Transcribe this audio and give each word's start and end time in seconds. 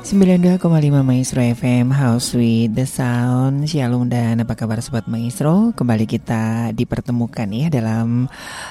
92,5 0.00 0.64
Maestro 1.04 1.44
FM 1.44 1.92
House 1.92 2.32
with 2.32 2.72
the 2.72 2.88
Sound. 2.88 3.68
Shalom 3.68 4.08
dan 4.08 4.40
apa 4.40 4.56
kabar 4.56 4.80
Sobat 4.80 5.04
Maestro? 5.04 5.76
Kembali 5.76 6.08
kita 6.08 6.72
dipertemukan 6.72 7.44
ya 7.52 7.68
dalam 7.68 8.24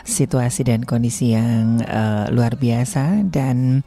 situasi 0.09 0.65
dan 0.65 0.89
kondisi 0.89 1.37
yang 1.37 1.85
uh, 1.85 2.33
luar 2.33 2.57
biasa. 2.57 3.29
Dan 3.29 3.85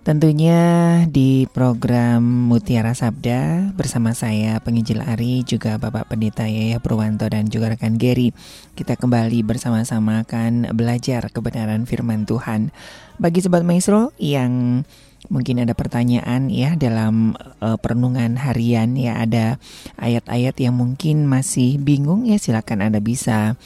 tentunya 0.00 1.04
di 1.04 1.44
program 1.52 2.24
Mutiara 2.48 2.96
Sabda 2.96 3.68
Bersama 3.76 4.16
saya 4.16 4.56
penginjil 4.64 5.04
Ari 5.04 5.44
juga 5.44 5.76
Bapak 5.76 6.08
Pendeta 6.08 6.48
Yaya 6.48 6.80
Purwanto 6.80 7.28
dan 7.28 7.52
juga 7.52 7.76
rekan 7.76 8.00
Gary 8.00 8.32
Kita 8.72 8.96
kembali 8.96 9.44
bersama-sama 9.44 10.24
akan 10.24 10.72
belajar 10.72 11.28
kebenaran 11.28 11.84
firman 11.84 12.24
Tuhan. 12.24 12.72
Bagi 13.20 13.44
Sobat 13.44 13.60
Maestro 13.60 14.16
yang 14.16 14.82
mungkin 15.26 15.58
ada 15.58 15.74
pertanyaan 15.74 16.46
ya 16.46 16.78
dalam 16.78 17.34
uh, 17.58 17.74
perenungan 17.74 18.38
harian 18.38 18.94
ya 18.94 19.18
ada 19.18 19.58
ayat-ayat 19.98 20.54
yang 20.62 20.78
mungkin 20.78 21.26
masih 21.26 21.82
bingung 21.82 22.22
ya 22.22 22.38
silakan 22.38 22.86
Anda 22.86 23.02
bisa 23.02 23.58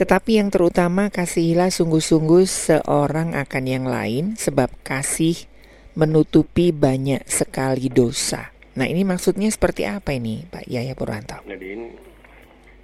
tetapi 0.00 0.40
yang 0.40 0.48
terutama 0.48 1.12
kasihilah 1.12 1.68
sungguh-sungguh 1.68 2.48
seorang 2.48 3.36
akan 3.36 3.64
yang 3.68 3.84
lain 3.84 4.34
sebab 4.34 4.72
kasih 4.80 5.46
menutupi 5.94 6.74
banyak 6.74 7.22
sekali 7.30 7.92
dosa. 7.92 8.50
Nah, 8.74 8.90
ini 8.90 9.06
maksudnya 9.06 9.46
seperti 9.54 9.86
apa 9.86 10.10
ini, 10.10 10.42
Pak 10.50 10.66
Yaya 10.66 10.98
Purwanto? 10.98 11.38
Jadi 11.46 11.66
ini 11.78 11.86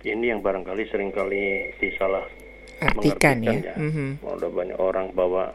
ini 0.07 0.31
yang 0.31 0.41
barangkali 0.41 0.87
sering 0.89 1.11
kali 1.11 1.75
disalah 1.83 2.25
artikan 2.81 3.37
ya. 3.45 3.53
ya. 3.61 3.75
Mm-hmm. 3.77 4.09
Ada 4.25 4.49
banyak 4.49 4.79
orang 4.81 5.07
bahwa 5.13 5.53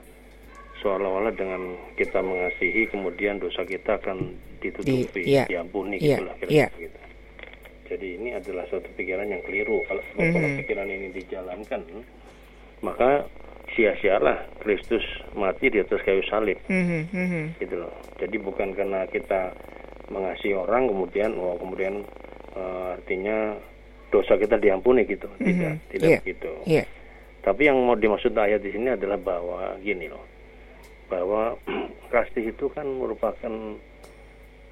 seolah-olah 0.85 1.33
dengan 1.33 1.73
kita 1.97 2.21
mengasihi 2.21 2.85
kemudian 2.93 3.41
dosa 3.41 3.65
kita 3.65 3.97
akan 3.97 4.37
ditutupi, 4.61 5.25
Di, 5.25 5.33
yeah. 5.41 5.47
diampuni 5.49 5.97
yeah. 5.97 6.21
gitulah 6.21 6.35
kira-kira 6.37 6.69
gitu. 6.77 6.99
Jadi 7.85 8.07
ini 8.17 8.29
adalah 8.33 8.65
suatu 8.65 8.89
pikiran 8.97 9.29
yang 9.29 9.41
keliru. 9.45 9.81
Kalau, 9.85 10.01
mm-hmm. 10.01 10.33
kalau 10.33 10.49
pikiran 10.57 10.87
ini 10.89 11.07
dijalankan, 11.13 11.81
maka 12.81 13.29
sia-sialah 13.77 14.45
Kristus 14.61 15.05
mati 15.37 15.69
di 15.69 15.81
atas 15.81 16.01
kayu 16.01 16.21
salib, 16.25 16.57
mm-hmm. 16.65 17.61
gitu 17.61 17.75
loh. 17.81 17.93
Jadi 18.17 18.37
bukan 18.41 18.73
karena 18.73 19.05
kita 19.09 19.53
mengasihi 20.09 20.53
orang 20.53 20.89
kemudian, 20.89 21.33
oh 21.37 21.57
kemudian 21.57 22.05
uh, 22.53 22.93
artinya 22.97 23.57
dosa 24.13 24.37
kita 24.37 24.57
diampuni 24.61 25.05
gitu, 25.05 25.29
mm-hmm. 25.37 25.49
tidak, 25.49 25.73
tidak 25.93 26.09
yeah. 26.09 26.21
begitu. 26.21 26.51
Yeah. 26.65 26.85
Tapi 27.45 27.69
yang 27.69 27.77
mau 27.77 27.93
dimaksud 27.93 28.33
ayat 28.33 28.65
di 28.65 28.73
sini 28.73 28.89
adalah 28.89 29.21
bahwa 29.21 29.77
gini 29.85 30.09
loh, 30.09 30.25
bahwa 31.05 31.53
kasih 32.13 32.49
itu 32.49 32.65
kan 32.73 32.89
merupakan 32.89 33.53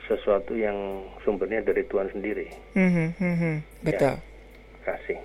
sesuatu 0.09 0.57
yang 0.57 1.05
sumbernya 1.21 1.61
dari 1.61 1.85
Tuhan 1.85 2.09
sendiri. 2.09 2.49
Mm-hmm, 2.73 3.07
mm-hmm. 3.21 3.55
Betul. 3.85 4.17
Ya, 4.17 4.83
kasih. 4.83 5.19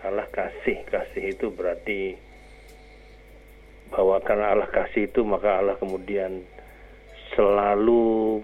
Allah 0.00 0.26
kasih, 0.34 0.82
kasih 0.90 1.24
itu 1.38 1.46
berarti 1.54 2.18
bahwa 3.94 4.18
karena 4.18 4.56
Allah 4.56 4.70
kasih 4.74 5.06
itu 5.06 5.22
maka 5.22 5.60
Allah 5.60 5.78
kemudian 5.78 6.42
selalu 7.36 8.42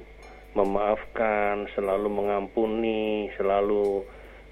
memaafkan, 0.54 1.66
selalu 1.74 2.08
mengampuni, 2.12 3.34
selalu 3.34 4.06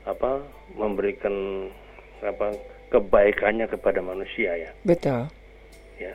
apa 0.04 0.42
memberikan 0.76 1.68
apa 2.20 2.73
kebaikannya 2.94 3.66
kepada 3.66 3.98
manusia 3.98 4.54
ya. 4.54 4.70
Betul. 4.86 5.26
Ya. 5.98 6.14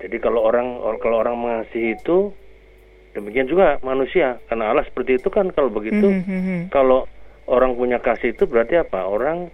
Jadi 0.00 0.16
kalau 0.16 0.40
orang 0.48 0.80
kalau 1.04 1.20
orang 1.20 1.36
mengasihi 1.36 2.00
itu 2.00 2.32
demikian 3.12 3.44
juga 3.44 3.76
manusia 3.84 4.40
karena 4.48 4.72
Allah 4.72 4.86
seperti 4.88 5.20
itu 5.20 5.28
kan 5.28 5.52
kalau 5.52 5.68
begitu 5.68 6.08
mm 6.08 6.22
-hmm. 6.24 6.60
kalau 6.72 7.04
orang 7.50 7.76
punya 7.76 8.00
kasih 8.00 8.32
itu 8.32 8.48
berarti 8.48 8.80
apa? 8.80 9.04
Orang 9.04 9.52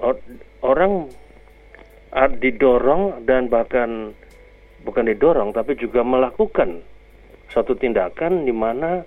or, 0.00 0.16
orang 0.64 1.12
didorong 2.40 3.24
dan 3.28 3.52
bahkan 3.52 4.12
bukan 4.84 5.04
didorong 5.08 5.52
tapi 5.52 5.76
juga 5.76 6.04
melakukan 6.04 6.84
suatu 7.48 7.76
tindakan 7.76 8.44
di 8.44 8.52
mana 8.52 9.04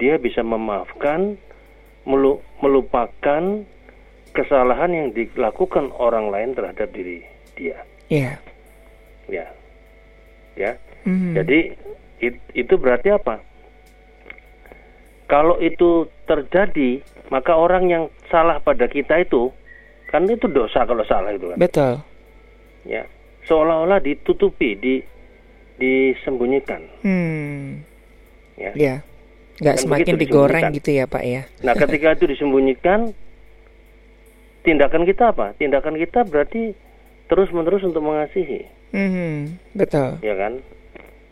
dia 0.00 0.16
bisa 0.16 0.40
memaafkan 0.44 1.36
melupakan 2.60 3.42
kesalahan 4.38 4.94
yang 4.94 5.08
dilakukan 5.10 5.90
orang 5.98 6.30
lain 6.30 6.54
terhadap 6.54 6.94
diri 6.94 7.26
dia. 7.58 7.82
Iya. 8.06 8.38
Yeah. 8.38 8.38
Ya. 9.26 9.46
Ya. 10.54 10.72
Mm-hmm. 11.02 11.32
Jadi 11.34 11.58
it, 12.22 12.34
itu 12.54 12.74
berarti 12.78 13.10
apa? 13.10 13.42
Kalau 15.26 15.58
itu 15.58 16.06
terjadi, 16.24 17.02
maka 17.34 17.52
orang 17.58 17.90
yang 17.90 18.04
salah 18.30 18.62
pada 18.62 18.86
kita 18.86 19.18
itu 19.20 19.50
kan 20.08 20.24
itu 20.24 20.48
dosa 20.48 20.86
kalau 20.86 21.04
salah 21.04 21.34
itu 21.34 21.52
kan. 21.52 21.58
Betul. 21.58 22.00
Ya. 22.86 23.04
Seolah-olah 23.44 24.00
ditutupi, 24.00 24.78
di 24.78 24.94
disembunyikan. 25.76 26.80
Hmm. 27.02 27.82
Ya. 28.56 28.72
Ya. 28.78 28.94
Nggak 29.58 29.76
kan 29.76 29.82
semakin 29.82 30.14
digoreng 30.16 30.64
gitu 30.78 30.90
ya 30.94 31.04
Pak 31.10 31.24
ya. 31.26 31.42
Nah 31.66 31.74
ketika 31.74 32.14
itu 32.14 32.24
disembunyikan, 32.30 33.12
tindakan 34.68 35.08
kita 35.08 35.32
apa? 35.32 35.56
Tindakan 35.56 35.96
kita 35.96 36.28
berarti 36.28 36.76
terus 37.32 37.48
menerus 37.56 37.80
untuk 37.80 38.04
mengasihi. 38.04 38.68
Mm-hmm. 38.92 39.36
Betul. 39.72 40.20
Ya 40.20 40.36
kan? 40.36 40.60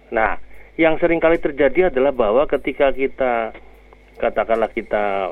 Nah, 0.08 0.40
yang 0.80 0.96
sering 0.96 1.20
kali 1.20 1.36
terjadi 1.36 1.92
adalah 1.92 2.16
bahwa 2.16 2.48
ketika 2.48 2.96
kita 2.96 3.52
katakanlah 4.16 4.72
kita 4.72 5.28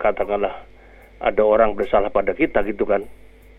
katakanlah 0.00 0.64
ada 1.20 1.42
orang 1.44 1.76
bersalah 1.76 2.08
pada 2.08 2.32
kita 2.32 2.64
gitu 2.64 2.88
kan, 2.88 3.04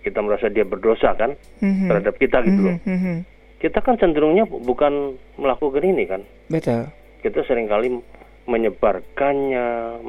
kita 0.02 0.18
merasa 0.26 0.50
dia 0.50 0.66
berdosa 0.66 1.14
kan 1.14 1.38
mm-hmm. 1.62 1.90
terhadap 1.90 2.16
kita 2.18 2.42
gitu 2.42 2.62
loh. 2.74 2.78
Mm-hmm. 2.90 3.18
Kita 3.62 3.86
kan 3.86 4.02
cenderungnya 4.02 4.50
bukan 4.50 5.14
melakukan 5.38 5.86
ini 5.86 6.10
kan. 6.10 6.22
Betul. 6.50 6.90
Kita 7.22 7.42
sering 7.46 7.70
kali 7.70 7.90
menyebarkannya, 8.46 10.06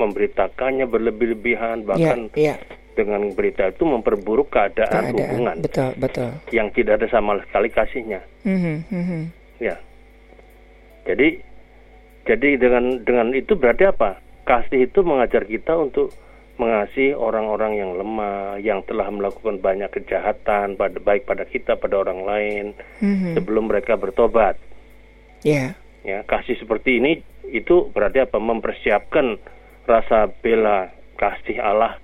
memberitakannya 0.00 0.88
berlebih-lebihan, 0.88 1.84
bahkan 1.84 2.32
yeah, 2.32 2.56
yeah 2.56 2.80
dengan 2.92 3.32
berita 3.32 3.72
itu 3.72 3.84
memperburuk 3.84 4.52
keadaan, 4.52 5.12
keadaan 5.12 5.14
hubungan. 5.16 5.56
betul 5.64 5.90
betul. 5.98 6.30
Yang 6.52 6.68
tidak 6.80 6.94
ada 7.02 7.08
sama 7.08 7.40
sekali 7.48 7.68
kasihnya. 7.72 8.20
Mm-hmm, 8.44 8.76
mm-hmm. 8.92 9.22
ya. 9.60 9.76
Jadi 11.08 11.28
jadi 12.22 12.48
dengan 12.60 13.02
dengan 13.02 13.34
itu 13.34 13.58
berarti 13.58 13.88
apa? 13.88 14.20
Kasih 14.42 14.90
itu 14.90 15.00
mengajar 15.02 15.46
kita 15.46 15.74
untuk 15.78 16.14
mengasihi 16.60 17.16
orang-orang 17.16 17.80
yang 17.80 17.90
lemah 17.96 18.60
yang 18.60 18.84
telah 18.84 19.08
melakukan 19.08 19.58
banyak 19.58 19.88
kejahatan 19.88 20.76
pada 20.76 20.98
baik 21.00 21.24
pada 21.24 21.48
kita 21.48 21.80
pada 21.80 22.04
orang 22.04 22.22
lain 22.22 22.64
mm-hmm. 23.00 23.34
sebelum 23.34 23.72
mereka 23.72 23.96
bertobat. 23.96 24.60
Ya. 25.42 25.74
Yeah. 26.04 26.20
ya 26.22 26.28
kasih 26.28 26.60
seperti 26.60 27.02
ini 27.02 27.24
itu 27.50 27.90
berarti 27.90 28.22
apa? 28.22 28.38
Mempersiapkan 28.38 29.40
rasa 29.88 30.30
bela 30.30 30.92
kasih 31.18 31.58
Allah 31.58 31.98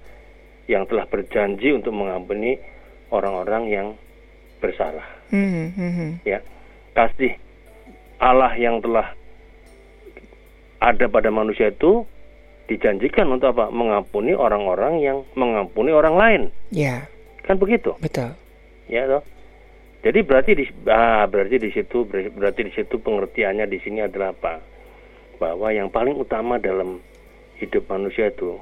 yang 0.69 0.85
telah 0.85 1.09
berjanji 1.09 1.73
untuk 1.73 1.97
mengampuni 1.97 2.61
orang-orang 3.09 3.65
yang 3.73 3.87
bersalah. 4.61 5.05
Mm-hmm. 5.33 6.23
Ya, 6.29 6.45
kasih 6.93 7.35
Allah 8.21 8.53
yang 8.55 8.85
telah 8.85 9.17
ada 10.79 11.07
pada 11.11 11.33
manusia 11.33 11.73
itu 11.73 12.07
dijanjikan 12.69 13.27
untuk 13.33 13.57
apa? 13.57 13.73
Mengampuni 13.73 14.37
orang-orang 14.37 15.01
yang 15.01 15.25
mengampuni 15.35 15.91
orang 15.91 16.15
lain. 16.15 16.43
Ya. 16.71 17.09
Kan 17.49 17.57
begitu? 17.57 17.97
Betul. 17.99 18.37
Ya 18.87 19.09
toh. 19.09 19.25
Jadi 20.05 20.23
berarti 20.23 20.53
di 20.55 20.65
ah, 20.87 21.27
berarti 21.27 21.59
di 21.59 21.71
situ 21.75 22.07
berarti 22.07 22.61
di 22.71 22.73
situ 22.77 23.03
pengertiannya 23.03 23.67
di 23.67 23.79
sini 23.83 24.05
adalah 24.05 24.31
apa? 24.31 24.63
Bahwa 25.43 25.73
yang 25.75 25.91
paling 25.91 26.15
utama 26.15 26.61
dalam 26.61 27.03
hidup 27.59 27.91
manusia 27.91 28.31
itu 28.31 28.55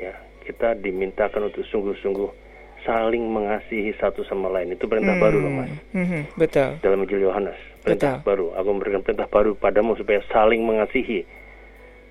ya, 0.00 0.16
kita 0.48 0.80
dimintakan 0.80 1.52
untuk 1.52 1.68
sungguh-sungguh 1.68 2.48
saling 2.88 3.20
mengasihi 3.28 3.92
satu 4.00 4.24
sama 4.24 4.48
lain. 4.48 4.72
Itu 4.72 4.88
perintah 4.88 5.20
hmm. 5.20 5.24
baru 5.28 5.36
loh, 5.44 5.52
Mas. 5.52 5.72
Hmm, 5.92 6.24
betul. 6.40 6.80
Dalam 6.80 7.04
Injil 7.04 7.28
Yohanes, 7.28 7.58
perintah 7.84 8.16
betul. 8.16 8.24
baru. 8.24 8.46
Aku 8.56 8.68
memberikan 8.72 9.04
perintah 9.04 9.28
baru 9.28 9.52
padamu 9.52 9.92
supaya 10.00 10.24
saling 10.32 10.64
mengasihi 10.64 11.28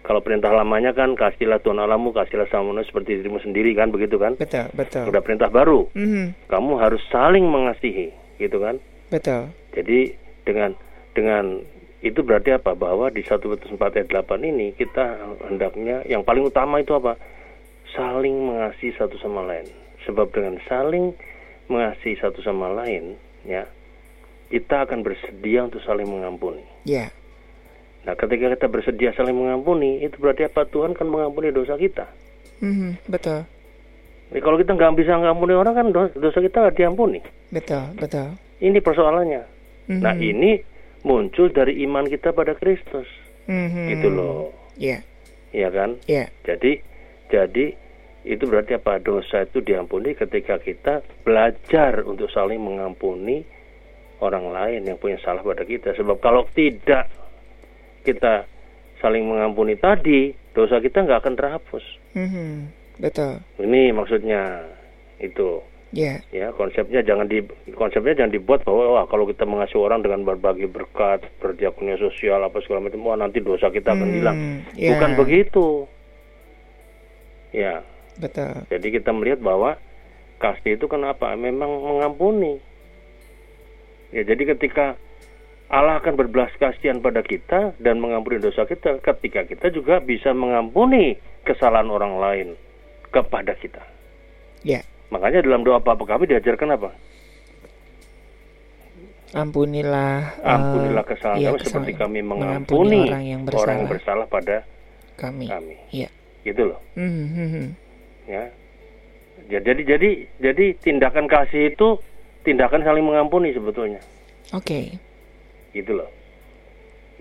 kalau 0.08 0.24
perintah 0.24 0.56
lamanya 0.56 0.96
kan 0.96 1.20
kasihlah 1.20 1.60
Tuhan 1.60 1.84
Allahmu, 1.84 2.16
kasihlah 2.16 2.48
sama 2.48 2.72
manusia 2.72 2.96
seperti 2.96 3.20
dirimu 3.20 3.44
sendiri 3.44 3.76
kan 3.76 3.92
begitu 3.92 4.16
kan? 4.16 4.40
Betul, 4.40 4.72
betul. 4.72 5.04
Udah 5.12 5.20
perintah 5.20 5.52
baru. 5.52 5.92
Mm-hmm. 5.92 6.48
Kamu 6.48 6.80
harus 6.80 7.04
saling 7.12 7.44
mengasihi, 7.44 8.16
gitu 8.40 8.64
kan? 8.64 8.80
Betul. 9.12 9.52
Jadi 9.76 10.16
dengan 10.48 10.72
dengan 11.12 11.60
itu 12.00 12.24
berarti 12.24 12.56
apa? 12.56 12.72
Bahwa 12.72 13.12
di 13.12 13.20
1 13.20 13.36
Petrus 13.36 13.68
4 13.68 14.00
ayat 14.00 14.08
8 14.08 14.48
ini 14.48 14.72
kita 14.80 15.20
hendaknya 15.44 16.08
yang 16.08 16.24
paling 16.24 16.48
utama 16.48 16.80
itu 16.80 16.96
apa? 16.96 17.20
Saling 17.98 18.38
mengasihi 18.46 18.94
satu 18.94 19.18
sama 19.18 19.42
lain. 19.42 19.66
Sebab 20.06 20.30
dengan 20.30 20.62
saling 20.70 21.18
mengasihi 21.66 22.16
satu 22.22 22.46
sama 22.46 22.70
lain, 22.70 23.18
ya, 23.44 23.66
kita 24.54 24.88
akan 24.88 25.02
bersedia 25.04 25.66
untuk 25.66 25.82
saling 25.84 26.06
mengampuni. 26.06 26.64
Ya. 26.86 27.10
Yeah. 27.10 27.10
Nah, 28.08 28.16
ketika 28.16 28.56
kita 28.56 28.68
bersedia 28.72 29.12
saling 29.20 29.36
mengampuni, 29.36 30.00
itu 30.00 30.16
berarti 30.16 30.48
apa? 30.48 30.64
Tuhan 30.64 30.96
kan 30.96 31.12
mengampuni 31.12 31.52
dosa 31.52 31.76
kita. 31.76 32.08
Mm-hmm, 32.64 33.12
betul. 33.12 33.44
Jadi 34.32 34.40
kalau 34.40 34.58
kita 34.60 34.72
nggak 34.76 34.96
bisa 34.96 35.20
mengampuni 35.20 35.54
orang 35.56 35.74
kan 35.76 35.88
dosa 35.92 36.40
kita 36.40 36.64
nggak 36.64 36.78
diampuni. 36.80 37.20
Betul, 37.52 37.84
betul. 38.00 38.40
Ini 38.64 38.80
persoalannya. 38.80 39.44
Mm-hmm. 39.92 40.00
Nah, 40.00 40.16
ini 40.16 40.64
muncul 41.04 41.52
dari 41.52 41.84
iman 41.84 42.08
kita 42.08 42.32
pada 42.32 42.56
Kristus. 42.56 43.12
Mm-hmm. 43.52 43.86
Gitu 43.92 44.08
loh. 44.08 44.56
Iya. 44.80 45.02
Yeah. 45.02 45.02
Iya 45.52 45.70
kan? 45.76 45.90
Iya. 46.08 46.16
Yeah. 46.16 46.28
Jadi, 46.48 46.72
jadi 47.28 47.66
itu 48.28 48.44
berarti 48.44 48.76
apa? 48.76 49.00
Dosa 49.00 49.48
itu 49.48 49.64
diampuni 49.64 50.12
ketika 50.12 50.60
kita 50.60 51.00
belajar 51.24 52.04
untuk 52.04 52.28
saling 52.28 52.60
mengampuni 52.60 53.48
orang 54.20 54.52
lain 54.52 54.82
yang 54.84 54.98
punya 55.00 55.16
salah 55.24 55.42
pada 55.42 55.64
kita. 55.64 55.96
Sebab 55.96 56.20
kalau 56.20 56.44
tidak 56.52 57.08
kita 58.04 58.44
saling 59.00 59.24
mengampuni 59.30 59.78
tadi, 59.78 60.34
dosa 60.52 60.82
kita 60.82 61.06
nggak 61.06 61.22
akan 61.24 61.36
terhapus. 61.38 61.86
Mm-hmm. 62.18 62.52
Betul. 62.98 63.34
Ini 63.62 63.94
maksudnya 63.94 64.66
itu. 65.22 65.62
Yeah. 65.96 66.20
Ya 66.36 66.52
konsepnya 66.52 67.00
jangan 67.00 67.32
di 67.32 67.40
konsepnya 67.72 68.20
jangan 68.20 68.36
dibuat 68.36 68.68
bahwa 68.68 69.00
wah 69.00 69.06
kalau 69.08 69.24
kita 69.24 69.48
mengasihi 69.48 69.80
orang 69.80 70.04
dengan 70.04 70.28
berbagi 70.28 70.68
berkat, 70.68 71.24
berdiakonia 71.40 71.96
sosial 71.96 72.44
apa 72.44 72.60
segala 72.60 72.84
macam, 72.84 73.08
wah 73.08 73.16
nanti 73.16 73.40
dosa 73.40 73.72
kita 73.72 73.96
akan 73.96 74.10
mm, 74.12 74.16
hilang. 74.20 74.38
Yeah. 74.76 75.00
Bukan 75.00 75.12
begitu. 75.16 75.88
Ya. 77.56 77.88
Betul. 78.18 78.66
Jadi 78.70 78.88
kita 78.94 79.14
melihat 79.14 79.40
bahwa 79.42 79.78
kasih 80.42 80.78
itu 80.78 80.86
kenapa? 80.90 81.34
Memang 81.38 81.70
mengampuni. 81.70 82.58
Ya 84.14 84.24
jadi 84.24 84.56
ketika 84.56 84.98
Allah 85.68 86.00
akan 86.00 86.16
berbelas 86.16 86.50
kasihan 86.56 87.04
pada 87.04 87.20
kita 87.20 87.76
dan 87.76 88.00
mengampuni 88.00 88.40
dosa 88.40 88.64
kita 88.64 89.04
ketika 89.04 89.44
kita 89.44 89.68
juga 89.68 90.00
bisa 90.00 90.32
mengampuni 90.32 91.20
kesalahan 91.44 91.92
orang 91.92 92.14
lain 92.18 92.48
kepada 93.12 93.52
kita. 93.60 93.84
Ya. 94.64 94.82
Makanya 95.12 95.44
dalam 95.44 95.68
doa 95.68 95.84
Bapak 95.84 96.08
kami 96.08 96.28
diajarkan 96.32 96.80
apa? 96.80 96.92
Ampunilah 99.36 100.40
Ampunilah 100.40 101.04
eh, 101.04 101.08
kesalahan 101.12 101.40
uh, 101.44 101.48
kami 101.52 101.60
seperti 101.60 101.92
kami 102.00 102.20
mengampuni, 102.24 103.12
orang, 103.12 103.26
yang 103.28 103.42
bersalah, 103.44 103.64
orang 103.68 103.76
yang 103.84 103.92
bersalah 103.92 104.26
pada 104.32 104.56
kami. 105.20 105.52
Kami. 105.52 105.76
Ya. 105.92 106.08
Gitu 106.48 106.64
loh. 106.64 106.80
Mm 106.96 107.12
-hmm. 107.12 107.87
Ya. 108.28 108.52
Jadi 109.48 109.82
jadi 109.88 110.10
jadi 110.44 110.66
tindakan 110.78 111.26
kasih 111.32 111.72
itu 111.72 111.98
tindakan 112.44 112.84
saling 112.84 113.06
mengampuni 113.06 113.56
sebetulnya. 113.56 114.04
Oke. 114.52 114.64
Okay 114.64 115.08
gitu 115.78 115.92
loh 115.94 116.10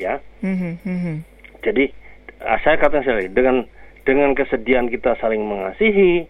ya 0.00 0.20
mm-hmm. 0.41 1.17
jadi 1.64 1.85
ah, 2.41 2.58
saya 2.64 2.81
katakan 2.81 3.05
sekali 3.05 3.29
dengan 3.32 3.69
dengan 4.08 4.32
kesediaan 4.32 4.88
kita 4.88 5.17
saling 5.20 5.44
mengasihi 5.44 6.25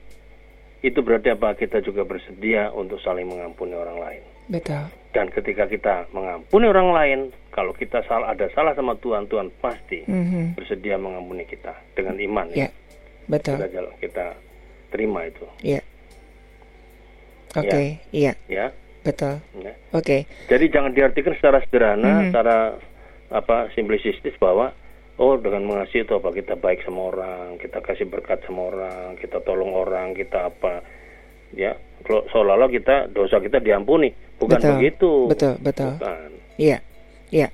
itu 0.85 0.99
berarti 1.03 1.35
apa 1.35 1.55
kita 1.59 1.83
juga 1.83 2.07
bersedia 2.07 2.71
untuk 2.75 3.03
saling 3.03 3.27
mengampuni 3.27 3.75
orang 3.75 3.99
lain 3.99 4.23
betul 4.47 4.87
dan 5.11 5.27
ketika 5.33 5.67
kita 5.67 5.95
mengampuni 6.15 6.67
orang 6.71 6.91
lain 6.95 7.19
kalau 7.51 7.75
kita 7.75 8.05
salah 8.07 8.31
ada 8.37 8.47
salah 8.55 8.77
sama 8.79 8.95
Tuhan 8.99 9.27
Tuhan 9.27 9.51
pasti 9.59 10.07
mm-hmm. 10.07 10.55
bersedia 10.55 10.99
mengampuni 10.99 11.43
kita 11.47 11.75
dengan 11.99 12.19
iman 12.19 12.47
yeah. 12.55 12.71
ya 12.71 13.27
betul 13.27 13.59
kita, 13.59 13.83
kita 13.99 14.27
terima 14.93 15.27
itu 15.27 15.47
ya 15.63 15.81
oke 17.57 17.67
okay. 17.67 17.87
ya. 18.13 18.33
iya 18.33 18.35
ya 18.51 18.67
Betul. 19.07 19.39
Ya. 19.63 19.73
Oke. 19.95 20.03
Okay. 20.03 20.21
Jadi 20.51 20.65
jangan 20.75 20.91
diartikan 20.91 21.35
secara 21.39 21.63
sederhana, 21.63 22.03
mm 22.03 22.11
-hmm. 22.11 22.25
secara 22.35 22.57
apa 23.31 23.71
simplistis 23.75 24.35
bahwa 24.43 24.75
oh 25.17 25.35
dengan 25.39 25.63
mengasihi 25.63 26.03
itu 26.03 26.15
apa 26.19 26.35
kita 26.35 26.59
baik 26.59 26.83
sama 26.83 27.15
orang, 27.15 27.55
kita 27.63 27.79
kasih 27.79 28.11
berkat 28.11 28.43
sama 28.45 28.75
orang, 28.75 29.15
kita 29.23 29.39
tolong 29.47 29.73
orang, 29.79 30.13
kita 30.13 30.51
apa 30.51 30.83
ya 31.55 31.79
seolah-olah 32.07 32.71
kita 32.71 33.07
dosa 33.15 33.39
kita 33.39 33.63
diampuni, 33.63 34.11
bukan 34.43 34.59
betul. 34.59 34.73
begitu. 34.75 35.13
Betul, 35.31 35.55
betul. 35.63 35.93
Bukan. 36.03 36.31
Iya. 36.59 36.79
Iya. 37.31 37.49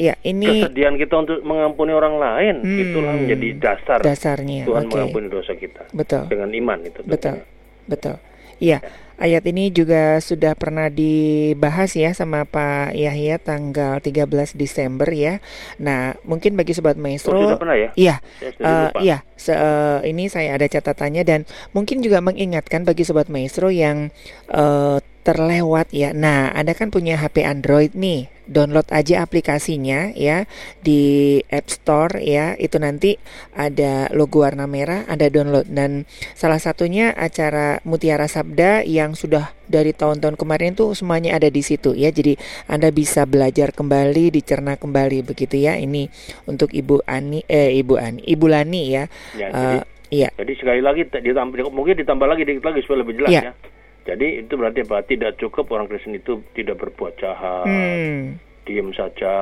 Iya, 0.00 0.14
ini 0.24 0.64
kesediaan 0.64 0.96
kita 0.96 1.14
untuk 1.20 1.44
mengampuni 1.44 1.92
orang 1.92 2.16
lain 2.16 2.54
hmm, 2.64 2.82
itulah 2.88 3.12
menjadi 3.12 3.48
dasar 3.60 3.98
dasarnya 4.00 4.64
Tuhan 4.64 4.88
okay. 4.88 4.92
mengampuni 4.96 5.28
dosa 5.28 5.52
kita. 5.52 5.92
Betul. 5.92 6.24
Dengan 6.32 6.48
iman 6.56 6.78
itu. 6.88 7.04
Betul. 7.04 7.44
Betul. 7.84 8.16
Iya. 8.56 8.80
Ya. 8.80 9.08
Ayat 9.20 9.44
ini 9.52 9.68
juga 9.68 10.16
sudah 10.24 10.56
pernah 10.56 10.88
dibahas 10.88 11.92
ya 11.92 12.16
sama 12.16 12.48
Pak 12.48 12.96
Yahya 12.96 13.36
tanggal 13.36 14.00
13 14.00 14.56
Desember 14.56 15.04
ya. 15.12 15.44
Nah, 15.76 16.16
mungkin 16.24 16.56
bagi 16.56 16.72
sobat 16.72 16.96
maestro 16.96 17.36
oh, 17.36 17.44
sudah 17.44 17.60
pernah 17.60 17.76
ya? 17.76 17.92
Iya. 18.00 18.16
Uh, 18.56 18.88
iya, 19.04 19.20
se 19.36 19.52
uh, 19.52 20.00
ini 20.08 20.32
saya 20.32 20.56
ada 20.56 20.64
catatannya 20.64 21.20
dan 21.28 21.44
mungkin 21.76 22.00
juga 22.00 22.24
mengingatkan 22.24 22.88
bagi 22.88 23.04
sobat 23.04 23.28
maestro 23.28 23.68
yang 23.68 24.08
uh, 24.56 25.04
terlewat 25.30 25.94
ya. 25.94 26.10
Nah, 26.10 26.50
Anda 26.50 26.74
kan 26.74 26.90
punya 26.90 27.14
HP 27.14 27.46
Android 27.46 27.94
nih. 27.94 28.26
Download 28.50 28.82
aja 28.90 29.22
aplikasinya 29.22 30.10
ya 30.10 30.42
di 30.82 31.38
App 31.54 31.70
Store 31.70 32.18
ya. 32.18 32.58
Itu 32.58 32.82
nanti 32.82 33.14
ada 33.54 34.10
logo 34.10 34.42
warna 34.42 34.66
merah, 34.66 35.06
ada 35.06 35.30
download 35.30 35.70
dan 35.70 36.02
salah 36.34 36.58
satunya 36.58 37.14
acara 37.14 37.78
Mutiara 37.86 38.26
Sabda 38.26 38.82
yang 38.82 39.14
sudah 39.14 39.54
dari 39.70 39.94
tahun-tahun 39.94 40.34
kemarin 40.34 40.74
tuh 40.74 40.98
semuanya 40.98 41.38
ada 41.38 41.46
di 41.46 41.62
situ 41.62 41.94
ya. 41.94 42.10
Jadi 42.10 42.34
Anda 42.66 42.90
bisa 42.90 43.22
belajar 43.22 43.70
kembali, 43.70 44.34
dicerna 44.34 44.74
kembali 44.74 45.22
begitu 45.30 45.54
ya. 45.54 45.78
Ini 45.78 46.10
untuk 46.50 46.74
Ibu 46.74 47.06
Ani 47.06 47.46
eh 47.46 47.78
Ibu 47.78 48.02
Ani, 48.02 48.26
Ibu 48.26 48.46
Lani 48.50 48.82
ya. 48.90 49.06
ya 49.38 49.46
uh, 49.46 49.54
jadi, 49.54 49.78
iya. 50.10 50.28
Jadi 50.34 50.52
sekali 50.58 50.82
lagi 50.82 51.06
ditambah 51.06 51.70
mungkin 51.70 52.02
ditambah 52.02 52.26
lagi 52.26 52.42
dikit 52.42 52.66
lagi 52.66 52.82
supaya 52.82 53.06
lebih 53.06 53.14
jelas 53.22 53.30
ya. 53.30 53.54
ya 53.54 53.79
jadi 54.10 54.42
itu 54.42 54.58
berarti 54.58 54.82
apa? 54.82 55.06
Tidak 55.06 55.38
cukup 55.38 55.70
orang 55.70 55.86
Kristen 55.86 56.18
itu 56.18 56.42
tidak 56.58 56.82
berbuat 56.82 57.14
jahat, 57.22 57.70
hmm. 57.70 58.42
diem 58.66 58.90
saja, 58.90 59.34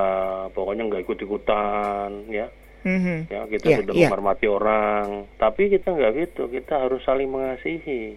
pokoknya 0.53 0.85
nggak 0.85 1.09
ikut-ikutan, 1.09 2.29
ya. 2.29 2.53
Mm-hmm. 2.79 3.17
Ya 3.27 3.41
kita 3.49 3.65
yeah, 3.67 3.77
sudah 3.83 3.93
yeah. 3.97 4.07
menghormati 4.07 4.45
orang, 4.47 5.27
tapi 5.35 5.67
kita 5.67 5.91
nggak 5.91 6.13
gitu. 6.15 6.47
Kita 6.47 6.87
harus 6.87 7.03
saling 7.03 7.27
mengasihi. 7.27 8.15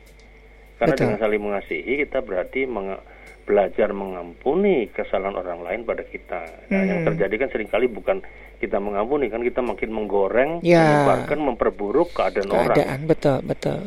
Karena 0.78 0.94
Betul. 0.94 1.02
dengan 1.02 1.18
saling 1.18 1.42
mengasihi 1.42 1.92
kita 2.06 2.18
berarti 2.22 2.60
meng- 2.70 3.02
belajar 3.42 3.90
mengampuni 3.90 4.86
kesalahan 4.94 5.34
orang 5.34 5.66
lain 5.66 5.80
pada 5.82 6.06
kita. 6.06 6.46
Nah, 6.70 6.78
mm. 6.78 6.90
yang 6.94 7.00
terjadi 7.10 7.34
kan 7.42 7.48
sering 7.50 7.70
kali 7.74 7.90
bukan 7.90 8.22
kita 8.62 8.78
mengampuni, 8.78 9.26
kan 9.26 9.42
kita 9.42 9.58
makin 9.66 9.90
menggoreng, 9.90 10.62
yeah. 10.62 11.02
menyebarkan, 11.02 11.38
memperburuk 11.42 12.14
keadaan, 12.14 12.46
keadaan 12.46 12.86
orang. 12.86 13.10
Betul, 13.10 13.38
betul 13.42 13.80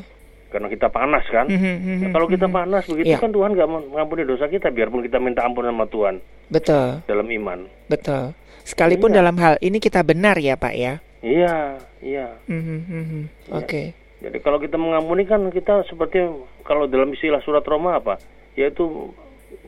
karena 0.56 0.72
kita 0.72 0.88
panas 0.88 1.28
kan. 1.28 1.52
Mm-hmm, 1.52 2.00
nah, 2.00 2.10
kalau 2.16 2.32
kita 2.32 2.48
panas 2.48 2.88
begitu 2.88 3.12
yeah. 3.12 3.20
kan 3.20 3.36
Tuhan 3.36 3.60
nggak 3.60 3.68
mengampuni 3.68 4.24
dosa 4.24 4.48
kita 4.48 4.72
biarpun 4.72 5.04
kita 5.04 5.20
minta 5.20 5.44
ampun 5.44 5.68
sama 5.68 5.84
Tuhan. 5.92 6.24
Betul. 6.48 7.04
Dalam 7.04 7.28
iman. 7.28 7.68
Betul. 7.92 8.32
Sekalipun 8.64 9.12
iya. 9.12 9.20
dalam 9.20 9.36
hal 9.36 9.60
ini 9.60 9.84
kita 9.84 10.00
benar 10.08 10.40
ya 10.40 10.56
Pak 10.56 10.74
ya. 10.80 11.04
Iya, 11.20 11.76
iya. 12.00 12.40
Mm-hmm, 12.48 13.52
Oke. 13.52 13.68
Okay. 13.68 13.88
Jadi 14.24 14.38
kalau 14.40 14.64
kita 14.64 14.80
mengampuni 14.80 15.28
kan 15.28 15.44
kita 15.52 15.84
seperti 15.92 16.24
kalau 16.64 16.88
dalam 16.88 17.12
istilah 17.12 17.44
surat 17.44 17.68
Roma 17.68 18.00
apa? 18.00 18.16
Yaitu 18.56 19.12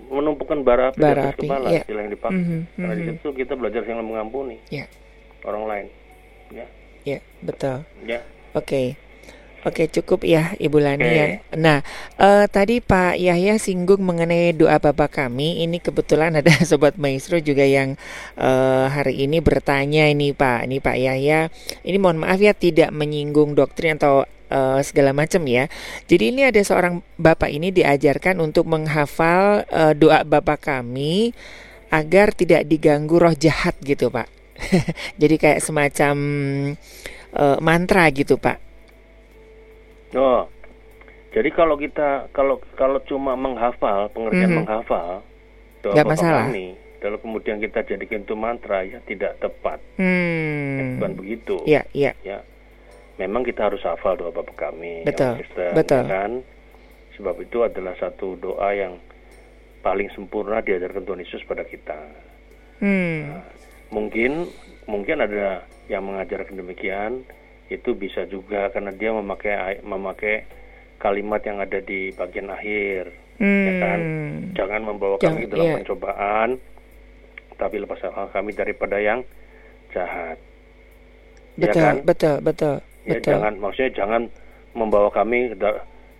menumpukan 0.07 0.63
bara 0.63 0.95
api 0.95 1.03
bara 1.03 1.35
api, 1.35 1.43
kepala 1.43 1.67
yeah. 1.67 1.83
istilah 1.83 2.01
yang 2.07 2.13
dipakai. 2.15 2.39
Mm 2.39 2.45
-hmm, 2.47 2.61
Karena 2.79 2.87
mm 2.87 2.95
-hmm. 2.95 3.11
di 3.11 3.19
situ 3.19 3.29
kita 3.35 3.53
belajar 3.59 3.83
yang 3.83 3.99
mengampuni 4.07 4.55
yeah. 4.71 4.87
orang 5.43 5.63
lain. 5.67 5.85
Ya. 6.55 6.65
Ya, 7.03 7.19
betul. 7.43 7.83
Ya. 8.07 8.23
Oke. 8.55 8.63
Okay. 8.63 8.87
Oke 9.67 9.91
cukup 9.91 10.23
ya 10.23 10.55
Ibu 10.55 10.79
Lani 10.79 11.03
okay. 11.03 11.15
ya. 11.19 11.25
Nah 11.59 11.79
uh, 12.15 12.47
tadi 12.47 12.79
Pak 12.79 13.19
Yahya 13.19 13.59
singgung 13.59 13.99
mengenai 13.99 14.55
doa 14.55 14.79
Bapak 14.79 15.19
kami. 15.19 15.59
Ini 15.67 15.83
kebetulan 15.83 16.39
ada 16.39 16.47
sobat 16.69 16.95
maestro 16.95 17.35
juga 17.43 17.67
yang 17.67 17.99
uh, 18.39 18.87
hari 18.87 19.27
ini 19.27 19.43
bertanya 19.43 20.07
ini 20.07 20.31
Pak, 20.31 20.71
ini 20.71 20.79
Pak 20.79 20.95
Yahya. 20.95 21.51
Ini 21.83 21.97
mohon 21.99 22.23
maaf 22.23 22.39
ya 22.39 22.55
tidak 22.55 22.95
menyinggung 22.95 23.59
doktrin 23.59 23.99
atau 23.99 24.23
uh, 24.51 24.79
segala 24.79 25.11
macam 25.11 25.43
ya. 25.43 25.67
Jadi 26.07 26.31
ini 26.31 26.47
ada 26.47 26.59
seorang 26.63 27.03
bapak 27.19 27.51
ini 27.51 27.75
diajarkan 27.75 28.39
untuk 28.39 28.67
menghafal 28.71 29.67
uh, 29.67 29.91
doa 29.91 30.23
Bapak 30.23 30.63
kami 30.63 31.35
agar 31.91 32.35
tidak 32.35 32.67
diganggu 32.67 33.19
roh 33.19 33.35
jahat 33.35 33.75
gitu 33.83 34.11
Pak. 34.11 34.27
Jadi 35.21 35.35
kayak 35.39 35.59
semacam 35.63 36.15
uh, 37.35 37.57
mantra 37.59 38.07
gitu 38.11 38.39
Pak. 38.39 38.66
Oh, 40.15 40.47
jadi 41.35 41.49
kalau 41.51 41.75
kita 41.75 42.31
kalau 42.31 42.63
kalau 42.79 43.03
cuma 43.03 43.35
menghafal 43.35 44.07
pengertian 44.15 44.47
mm 44.47 44.53
-hmm. 44.55 44.59
menghafal 44.63 45.09
doa 45.83 45.93
Gak 45.99 46.07
masalah. 46.07 46.47
Kami, 46.47 46.67
kalau 46.97 47.17
kemudian 47.21 47.61
kita 47.61 47.85
jadikan 47.85 48.25
itu 48.25 48.33
mantra 48.33 48.81
ya 48.81 48.97
tidak 49.05 49.37
tepat. 49.37 49.79
Hmm. 50.01 50.77
Ya, 50.77 50.83
bukan 50.97 51.13
begitu. 51.13 51.55
Iya, 51.69 51.81
iya. 51.93 52.11
Ya. 52.25 52.39
Memang 53.17 53.45
kita 53.45 53.69
harus 53.69 53.81
hafal 53.85 54.17
doa 54.17 54.33
Bapak 54.33 54.57
kami. 54.57 55.05
Betul. 55.05 55.41
Kristen, 55.41 55.73
betul. 55.73 56.05
Ya 56.05 56.09
kan? 56.09 56.31
Sebab 57.17 57.35
itu 57.41 57.65
adalah 57.65 57.97
satu 57.97 58.37
doa 58.37 58.69
yang 58.73 59.01
paling 59.81 60.09
sempurna 60.13 60.61
diajarkan 60.61 61.05
Tuhan 61.05 61.23
Yesus 61.25 61.41
pada 61.45 61.65
kita. 61.65 61.97
Hmm. 62.81 63.17
Nah, 63.25 63.45
mungkin 63.89 64.49
mungkin 64.85 65.21
ada 65.21 65.65
yang 65.89 66.05
mengajarkan 66.05 66.61
demikian, 66.61 67.25
itu 67.67 67.95
bisa 67.95 68.23
juga 68.27 68.71
karena 68.71 68.95
dia 68.95 69.11
memakai 69.11 69.83
memakai 69.83 70.47
kalimat 70.97 71.41
yang 71.43 71.61
ada 71.61 71.79
di 71.83 72.15
bagian 72.15 72.49
akhir 72.49 73.11
hmm. 73.37 73.65
ya 73.67 73.73
kan 73.83 73.99
jangan 74.55 74.81
membawa 74.87 75.15
kami 75.19 75.45
dalam 75.45 75.65
yeah. 75.67 75.77
pencobaan 75.81 76.49
tapi 77.57 77.75
lepas 77.81 77.99
kami 78.33 78.53
daripada 78.53 79.01
yang 79.01 79.25
jahat 79.91 80.37
ya 81.57 81.69
betul 81.69 81.81
ya 81.81 81.85
kan? 81.85 81.95
betul 82.05 82.35
betul 82.41 82.75
ya, 83.05 83.17
betul 83.17 83.31
jangan 83.33 83.53
maksudnya 83.57 83.91
jangan 83.93 84.21
membawa 84.77 85.09
kami 85.09 85.57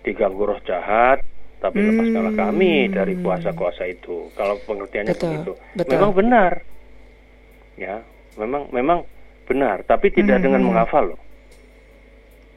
diganggu 0.01 0.43
roh 0.43 0.59
jahat 0.65 1.21
tapi 1.57 1.81
hmm. 1.81 1.87
lepaskanlah 1.89 2.35
kami 2.37 2.73
dari 2.93 3.13
kuasa-kuasa 3.17 3.89
itu 3.89 4.29
kalau 4.37 4.61
pengertiannya 4.65 5.13
betul, 5.13 5.21
seperti 5.25 5.41
itu 5.41 5.53
betul. 5.73 5.91
memang 5.97 6.11
benar 6.13 6.53
ya 7.77 7.95
memang 8.37 8.63
memang 8.73 8.99
benar 9.49 9.81
tapi 9.85 10.13
tidak 10.13 10.41
hmm. 10.41 10.45
dengan 10.45 10.61
menghafal 10.69 11.13
loh 11.13 11.21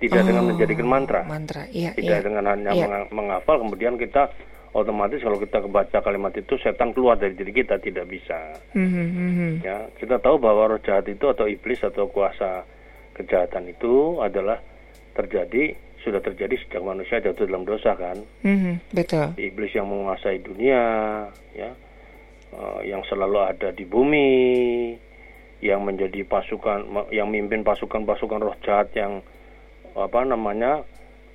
tidak 0.00 0.25
oh, 0.25 0.26
dengan 0.33 0.45
menjadikan 0.49 0.87
mantra. 0.88 1.21
Mantra, 1.28 1.69
iya. 1.69 1.92
Tidak 1.92 2.09
iya, 2.09 2.25
dengan 2.25 2.49
hanya 2.49 2.73
iya. 2.73 3.04
menghafal, 3.12 3.61
kemudian 3.61 4.00
kita 4.00 4.33
otomatis 4.73 5.21
kalau 5.21 5.37
kita 5.37 5.61
kebaca 5.61 5.99
kalimat 6.00 6.33
itu 6.33 6.54
setan 6.62 6.95
keluar 6.95 7.19
dari 7.19 7.35
diri 7.35 7.52
kita 7.52 7.76
tidak 7.83 8.07
bisa. 8.09 8.57
Mm-hmm. 8.73 9.66
Ya, 9.66 9.90
kita 9.99 10.23
tahu 10.23 10.38
bahwa 10.38 10.73
roh 10.73 10.80
jahat 10.80 11.04
itu 11.11 11.26
atau 11.26 11.50
iblis 11.50 11.83
atau 11.83 12.07
kuasa 12.09 12.64
kejahatan 13.19 13.69
itu 13.69 14.23
adalah 14.23 14.62
terjadi 15.12 15.76
sudah 16.00 16.25
terjadi 16.25 16.57
sejak 16.64 16.80
manusia 16.80 17.21
jatuh 17.21 17.45
dalam 17.45 17.69
dosa 17.69 17.92
kan. 17.92 18.16
Mm-hmm, 18.47 18.75
betul. 18.97 19.37
Iblis 19.37 19.76
yang 19.76 19.85
menguasai 19.90 20.40
dunia, 20.40 20.83
ya, 21.52 21.71
uh, 22.57 22.80
yang 22.80 23.04
selalu 23.04 23.37
ada 23.42 23.69
di 23.75 23.85
bumi, 23.85 24.97
yang 25.61 25.85
menjadi 25.85 26.25
pasukan, 26.25 27.12
yang 27.12 27.28
mimpin 27.28 27.61
pasukan-pasukan 27.61 28.40
roh 28.40 28.57
jahat 28.64 28.88
yang 28.97 29.21
apa 29.97 30.26
namanya 30.26 30.85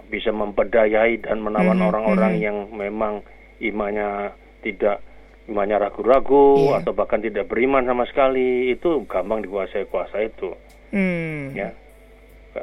bisa 0.08 0.30
memperdayai 0.30 1.18
dan 1.24 1.42
menawan 1.42 1.82
mhm, 1.82 1.88
orang-orang 1.90 2.32
mm 2.36 2.40
-hmm. 2.40 2.48
yang 2.48 2.58
memang 2.72 3.14
imannya 3.60 4.34
tidak 4.62 5.02
imannya 5.46 5.78
ragu-ragu 5.78 6.74
yeah. 6.74 6.82
atau 6.82 6.92
bahkan 6.98 7.22
tidak 7.22 7.46
beriman 7.46 7.86
sama 7.86 8.10
sekali 8.10 8.74
itu 8.74 9.06
gampang 9.06 9.46
dikuasai 9.46 9.86
kuasa 9.90 10.26
itu 10.26 10.58
mm. 10.94 11.54
ya 11.54 11.70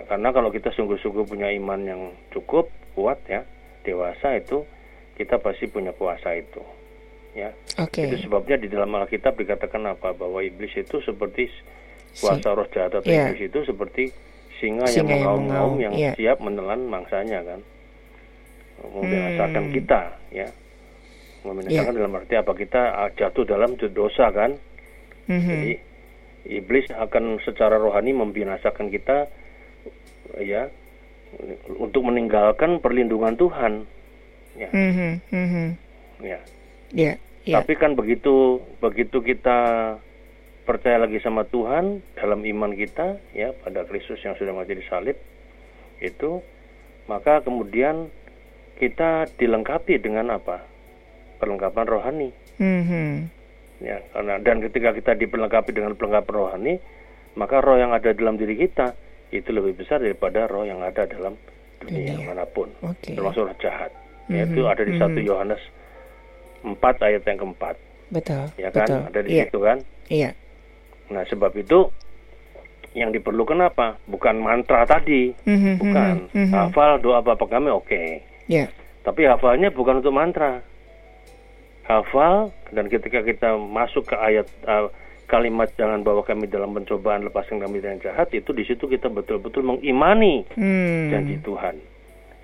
karena 0.09 0.29
kalau 0.33 0.49
kita 0.51 0.73
sungguh-sungguh 0.73 1.29
punya 1.29 1.53
iman 1.53 1.81
yang 1.85 2.03
cukup 2.33 2.73
kuat 2.97 3.21
ya 3.29 3.47
dewasa 3.87 4.41
itu 4.41 4.67
kita 5.15 5.39
pasti 5.39 5.69
punya 5.71 5.95
kuasa 5.95 6.35
itu 6.35 6.63
ya 7.33 7.55
okay. 7.79 8.09
itu 8.11 8.27
sebabnya 8.27 8.59
di 8.59 8.69
dalam 8.69 8.93
Alkitab 8.93 9.39
dikatakan 9.39 9.87
apa 9.89 10.13
bahwa 10.17 10.43
iblis 10.43 10.73
itu 10.75 11.01
seperti 11.05 11.49
kuasa 12.19 12.53
roh 12.53 12.69
jahat 12.69 12.93
atau 12.99 13.09
yeah. 13.09 13.31
iblis 13.31 13.49
itu 13.49 13.59
seperti 13.65 14.13
singa, 14.63 14.87
singa 14.87 15.11
yang 15.11 15.27
mengaum-ngaum 15.27 15.75
yang, 15.83 15.95
yang 15.99 16.15
siap 16.15 16.39
menelan 16.39 16.87
mangsanya 16.87 17.43
kan 17.43 17.61
membinasakan 18.83 19.65
hmm. 19.69 19.75
kita 19.75 20.01
ya 20.31 20.49
membinasakan 21.43 21.93
yeah. 21.93 21.99
dalam 21.99 22.19
arti 22.19 22.35
apa 22.39 22.53
kita 22.55 22.83
ah, 22.95 23.11
jatuh 23.15 23.43
dalam 23.43 23.75
dosa 23.75 24.31
kan 24.31 24.55
mm-hmm. 25.27 25.51
jadi 25.51 25.73
iblis 26.63 26.87
akan 26.95 27.43
secara 27.43 27.79
rohani 27.79 28.15
membinasakan 28.15 28.91
kita 28.91 29.27
ya 30.39 30.71
untuk 31.79 32.07
meninggalkan 32.07 32.79
perlindungan 32.79 33.35
Tuhan 33.35 33.73
ya 34.55 34.71
mm-hmm. 34.71 35.13
Mm-hmm. 35.35 35.69
ya 36.23 36.41
yeah. 36.95 37.15
Yeah. 37.43 37.59
tapi 37.59 37.75
kan 37.75 37.99
begitu 37.99 38.63
begitu 38.79 39.19
kita 39.19 39.59
percaya 40.73 41.05
lagi 41.05 41.21
sama 41.21 41.45
Tuhan 41.45 42.01
dalam 42.17 42.41
iman 42.49 42.73
kita 42.73 43.21
ya 43.37 43.53
pada 43.61 43.85
Kristus 43.85 44.25
yang 44.25 44.33
sudah 44.41 44.57
mati 44.57 44.73
di 44.73 44.81
salib 44.89 45.21
itu 46.01 46.41
maka 47.05 47.45
kemudian 47.45 48.09
kita 48.81 49.29
dilengkapi 49.37 50.01
dengan 50.01 50.33
apa 50.33 50.65
perlengkapan 51.37 51.85
rohani 51.85 52.33
mm-hmm. 52.57 53.13
ya 53.85 54.01
karena 54.17 54.41
dan 54.41 54.65
ketika 54.65 54.97
kita 54.97 55.13
diperlengkapi 55.21 55.77
dengan 55.77 55.93
perlengkapan 55.93 56.35
rohani 56.41 56.75
maka 57.37 57.61
roh 57.61 57.77
yang 57.77 57.93
ada 57.93 58.17
dalam 58.17 58.41
diri 58.41 58.57
kita 58.57 58.97
itu 59.29 59.53
lebih 59.53 59.77
besar 59.77 60.01
daripada 60.01 60.49
roh 60.49 60.65
yang 60.65 60.81
ada 60.81 61.05
dalam 61.05 61.37
dunia 61.85 62.17
Dunia. 62.17 62.33
mana 62.33 62.49
pun 62.49 62.73
okay. 62.81 63.13
termasuk 63.13 63.45
roh 63.45 63.57
jahat 63.61 63.93
mm-hmm. 63.93 64.41
yaitu 64.41 64.65
ada 64.65 64.83
di 64.89 64.97
satu 64.97 65.21
mm-hmm. 65.21 65.29
Yohanes 65.29 65.63
4 66.65 66.81
ayat 66.81 67.23
yang 67.29 67.39
keempat 67.45 67.77
betul 68.09 68.45
ya 68.57 68.73
kan 68.73 68.89
betul. 68.89 69.03
ada 69.13 69.21
di 69.21 69.31
yeah. 69.37 69.45
situ 69.45 69.59
kan 69.61 69.79
iya 70.09 70.33
Nah, 71.11 71.27
sebab 71.27 71.51
itu 71.59 71.91
yang 72.93 73.11
diperlukan 73.11 73.59
apa? 73.65 73.97
Bukan 74.05 74.39
mantra 74.39 74.85
tadi, 74.85 75.33
mm-hmm, 75.33 75.75
bukan 75.81 76.15
mm-hmm. 76.31 76.53
hafal 76.53 77.01
doa 77.01 77.25
Bapak 77.25 77.49
kami 77.49 77.73
oke. 77.73 77.89
Okay. 77.89 78.23
Yeah. 78.47 78.69
Tapi 79.03 79.27
hafalnya 79.27 79.73
bukan 79.73 80.05
untuk 80.05 80.15
mantra. 80.15 80.63
Hafal 81.83 82.55
dan 82.71 82.87
ketika 82.87 83.27
kita 83.27 83.59
masuk 83.59 84.07
ke 84.07 84.15
ayat 84.15 84.47
uh, 84.69 84.87
kalimat 85.27 85.67
jangan 85.75 86.07
bawa 86.07 86.23
kami 86.23 86.47
dalam 86.47 86.71
pencobaan 86.77 87.27
lepaskan 87.27 87.59
kami 87.59 87.83
dari 87.83 87.99
jahat 87.99 88.31
itu 88.31 88.55
di 88.55 88.63
situ 88.63 88.87
kita 88.87 89.11
betul-betul 89.11 89.65
mengimani 89.67 90.47
mm. 90.55 91.11
janji 91.11 91.37
Tuhan 91.43 91.75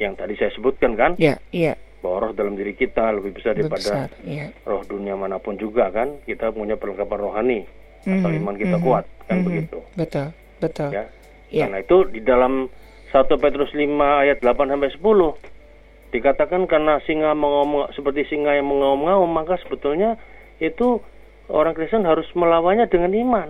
yang 0.02 0.18
tadi 0.18 0.34
saya 0.34 0.50
sebutkan 0.56 0.98
kan? 0.98 1.14
Iya, 1.20 1.36
yeah, 1.36 1.38
iya. 1.54 1.64
Yeah 1.74 1.76
bahwa 1.98 2.30
roh 2.30 2.32
dalam 2.34 2.54
diri 2.54 2.78
kita 2.78 3.10
lebih 3.10 3.34
besar 3.34 3.58
daripada 3.58 4.06
besar, 4.06 4.08
yeah. 4.22 4.54
roh 4.62 4.86
dunia 4.86 5.18
mana 5.18 5.42
pun 5.42 5.58
juga 5.58 5.90
kan 5.90 6.22
kita 6.22 6.54
punya 6.54 6.78
perlengkapan 6.78 7.18
rohani 7.18 7.60
mm-hmm. 8.08 8.24
asal 8.24 8.32
iman 8.32 8.56
kita 8.56 8.76
mm-hmm. 8.80 8.86
kuat 8.88 9.04
kan 9.04 9.24
mm-hmm. 9.28 9.46
begitu 9.46 9.78
betul 9.94 10.26
betul 10.58 10.88
ya 10.90 11.04
yeah. 11.52 11.68
karena 11.68 11.78
itu 11.84 11.96
di 12.08 12.20
dalam 12.24 12.72
1 13.12 13.24
Petrus 13.40 13.72
5 13.72 13.84
ayat 14.24 14.38
8 14.40 14.72
sampai 14.72 14.90
10 14.96 16.12
dikatakan 16.12 16.64
karena 16.64 17.00
singa 17.04 17.36
mengaum 17.36 17.88
seperti 17.92 18.24
singa 18.32 18.56
yang 18.56 18.68
mengaum-ngaum 18.68 19.28
maka 19.28 19.60
sebetulnya 19.60 20.16
itu 20.56 21.04
orang 21.52 21.76
Kristen 21.76 22.08
harus 22.08 22.24
melawannya 22.32 22.88
dengan 22.88 23.12
iman 23.12 23.48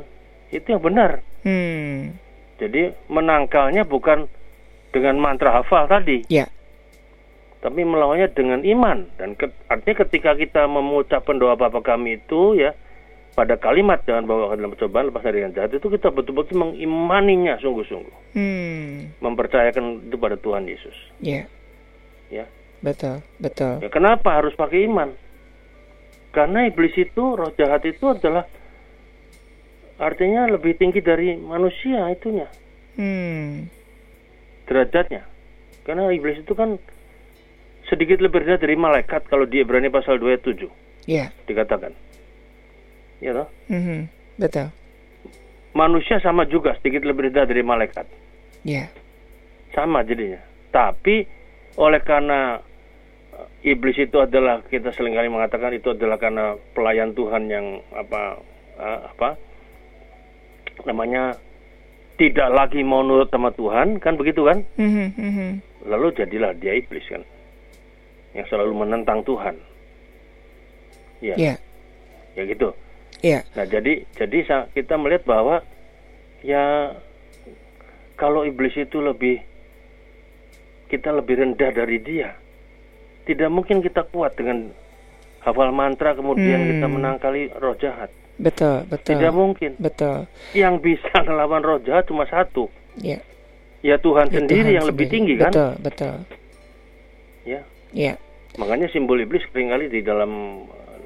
itu 0.50 0.66
yang 0.66 0.82
benar 0.82 1.22
hmm. 1.46 2.18
jadi 2.58 2.98
menangkalnya 3.06 3.86
bukan 3.86 4.26
dengan 4.90 5.22
mantra 5.22 5.62
hafal 5.62 5.86
tadi 5.86 6.26
ya 6.26 6.50
tapi 7.58 7.82
melawannya 7.82 8.30
dengan 8.30 8.62
iman 8.62 9.10
dan 9.18 9.34
ke, 9.34 9.50
artinya 9.66 10.06
ketika 10.06 10.38
kita 10.38 10.62
mengucapkan 10.70 11.42
doa 11.42 11.58
Bapa 11.58 11.82
kami 11.82 12.22
itu 12.22 12.54
ya 12.54 12.74
pada 13.38 13.54
kalimat 13.54 14.02
jangan 14.02 14.26
bawa 14.26 14.50
ke 14.50 14.54
dalam 14.58 14.74
percobaan 14.74 15.14
lepas 15.14 15.22
dari 15.22 15.46
yang 15.46 15.54
jahat 15.54 15.70
itu 15.70 15.86
kita 15.86 16.10
betul-betul 16.10 16.58
mengimaninya 16.58 17.54
sungguh-sungguh 17.62 18.34
hmm. 18.34 19.22
mempercayakan 19.22 20.10
itu 20.10 20.18
pada 20.18 20.34
Tuhan 20.34 20.66
Yesus 20.66 20.96
ya 21.22 21.46
yeah. 21.46 21.46
ya 22.42 22.44
betul 22.82 23.22
betul 23.38 23.78
ya, 23.78 23.94
kenapa 23.94 24.42
harus 24.42 24.58
pakai 24.58 24.90
iman 24.90 25.14
karena 26.34 26.66
iblis 26.66 26.98
itu 26.98 27.38
roh 27.38 27.54
jahat 27.54 27.86
itu 27.86 28.10
adalah 28.10 28.42
artinya 30.02 30.50
lebih 30.50 30.74
tinggi 30.74 30.98
dari 30.98 31.38
manusia 31.38 32.10
itunya 32.10 32.50
hmm. 32.98 33.70
derajatnya 34.66 35.22
karena 35.86 36.10
iblis 36.10 36.42
itu 36.42 36.58
kan 36.58 36.74
sedikit 37.86 38.18
lebih 38.18 38.42
rendah 38.42 38.58
dari 38.58 38.74
malaikat 38.74 39.30
kalau 39.30 39.46
di 39.46 39.62
Ibrani 39.62 39.94
pasal 39.94 40.18
27 40.18 40.90
Yeah. 41.08 41.32
Dikatakan. 41.48 41.96
Ya 43.18 43.34
toh? 43.34 43.48
Mm-hmm. 43.70 44.00
Betul. 44.38 44.66
Manusia 45.74 46.22
sama 46.22 46.46
juga 46.46 46.74
sedikit 46.78 47.02
lebih 47.06 47.30
rendah 47.30 47.46
dari 47.46 47.62
malaikat. 47.62 48.06
Ya. 48.62 48.86
Yeah. 48.86 48.88
Sama 49.74 50.06
jadinya. 50.06 50.42
Tapi 50.70 51.26
oleh 51.78 52.00
karena 52.02 52.58
eh, 53.34 53.74
iblis 53.74 53.98
itu 53.98 54.18
adalah 54.18 54.62
kita 54.66 54.94
sering 54.94 55.14
kali 55.14 55.30
mengatakan 55.30 55.74
itu 55.74 55.94
adalah 55.94 56.18
karena 56.18 56.54
pelayan 56.74 57.14
Tuhan 57.14 57.50
yang 57.50 57.82
apa 57.94 58.42
uh, 58.78 59.00
apa 59.14 59.38
namanya 60.86 61.34
tidak 62.18 62.50
lagi 62.50 62.82
mau 62.82 63.02
nurut 63.06 63.30
sama 63.30 63.54
Tuhan 63.54 64.02
kan 64.02 64.18
begitu 64.18 64.46
kan? 64.46 64.66
Mm-hmm. 64.78 65.50
Lalu 65.86 66.06
jadilah 66.18 66.54
dia 66.58 66.74
iblis 66.74 67.06
kan 67.06 67.22
yang 68.34 68.46
selalu 68.50 68.86
menentang 68.86 69.22
Tuhan. 69.22 69.54
Ya. 71.22 71.34
Yeah. 71.34 71.56
Ya 72.38 72.46
gitu. 72.46 72.74
Iya. 73.22 73.42
Yeah. 73.42 73.56
Nah 73.58 73.66
jadi 73.66 73.92
jadi 74.14 74.38
kita 74.74 74.94
melihat 74.94 75.26
bahwa 75.26 75.62
ya 76.42 76.94
kalau 78.18 78.42
iblis 78.46 78.74
itu 78.74 78.98
lebih 78.98 79.42
kita 80.90 81.12
lebih 81.12 81.38
rendah 81.38 81.70
dari 81.70 81.98
dia. 82.02 82.34
Tidak 83.28 83.50
mungkin 83.52 83.84
kita 83.84 84.08
kuat 84.08 84.40
dengan 84.40 84.72
hafal 85.44 85.70
mantra 85.70 86.16
kemudian 86.16 86.64
hmm. 86.64 86.68
kita 86.74 86.86
menangkali 86.88 87.42
roh 87.60 87.76
jahat. 87.76 88.08
Betul, 88.38 88.86
betul. 88.86 89.18
Tidak 89.18 89.32
mungkin. 89.34 89.70
Betul. 89.76 90.30
Yang 90.54 90.74
bisa 90.80 91.14
melawan 91.28 91.60
roh 91.60 91.78
jahat 91.82 92.08
cuma 92.08 92.24
satu. 92.30 92.70
Ya. 92.98 93.20
Ya 93.82 93.98
Tuhan 93.98 94.30
ya, 94.30 94.42
sendiri 94.42 94.74
Tuhan 94.74 94.76
yang 94.80 94.86
sendiri. 94.86 94.98
lebih 94.98 95.06
tinggi 95.12 95.34
kan? 95.38 95.50
Betul, 95.52 95.72
betul. 95.84 96.16
Ya. 97.46 97.60
Ya. 97.92 98.14
Makanya 98.58 98.90
simbol 98.90 99.22
iblis 99.22 99.44
sering 99.50 99.70
kali 99.70 99.86
di 99.86 100.00
dalam 100.02 100.64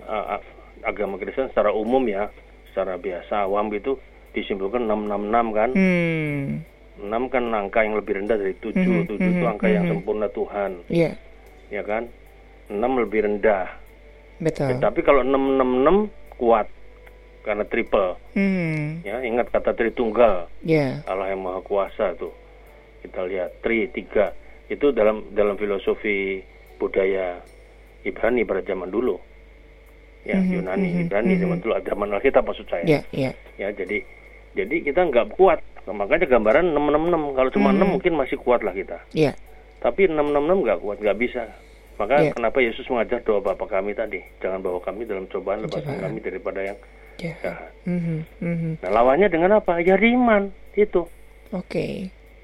uh, 0.08 0.40
agama 0.82 1.18
Kristen 1.18 1.50
secara 1.50 1.70
umum 1.74 2.02
ya, 2.06 2.28
secara 2.70 2.98
biasa 2.98 3.46
awam 3.46 3.70
itu 3.74 3.98
disimbolkan 4.32 4.86
666 4.88 5.58
kan? 5.58 5.70
Hmm. 5.76 6.46
6 7.00 7.32
kan 7.32 7.44
angka 7.56 7.80
yang 7.82 7.96
lebih 7.96 8.20
rendah 8.20 8.36
dari 8.36 8.54
7. 8.60 8.76
Mm 8.76 8.84
-hmm. 8.84 9.02
7 9.08 9.16
itu 9.16 9.42
mhm, 9.42 9.48
angka 9.48 9.64
mm 9.64 9.68
-hmm. 9.68 9.76
yang 9.76 9.86
sempurna 9.88 10.28
Tuhan. 10.28 10.70
Iya. 10.92 11.02
Yeah. 11.02 11.14
Ya 11.72 11.82
kan? 11.88 12.02
6 12.68 12.78
lebih 12.78 13.20
rendah. 13.24 13.66
Betul. 14.42 14.68
Ya, 14.70 14.74
tapi 14.78 15.00
kalau 15.00 15.24
666 15.24 16.36
kuat 16.36 16.66
karena 17.42 17.64
triple. 17.66 18.18
Mm. 18.38 19.02
Ya, 19.02 19.16
ingat 19.22 19.50
kata 19.50 19.74
Tritunggal. 19.74 20.50
Yeah. 20.62 21.02
Allah 21.10 21.34
yang 21.34 21.42
Maha 21.42 21.60
Kuasa 21.64 22.14
tuh. 22.14 22.34
Kita 23.02 23.26
lihat 23.26 23.58
tri 23.66 23.90
tiga 23.90 24.30
itu 24.70 24.94
dalam 24.94 25.34
dalam 25.34 25.58
filosofi 25.58 26.38
budaya 26.78 27.42
Ibrani 28.06 28.46
pada 28.46 28.62
zaman 28.62 28.94
dulu. 28.94 29.18
Ya, 30.22 30.38
mm 30.38 30.44
-hmm. 30.46 30.54
Yunani, 30.54 30.86
mm 30.86 30.94
-hmm. 30.94 31.02
Ibrani 31.06 31.32
zaman 31.42 31.58
dulu 31.58 31.74
zaman 31.82 32.14
Alkitab 32.14 32.46
maksud 32.46 32.66
saya. 32.70 32.84
Yeah, 32.86 33.02
yeah. 33.10 33.34
Ya, 33.58 33.74
jadi 33.74 34.06
jadi 34.52 34.76
kita 34.84 35.08
nggak 35.08 35.34
kuat 35.34 35.64
makanya 35.88 36.30
gambaran 36.30 36.76
666 36.78 37.34
kalau 37.34 37.50
cuma 37.50 37.68
hmm. 37.74 37.82
6 37.82 37.92
mungkin 37.98 38.12
masih 38.14 38.38
kuat 38.38 38.60
lah 38.62 38.70
kita. 38.70 39.02
Iya. 39.16 39.34
Tapi 39.82 40.06
666 40.06 40.62
nggak 40.62 40.78
kuat, 40.78 40.96
nggak 41.02 41.18
bisa. 41.18 41.42
Maka 41.98 42.14
yeah. 42.22 42.34
kenapa 42.34 42.58
Yesus 42.62 42.86
mengajar 42.86 43.18
doa 43.26 43.42
Bapa 43.42 43.66
kami 43.66 43.98
tadi, 43.98 44.22
jangan 44.38 44.62
bawa 44.62 44.78
kami 44.78 45.04
dalam 45.04 45.26
cobaan, 45.26 45.66
lepaskan 45.66 45.98
kami 45.98 46.18
daripada 46.22 46.60
yang 46.62 46.78
yeah. 47.18 47.34
jahat. 47.42 47.72
Mm 47.82 47.98
-hmm. 47.98 48.18
Mm 48.38 48.56
-hmm. 48.56 48.72
Nah 48.86 48.90
lawannya 48.94 49.28
dengan 49.28 49.58
apa? 49.58 49.82
Ya 49.82 49.98
iman 49.98 50.54
itu. 50.78 51.10
Oke. 51.50 51.66
Okay. 51.66 51.94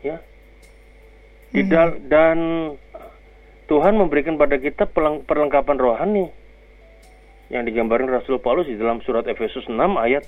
Ya. 0.03 0.19
Tidak 1.55 1.89
mm 1.95 1.99
-hmm. 2.03 2.11
dan 2.11 2.39
Tuhan 3.69 3.95
memberikan 4.01 4.41
pada 4.41 4.57
kita 4.57 4.89
perlengkapan 5.29 5.77
rohani 5.77 6.33
yang 7.49 7.65
digambarkan 7.65 8.13
Rasul 8.13 8.41
Paulus 8.41 8.69
di 8.69 8.77
dalam 8.77 9.01
surat 9.05 9.25
Efesus 9.25 9.65
6 9.69 9.77
ayat 9.97 10.25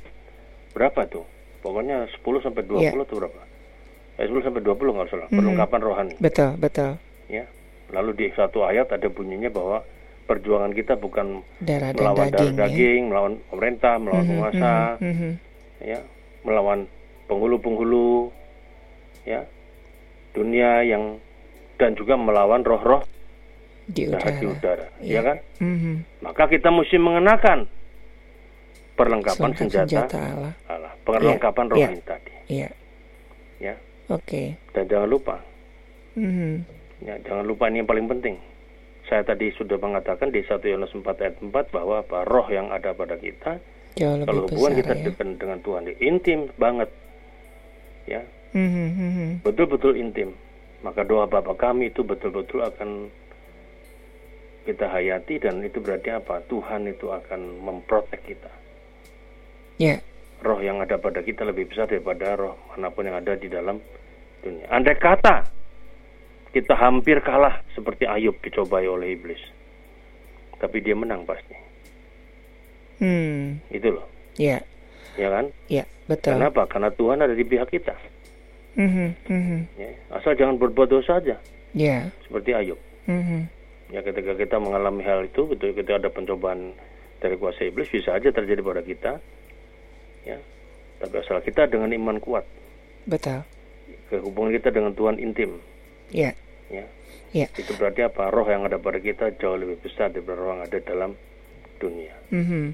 berapa 0.73 1.05
tuh? 1.09 1.27
pokoknya 1.61 2.09
10 2.09 2.45
sampai 2.45 2.63
20 2.65 2.81
yeah. 2.81 2.93
itu 2.97 3.15
berapa? 3.17 3.41
Eh, 4.21 4.27
10 4.29 4.45
sampai 4.45 4.61
20 4.65 4.97
nggak 4.97 5.09
salah, 5.09 5.29
mm 5.29 5.33
-hmm. 5.33 5.39
perlengkapan 5.39 5.81
rohani. 5.81 6.15
Betul, 6.21 6.51
betul. 6.57 6.91
Ya. 7.29 7.45
Lalu 7.93 8.11
di 8.17 8.27
satu 8.37 8.65
ayat 8.65 8.93
ada 8.93 9.09
bunyinya 9.09 9.51
bahwa 9.53 9.83
perjuangan 10.29 10.71
kita 10.71 10.95
bukan 10.95 11.43
darah 11.59 11.91
melawan 11.91 12.31
daging, 12.31 12.55
darah 12.55 12.69
daging, 12.71 13.01
ya? 13.03 13.09
melawan 13.11 13.33
pemerintah, 13.51 13.95
melawan 13.99 14.23
mm 14.23 14.31
-hmm, 14.31 14.39
penguasa, 14.39 14.75
mm 15.03 15.15
-hmm. 15.15 15.33
ya, 15.83 16.01
melawan 16.47 16.81
penghulu-penghulu, 17.27 18.31
ya, 19.27 19.41
dunia 20.31 20.87
yang 20.87 21.19
dan 21.81 21.97
juga 21.97 22.15
melawan 22.15 22.63
roh-roh 22.63 23.03
di 23.91 24.07
udara, 24.07 24.31
di 24.39 24.47
udara, 24.47 24.87
ya, 25.03 25.19
ya 25.19 25.21
kan? 25.27 25.37
Mm 25.59 25.77
-hmm. 25.77 25.95
Maka 26.23 26.43
kita 26.47 26.69
mesti 26.71 26.97
mengenakan 26.97 27.59
perlengkapan 29.01 29.51
senjata, 29.57 29.89
senjata 29.89 30.19
Allah. 30.21 30.53
Allah. 30.69 30.93
Perlengkapan 31.09 31.65
yeah. 31.65 31.73
rohani 31.73 31.97
yeah. 31.97 32.05
tadi. 32.05 32.33
Iya. 32.53 32.69
Ya. 33.61 33.75
Oke. 34.13 34.21
Okay. 34.29 34.47
Dan 34.77 34.85
jangan 34.93 35.09
lupa. 35.09 35.37
Mm-hmm. 36.21 36.53
Ya, 37.09 37.15
jangan 37.25 37.45
lupa 37.49 37.73
ini 37.73 37.81
yang 37.81 37.89
paling 37.89 38.07
penting. 38.11 38.37
Saya 39.09 39.25
tadi 39.25 39.49
sudah 39.57 39.81
mengatakan 39.81 40.29
di 40.29 40.45
1 40.45 40.61
Yohanes 40.61 40.93
4 40.93 41.03
ayat 41.25 41.37
4 41.41 41.49
bahwa 41.73 42.05
apa 42.05 42.19
roh 42.29 42.47
yang 42.53 42.69
ada 42.71 42.93
pada 42.93 43.17
kita 43.17 43.59
Jauh 43.99 44.23
kalau 44.23 44.47
hubungan 44.47 44.79
kita 44.79 44.93
ya? 44.95 45.03
dekat 45.11 45.29
dengan 45.41 45.59
Tuhan 45.65 45.83
intim 45.99 46.47
banget. 46.61 46.91
Ya. 48.07 48.23
Mm-hmm. 48.55 49.43
Betul-betul 49.43 49.97
intim. 49.97 50.37
Maka 50.85 51.05
doa 51.05 51.27
Bapa 51.27 51.57
kami 51.57 51.91
itu 51.91 52.05
betul-betul 52.05 52.65
akan 52.65 53.11
kita 54.69 54.89
hayati 54.89 55.41
dan 55.41 55.65
itu 55.65 55.81
berarti 55.81 56.13
apa? 56.13 56.45
Tuhan 56.47 56.89
itu 56.89 57.09
akan 57.09 57.61
memprotek 57.65 58.21
kita. 58.27 58.53
Yeah. 59.81 60.05
Roh 60.45 60.61
yang 60.61 60.81
ada 60.81 60.97
pada 61.01 61.25
kita 61.25 61.45
lebih 61.45 61.69
besar 61.73 61.89
daripada 61.89 62.37
roh 62.37 62.57
mana 62.73 62.93
pun 62.93 63.09
yang 63.09 63.17
ada 63.17 63.37
di 63.37 63.49
dalam 63.49 63.81
dunia. 64.41 64.69
Andai 64.73 64.97
kata 64.97 65.49
kita 66.53 66.75
hampir 66.77 67.21
kalah 67.25 67.61
seperti 67.77 68.05
Ayub 68.09 68.37
dicobai 68.41 68.89
oleh 68.89 69.17
iblis. 69.17 69.41
Tapi 70.61 70.85
dia 70.85 70.97
menang 70.97 71.25
pasti. 71.25 71.57
Hmm. 73.01 73.65
Itu 73.73 73.97
loh. 73.97 74.07
Iya. 74.37 74.61
Ya 75.17 75.29
kan? 75.29 75.47
Iya, 75.69 75.85
betul. 76.07 76.37
Kenapa? 76.37 76.69
Karena 76.69 76.91
Tuhan 76.93 77.19
ada 77.25 77.35
di 77.35 77.45
pihak 77.45 77.69
kita. 77.73 77.97
Mm-hmm, 78.79 79.09
mm-hmm. 79.27 79.61
Ya, 79.75 79.91
asal 80.15 80.39
jangan 80.39 80.57
berbuat 80.57 80.89
dosa 80.89 81.19
saja. 81.19 81.37
Iya. 81.75 82.15
Seperti 82.23 82.55
Ayub. 82.55 82.79
Mm-hmm. 83.11 83.43
Ya 83.91 84.01
ketika 84.07 84.39
kita 84.39 84.57
mengalami 84.63 85.03
hal 85.03 85.27
itu, 85.27 85.51
betul 85.51 85.75
ketika 85.75 85.99
ada 85.99 86.11
pencobaan 86.11 86.79
dari 87.19 87.37
kuasa 87.37 87.67
iblis 87.67 87.91
bisa 87.91 88.15
aja 88.15 88.31
terjadi 88.31 88.63
pada 88.63 88.83
kita. 88.87 89.13
Ya 90.23 90.39
tapi 91.01 91.17
asal 91.17 91.41
kita 91.41 91.65
dengan 91.65 91.89
iman 91.97 92.21
kuat. 92.21 92.45
Betul. 93.09 93.41
Hubungan 94.13 94.53
kita 94.61 94.69
dengan 94.69 94.93
Tuhan 94.93 95.17
intim. 95.17 95.57
Ya. 96.13 96.37
Ya. 96.69 96.85
Ya. 97.33 97.49
Itu 97.57 97.73
berarti 97.81 98.05
apa? 98.05 98.29
Roh 98.29 98.45
yang 98.45 98.69
ada 98.69 98.77
pada 98.77 99.01
kita 99.01 99.33
jauh 99.41 99.57
lebih 99.57 99.81
besar 99.81 100.13
daripada 100.13 100.37
roh 100.37 100.49
yang 100.53 100.63
ada 100.69 100.79
dalam 100.85 101.11
dunia. 101.81 102.13
Mm 102.29 102.45
-hmm. 102.45 102.65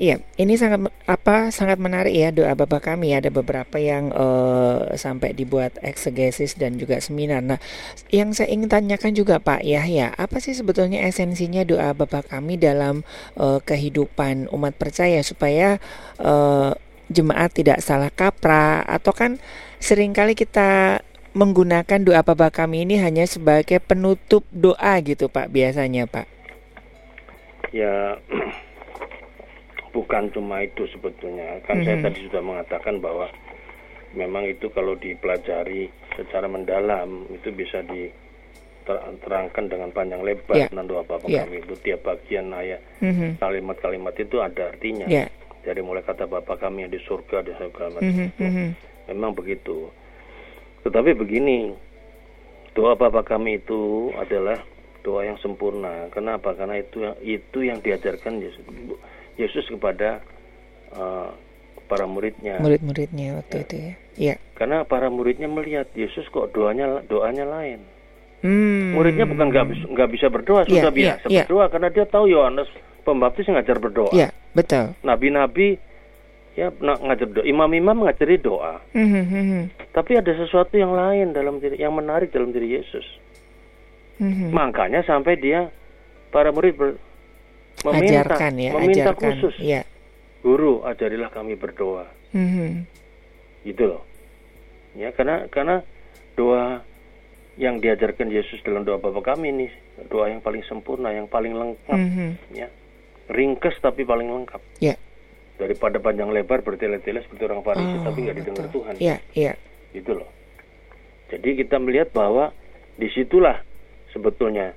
Iya, 0.00 0.16
ini 0.40 0.56
sangat 0.56 0.88
apa 1.04 1.52
sangat 1.52 1.76
menarik 1.76 2.16
ya 2.16 2.32
doa 2.32 2.56
Bapak 2.56 2.88
kami 2.88 3.12
ada 3.12 3.28
beberapa 3.28 3.76
yang 3.76 4.08
uh, 4.16 4.96
sampai 4.96 5.36
dibuat 5.36 5.76
eksegesis 5.84 6.56
dan 6.56 6.80
juga 6.80 7.04
seminar. 7.04 7.44
Nah, 7.44 7.60
yang 8.08 8.32
saya 8.32 8.48
ingin 8.48 8.72
tanyakan 8.72 9.12
juga 9.12 9.44
Pak 9.44 9.60
Yahya, 9.60 10.16
apa 10.16 10.40
sih 10.40 10.56
sebetulnya 10.56 11.04
esensinya 11.04 11.68
doa 11.68 11.92
Bapak 11.92 12.32
kami 12.32 12.56
dalam 12.56 13.04
uh, 13.36 13.60
kehidupan 13.60 14.48
umat 14.48 14.72
percaya 14.80 15.20
supaya 15.20 15.76
uh, 16.16 16.72
jemaat 17.12 17.52
tidak 17.52 17.84
salah 17.84 18.08
kaprah 18.08 18.80
atau 18.88 19.12
kan 19.12 19.36
sering 19.84 20.16
kali 20.16 20.32
kita 20.32 21.04
menggunakan 21.36 22.00
doa 22.00 22.24
Bapak 22.24 22.64
kami 22.64 22.88
ini 22.88 22.96
hanya 22.96 23.28
sebagai 23.28 23.84
penutup 23.84 24.48
doa 24.48 24.96
gitu 25.04 25.28
Pak 25.28 25.52
biasanya 25.52 26.08
Pak. 26.08 26.24
Ya 27.76 28.16
bukan 29.90 30.30
cuma 30.30 30.62
itu 30.62 30.86
sebetulnya 30.94 31.58
kan 31.66 31.78
mm 31.78 31.82
-hmm. 31.82 31.86
saya 31.86 31.96
tadi 32.06 32.18
sudah 32.30 32.42
mengatakan 32.42 33.02
bahwa 33.02 33.26
memang 34.14 34.46
itu 34.50 34.66
kalau 34.74 34.98
dipelajari 34.98 35.90
secara 36.18 36.50
mendalam 36.50 37.30
itu 37.30 37.54
bisa 37.54 37.82
diterangkan 37.86 39.64
dengan 39.70 39.94
panjang 39.94 40.22
lebar 40.26 40.56
yeah. 40.58 40.68
tentang 40.70 40.88
doa 40.90 41.02
Bapa 41.06 41.30
yeah. 41.30 41.46
kami 41.46 41.62
itu 41.62 41.74
tiap 41.78 42.02
bagian 42.02 42.50
ayat 42.50 42.82
mm-hmm. 42.98 43.38
kalimat-kalimat 43.38 44.14
itu 44.18 44.36
ada 44.42 44.74
artinya 44.74 45.06
yeah. 45.06 45.30
dari 45.62 45.80
mulai 45.80 46.02
kata 46.02 46.26
Bapa 46.26 46.58
kami 46.58 46.86
yang 46.86 46.92
di 46.92 47.00
surga 47.06 47.46
di 47.46 47.52
segala 47.54 48.02
macam 48.02 48.10
mm-hmm. 48.10 48.30
itu 48.34 48.42
mm-hmm. 48.42 48.68
memang 49.14 49.30
begitu 49.38 49.86
tetapi 50.82 51.14
begini 51.14 51.70
doa 52.74 52.98
Bapa 52.98 53.22
kami 53.22 53.62
itu 53.62 54.10
adalah 54.18 54.58
doa 55.06 55.22
yang 55.24 55.38
sempurna 55.38 56.10
kenapa 56.10 56.52
karena 56.58 56.82
itu 56.82 57.06
yang 57.06 57.16
itu 57.22 57.58
yang 57.62 57.78
diajarkan 57.78 58.42
Yesus 58.42 58.66
Yesus 59.40 59.64
kepada 59.72 60.20
uh, 60.92 61.32
para 61.88 62.04
muridnya. 62.04 62.60
Murid-muridnya 62.60 63.40
waktu 63.40 63.56
ya. 63.56 63.62
itu 63.64 63.74
ya. 63.74 63.92
Iya. 64.20 64.34
Karena 64.54 64.84
para 64.84 65.08
muridnya 65.08 65.48
melihat 65.48 65.88
Yesus 65.96 66.28
kok 66.28 66.52
doanya 66.52 67.00
doanya 67.08 67.48
lain. 67.48 67.80
Hmm. 68.44 68.96
Muridnya 68.96 69.24
bukan 69.28 69.52
nggak 69.52 69.66
nggak 69.90 70.08
bisa 70.16 70.26
berdoa, 70.32 70.64
yeah, 70.64 70.72
sudah 70.80 70.92
biasa 70.92 71.24
yeah, 71.28 71.44
berdoa 71.44 71.64
karena 71.68 71.88
dia 71.92 72.04
tahu 72.08 72.24
Yohanes 72.28 72.68
Pembaptis 73.04 73.48
ngajar 73.48 73.76
berdoa. 73.80 74.12
Iya, 74.12 74.28
betul. 74.52 74.96
Nabi-nabi 75.04 75.76
ya 76.56 76.68
ngajar 76.80 77.28
doa, 77.32 77.44
imam-imam 77.44 78.04
ngajari 78.04 78.36
doa. 78.40 78.80
Mm-hmm. 78.92 79.92
Tapi 79.92 80.12
ada 80.20 80.32
sesuatu 80.36 80.76
yang 80.76 80.92
lain 80.92 81.32
dalam 81.32 81.60
diri, 81.60 81.80
yang 81.80 81.96
menarik 81.96 82.32
dalam 82.32 82.52
diri 82.52 82.80
Yesus. 82.80 83.04
Makanya 84.20 85.00
sampai 85.08 85.40
dia 85.40 85.72
para 86.28 86.52
murid 86.52 86.76
ber, 86.76 87.00
meminta, 87.86 88.26
ajarkan, 88.26 88.52
ya, 88.58 88.72
meminta 88.76 89.12
ajarkan, 89.12 89.30
khusus. 89.38 89.54
Ya. 89.60 89.82
Guru, 90.40 90.84
ajarilah 90.84 91.30
kami 91.32 91.56
berdoa. 91.56 92.08
Mm-hmm. 92.32 92.70
Gitu 93.68 93.82
loh. 93.84 94.02
Ya, 94.96 95.12
karena 95.14 95.46
karena 95.52 95.84
doa 96.34 96.82
yang 97.60 97.78
diajarkan 97.78 98.32
Yesus 98.32 98.64
dalam 98.64 98.88
doa 98.88 98.96
Bapa 98.96 99.20
kami 99.36 99.52
ini 99.52 99.66
doa 100.08 100.32
yang 100.32 100.40
paling 100.40 100.64
sempurna, 100.64 101.12
yang 101.12 101.28
paling 101.28 101.52
lengkap, 101.52 101.98
mm-hmm. 101.98 102.30
ya, 102.56 102.68
ringkes 103.28 103.76
tapi 103.84 104.08
paling 104.08 104.32
lengkap. 104.32 104.60
Yeah. 104.80 104.96
Daripada 105.60 106.00
panjang 106.00 106.32
lebar 106.32 106.64
bertele-tele 106.64 107.20
seperti 107.20 107.44
orang 107.44 107.60
Farisi, 107.60 108.00
oh, 108.00 108.04
tapi 108.08 108.18
nggak 108.24 108.36
didengar 108.40 108.64
betul. 108.64 108.76
Tuhan. 108.80 108.94
Iya, 108.96 109.20
yeah, 109.36 109.52
yeah. 109.52 109.56
Itu 109.92 110.16
loh. 110.16 110.30
Jadi 111.28 111.60
kita 111.60 111.76
melihat 111.76 112.16
bahwa 112.16 112.50
di 112.96 113.12
situlah 113.12 113.60
sebetulnya 114.10 114.72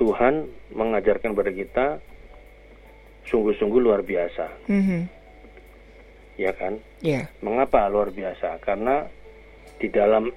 Tuhan 0.00 0.48
mengajarkan 0.72 1.36
pada 1.36 1.52
kita 1.52 2.00
sungguh-sungguh 3.28 3.80
luar 3.80 4.02
biasa. 4.02 4.46
Mm-hmm. 4.66 5.02
Ya 6.40 6.52
kan? 6.56 6.80
Yeah. 7.04 7.28
Mengapa 7.44 7.86
luar 7.92 8.10
biasa? 8.10 8.58
Karena 8.64 9.06
di 9.78 9.90
dalam 9.92 10.32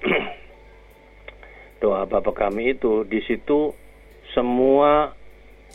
doa 1.82 2.02
Bapa 2.06 2.32
kami 2.34 2.76
itu 2.76 3.06
di 3.06 3.22
situ 3.24 3.72
semua 4.34 5.14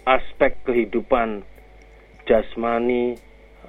aspek 0.06 0.58
kehidupan 0.66 1.46
jasmani, 2.26 3.18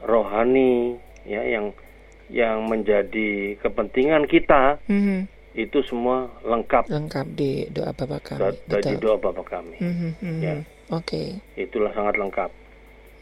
rohani 0.04 0.96
ya 1.24 1.44
yang 1.44 1.72
yang 2.32 2.64
menjadi 2.64 3.60
kepentingan 3.60 4.24
kita 4.24 4.80
mm-hmm. 4.88 5.28
itu 5.52 5.78
semua 5.84 6.32
lengkap 6.40 6.88
lengkap 6.88 7.26
di 7.36 7.68
doa 7.68 7.92
Bapa 7.92 8.18
kami. 8.20 8.56
Di 8.68 8.96
doa 8.96 9.16
Bapa 9.20 9.42
kami. 9.44 9.76
Mm-hmm. 9.78 10.36
Ya. 10.40 10.54
Oke. 10.92 11.38
Okay. 11.56 11.68
Itulah 11.68 11.92
sangat 11.92 12.16
lengkap. 12.20 12.61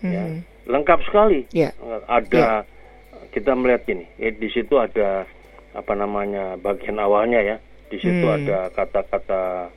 Mm-hmm. 0.00 0.12
Ya. 0.12 0.24
Lengkap 0.70 0.98
sekali. 1.08 1.40
Yeah. 1.52 1.72
Ada 2.08 2.64
yeah. 2.64 3.28
kita 3.32 3.52
melihat 3.56 3.84
ini, 3.90 4.06
di 4.16 4.48
situ 4.52 4.76
ada 4.76 5.26
apa 5.70 5.92
namanya 5.94 6.58
bagian 6.58 6.98
awalnya 6.98 7.38
ya 7.42 7.56
di 7.90 7.98
situ 7.98 8.22
hmm. 8.22 8.36
ada 8.42 8.58
kata-kata 8.70 9.74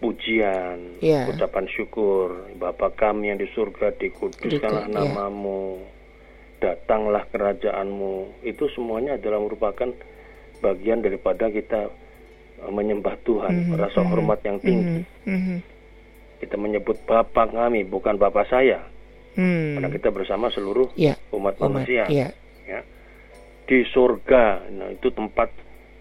pujian, 0.00 1.00
yeah. 1.00 1.28
ucapan 1.28 1.68
syukur, 1.68 2.48
Bapa 2.56 2.92
kami 2.92 3.32
yang 3.32 3.40
di 3.40 3.48
surga, 3.52 3.96
dikuduskanlah 4.00 4.88
yeah. 4.88 4.96
namamu, 4.96 5.80
datanglah 6.60 7.24
kerajaanmu. 7.28 8.44
Itu 8.44 8.68
semuanya 8.72 9.20
adalah 9.20 9.44
merupakan 9.44 9.92
bagian 10.60 11.04
daripada 11.04 11.52
kita 11.52 11.92
e, 12.60 12.64
menyembah 12.72 13.16
Tuhan, 13.28 13.52
mm 13.52 13.64
-hmm. 13.68 13.76
rasa 13.76 14.00
hmm. 14.00 14.08
hormat 14.08 14.40
yang 14.40 14.58
tinggi. 14.60 15.04
Mm 15.28 15.40
-hmm. 15.40 15.58
Kita 16.40 16.56
menyebut 16.56 16.96
Bapa 17.04 17.48
kami, 17.48 17.84
bukan 17.84 18.16
Bapa 18.16 18.48
saya. 18.48 18.80
Mm. 19.38 19.78
Karena 19.78 19.88
kita 19.94 20.08
bersama 20.10 20.50
seluruh 20.50 20.90
yeah. 20.98 21.14
umat, 21.30 21.58
umat 21.60 21.86
manusia. 21.86 22.06
Yeah. 22.10 22.30
Ya. 22.66 22.80
Di 23.66 23.86
surga, 23.86 24.66
nah 24.74 24.90
itu 24.90 25.14
tempat 25.14 25.54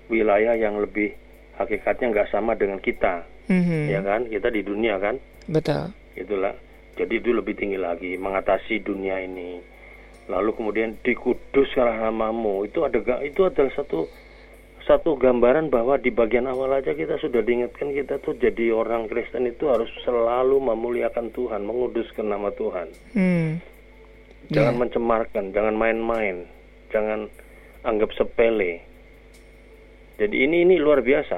wilayah 0.09 0.57
yang 0.57 0.81
lebih 0.81 1.13
hakikatnya 1.61 2.09
nggak 2.09 2.29
sama 2.33 2.57
dengan 2.57 2.81
kita, 2.81 3.27
mm-hmm. 3.45 3.83
ya 3.93 3.99
kan? 4.01 4.21
Kita 4.25 4.49
di 4.49 4.61
dunia 4.65 4.97
kan? 4.97 5.21
Betul. 5.45 5.93
Itulah. 6.17 6.57
Jadi 6.97 7.13
itu 7.21 7.29
lebih 7.31 7.53
tinggi 7.55 7.77
lagi 7.77 8.17
mengatasi 8.17 8.81
dunia 8.81 9.21
ini. 9.21 9.61
Lalu 10.29 10.51
kemudian 10.57 10.97
dikudus 11.01 11.73
namamu 11.77 12.65
itu 12.65 12.85
ada 12.85 12.99
itu 13.25 13.45
adalah 13.45 13.71
satu 13.73 14.05
satu 14.89 15.21
gambaran 15.21 15.69
bahwa 15.69 16.02
di 16.02 16.10
bagian 16.10 16.49
awal 16.49 16.73
aja 16.73 16.97
kita 16.97 17.21
sudah 17.21 17.45
diingatkan 17.45 17.93
kita 17.93 18.17
tuh 18.25 18.34
jadi 18.34 18.73
orang 18.73 19.06
Kristen 19.06 19.45
itu 19.45 19.69
harus 19.69 19.86
selalu 20.02 20.58
memuliakan 20.58 21.30
Tuhan, 21.30 21.62
menguduskan 21.62 22.25
nama 22.25 22.49
Tuhan. 22.58 22.88
Hmm. 23.13 23.62
Jangan 24.49 24.73
yeah. 24.73 24.82
mencemarkan, 24.82 25.54
jangan 25.54 25.78
main-main, 25.78 26.49
jangan 26.89 27.30
anggap 27.86 28.10
sepele. 28.17 28.82
Jadi 30.17 30.36
ini 30.41 30.65
ini 30.65 30.82
luar 30.82 31.06
biasa. 31.06 31.38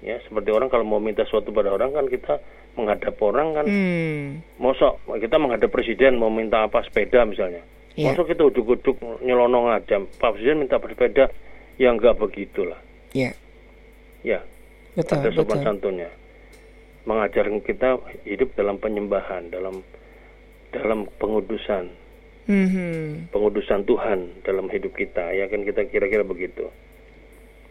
Ya, 0.00 0.16
seperti 0.24 0.48
orang 0.48 0.72
kalau 0.72 0.88
mau 0.88 1.02
minta 1.02 1.28
sesuatu 1.28 1.52
pada 1.52 1.68
orang 1.68 1.92
kan 1.92 2.08
kita 2.08 2.40
menghadap 2.72 3.20
orang 3.20 3.52
kan. 3.52 3.66
Hmm. 3.68 4.40
Mosok 4.56 5.04
kita 5.20 5.36
menghadap 5.36 5.68
presiden 5.68 6.16
mau 6.16 6.32
minta 6.32 6.64
apa 6.64 6.80
sepeda 6.88 7.28
misalnya. 7.28 7.60
Yeah. 8.00 8.16
Mosok 8.16 8.32
kita 8.32 8.48
uduk-uduk 8.48 8.96
nyelonong 9.20 9.76
aja. 9.76 10.00
Pak 10.00 10.40
presiden 10.40 10.64
minta 10.64 10.80
sepeda 10.80 11.28
yang 11.78 11.96
enggak 11.96 12.18
begitulah. 12.18 12.78
Iya. 13.14 13.32
Ya. 14.26 14.42
Betul, 14.98 15.22
ada 15.22 15.30
sopan 15.30 15.62
betul. 15.62 15.66
santunnya. 15.66 16.10
Mengajarkan 17.06 17.62
kita 17.62 18.02
hidup 18.26 18.52
dalam 18.58 18.76
penyembahan, 18.82 19.48
dalam 19.48 19.80
dalam 20.74 21.08
pengudusan. 21.22 21.88
Mm-hmm. 22.48 23.30
Pengudusan 23.32 23.84
Tuhan 23.84 24.42
dalam 24.42 24.72
hidup 24.72 24.96
kita, 24.96 25.36
ya 25.36 25.46
kan 25.52 25.68
kita 25.68 25.84
kira-kira 25.88 26.24
begitu. 26.24 26.72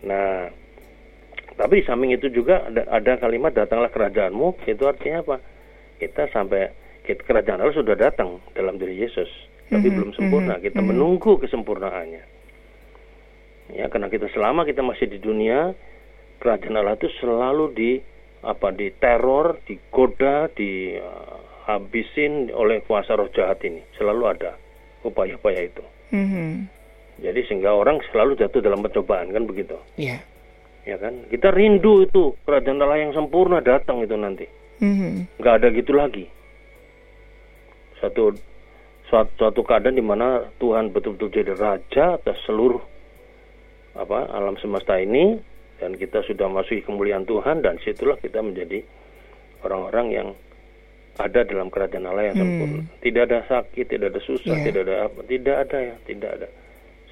Nah, 0.05 0.53
tapi 1.57 1.81
di 1.81 1.83
samping 1.89 2.13
itu 2.13 2.29
juga 2.29 2.69
ada, 2.69 2.85
ada 2.85 3.17
kalimat 3.17 3.57
datanglah 3.57 3.89
kerajaanmu, 3.89 4.61
itu 4.69 4.83
artinya 4.85 5.25
apa? 5.25 5.37
Kita 5.97 6.29
sampai 6.29 6.69
kita, 7.01 7.25
kerajaan 7.25 7.65
Allah 7.65 7.73
sudah 7.73 7.97
datang 7.97 8.37
dalam 8.53 8.77
diri 8.77 9.01
Yesus, 9.01 9.25
tapi 9.65 9.81
mm 9.81 9.89
-hmm, 9.89 9.95
belum 9.97 10.11
sempurna. 10.13 10.45
Mm 10.45 10.57
-hmm, 10.61 10.65
kita 10.69 10.77
mm 10.77 10.85
-hmm. 10.85 10.93
menunggu 10.93 11.31
kesempurnaannya. 11.41 12.36
Ya, 13.73 13.91
karena 13.91 14.07
kita 14.07 14.31
selama 14.31 14.63
kita 14.63 14.79
masih 14.79 15.11
di 15.11 15.19
dunia, 15.19 15.75
kerajaan 16.39 16.79
Allah 16.79 16.95
itu 16.95 17.11
selalu 17.19 17.65
di 17.75 17.99
apa 18.45 18.71
di 18.71 18.93
teror, 18.95 19.59
digoda, 19.67 20.47
dihabisin 20.55 22.47
uh, 22.53 22.59
oleh 22.63 22.79
kuasa 22.87 23.17
roh 23.17 23.27
jahat 23.33 23.59
ini. 23.67 23.83
Selalu 23.99 24.23
ada 24.27 24.55
upaya-upaya 25.03 25.67
itu. 25.67 25.83
Mm 26.15 26.27
-hmm. 26.27 26.51
Jadi 27.17 27.39
sehingga 27.49 27.73
orang 27.73 27.97
selalu 28.13 28.37
jatuh 28.37 28.61
dalam 28.61 28.85
pencobaan 28.85 29.33
kan 29.33 29.43
begitu. 29.49 29.73
Iya. 29.97 30.21
Ya 30.87 30.95
kan? 31.01 31.27
Kita 31.27 31.51
rindu 31.51 32.05
itu 32.05 32.37
kerajaan 32.45 32.79
Allah 32.79 33.03
yang 33.03 33.11
sempurna 33.11 33.59
datang 33.59 33.99
itu 34.05 34.15
nanti. 34.15 34.47
Mm-hmm. 34.79 35.41
Gak 35.41 35.55
ada 35.59 35.67
gitu 35.73 35.91
lagi. 35.91 36.29
Satu 37.97 38.37
suatu, 39.09 39.33
suatu 39.35 39.61
keadaan 39.65 39.97
di 39.97 40.05
mana 40.05 40.45
Tuhan 40.61 40.93
betul-betul 40.93 41.33
jadi 41.33 41.53
raja 41.57 42.21
atas 42.21 42.37
seluruh 42.45 42.79
apa 43.97 44.29
alam 44.31 44.55
semesta 44.61 44.95
ini 45.01 45.41
dan 45.81 45.93
kita 45.97 46.25
sudah 46.25 46.49
masuk 46.49 46.85
kemuliaan 46.85 47.25
Tuhan 47.25 47.61
dan 47.61 47.77
situlah 47.81 48.17
kita 48.17 48.41
menjadi 48.41 48.81
orang-orang 49.65 50.07
yang 50.13 50.27
ada 51.17 51.41
dalam 51.41 51.73
kerajaan 51.73 52.05
Allah 52.05 52.29
yang 52.29 52.37
sempurna. 52.37 52.81
Hmm. 52.85 52.89
Tidak 53.01 53.23
ada 53.25 53.39
sakit, 53.49 53.85
tidak 53.89 54.07
ada 54.13 54.21
susah, 54.21 54.53
yeah. 54.53 54.65
tidak 54.69 54.81
ada 54.85 54.95
apa, 55.09 55.19
tidak 55.25 55.55
ada 55.65 55.77
ya, 55.81 55.95
tidak 56.05 56.29
ada 56.37 56.47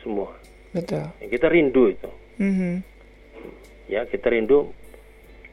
semua. 0.06 0.30
Betul. 0.78 1.06
Ya, 1.18 1.26
kita 1.26 1.48
rindu 1.50 1.84
itu. 1.90 2.10
Mm-hmm. 2.38 2.74
Ya 3.90 4.02
kita 4.06 4.28
rindu 4.30 4.76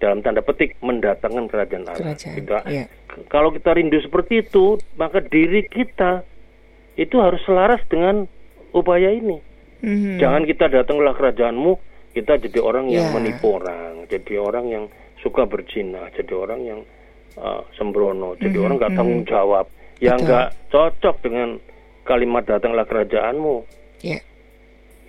dalam 0.03 0.21
tanda 0.21 0.43
petik 0.43 0.77
mendatangkan 0.85 1.49
kerajaan 1.49 1.85
Allah. 1.89 2.13
Kerajaan, 2.13 2.35
kita, 2.37 2.57
yeah. 2.69 2.87
Kalau 3.33 3.55
kita 3.55 3.73
rindu 3.73 4.03
seperti 4.05 4.45
itu, 4.45 4.77
maka 5.01 5.25
diri 5.25 5.65
kita 5.65 6.27
itu 7.01 7.17
harus 7.23 7.41
selaras 7.49 7.81
dengan 7.89 8.29
upaya 8.77 9.13
ini. 9.15 9.41
Mm-hmm. 9.83 10.17
Jangan 10.23 10.43
kita 10.47 10.65
datanglah 10.71 11.13
kerajaanmu, 11.19 11.73
kita 12.15 12.39
jadi 12.39 12.59
orang 12.63 12.87
yang 12.89 13.11
yeah. 13.11 13.15
menipu 13.15 13.59
orang, 13.59 14.07
jadi 14.07 14.35
orang 14.39 14.65
yang 14.71 14.85
suka 15.21 15.47
berzina, 15.47 16.07
jadi 16.15 16.33
orang 16.35 16.61
yang 16.63 16.81
uh, 17.39 17.67
sembrono, 17.75 18.39
jadi 18.39 18.55
mm-hmm. 18.55 18.65
orang 18.65 18.77
nggak 18.79 18.95
tanggung 18.95 19.23
mm-hmm. 19.27 19.35
jawab, 19.35 19.67
yang 19.99 20.19
nggak 20.23 20.49
cocok 20.71 21.17
dengan 21.23 21.49
kalimat 22.07 22.47
datanglah 22.47 22.87
kerajaanmu. 22.87 23.67
Yeah 24.03 24.23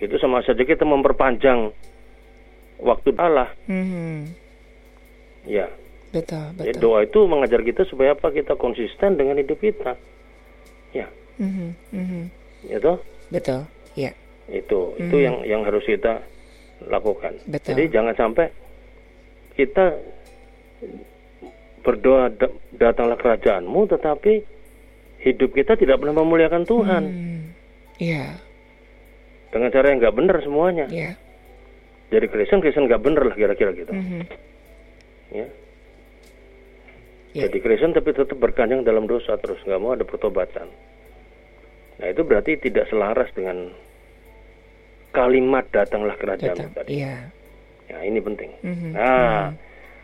itu 0.04 0.16
sama 0.18 0.42
saja 0.42 0.62
kita 0.62 0.82
memperpanjang 0.82 1.70
waktu 2.82 3.10
Allah. 3.16 3.48
Mm-hmm. 3.70 4.16
Ya. 5.48 5.70
Betul, 6.10 6.54
betul. 6.54 6.66
Ya, 6.70 6.72
doa 6.78 6.98
itu 7.02 7.20
mengajar 7.26 7.60
kita 7.62 7.82
supaya 7.90 8.14
apa 8.14 8.30
kita 8.30 8.54
konsisten 8.54 9.18
dengan 9.18 9.38
hidup 9.38 9.58
kita. 9.58 9.98
Ya. 10.94 11.10
Mm-hmm. 11.38 11.70
Mm-hmm. 11.90 12.24
Ya 12.70 12.78
toh? 12.78 12.98
Betul. 13.30 13.66
Ya. 13.98 14.12
Itu 14.50 14.94
mm-hmm. 14.94 15.02
itu 15.08 15.16
yang 15.20 15.36
yang 15.46 15.62
harus 15.64 15.84
kita 15.84 16.24
lakukan. 16.90 17.40
Betul. 17.48 17.74
Jadi 17.74 17.82
jangan 17.92 18.14
sampai 18.16 18.46
kita 19.54 19.94
berdoa 21.84 22.32
datanglah 22.74 23.20
kerajaanmu 23.20 23.80
tetapi 23.92 24.32
hidup 25.20 25.50
kita 25.52 25.76
tidak 25.76 26.00
pernah 26.00 26.20
memuliakan 26.20 26.64
Tuhan. 26.64 27.02
Hmm. 27.04 27.42
Iya 28.00 28.40
dengan 29.54 29.70
cara 29.70 29.86
yang 29.94 30.02
nggak 30.02 30.16
benar 30.18 30.36
semuanya. 30.42 30.90
Yeah. 30.90 31.14
Jadi 32.10 32.26
Kristen 32.26 32.58
Kristen 32.58 32.90
nggak 32.90 33.02
benar 33.06 33.22
lah 33.22 33.38
kira-kira 33.38 33.70
gitu. 33.70 33.94
Mm 33.94 34.02
-hmm. 34.02 34.22
Ya. 35.34 35.46
yeah. 37.34 37.46
jadi 37.46 37.58
Kristen 37.62 37.94
tapi 37.94 38.14
tetap 38.14 38.38
berkanjeng 38.38 38.86
dalam 38.86 39.06
dosa 39.10 39.34
terus 39.38 39.58
nggak 39.66 39.80
mau 39.82 39.98
ada 39.98 40.06
pertobatan 40.06 40.70
nah 41.98 42.06
itu 42.06 42.22
berarti 42.22 42.58
tidak 42.62 42.86
selaras 42.86 43.26
dengan 43.34 43.70
kalimat 45.14 45.64
datanglah 45.70 46.18
kerajaan 46.18 46.58
Datang, 46.58 46.74
tadi 46.74 47.06
yeah. 47.06 47.30
ya 47.86 48.02
ini 48.02 48.18
penting 48.18 48.50
mm-hmm. 48.58 48.90
nah 48.98 49.06
mm-hmm. 49.06 49.50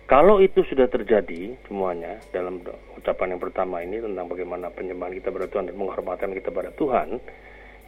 kalau 0.06 0.38
itu 0.38 0.62
sudah 0.70 0.86
terjadi 0.86 1.58
semuanya 1.66 2.22
dalam 2.30 2.62
ucapan 2.94 3.34
yang 3.34 3.42
pertama 3.42 3.82
ini 3.82 3.98
tentang 3.98 4.30
bagaimana 4.30 4.70
penyembahan 4.70 5.18
kita 5.18 5.34
pada 5.34 5.46
Tuhan 5.50 5.64
dan 5.66 5.74
penghormatan 5.74 6.30
kita 6.38 6.50
pada 6.54 6.70
Tuhan 6.78 7.08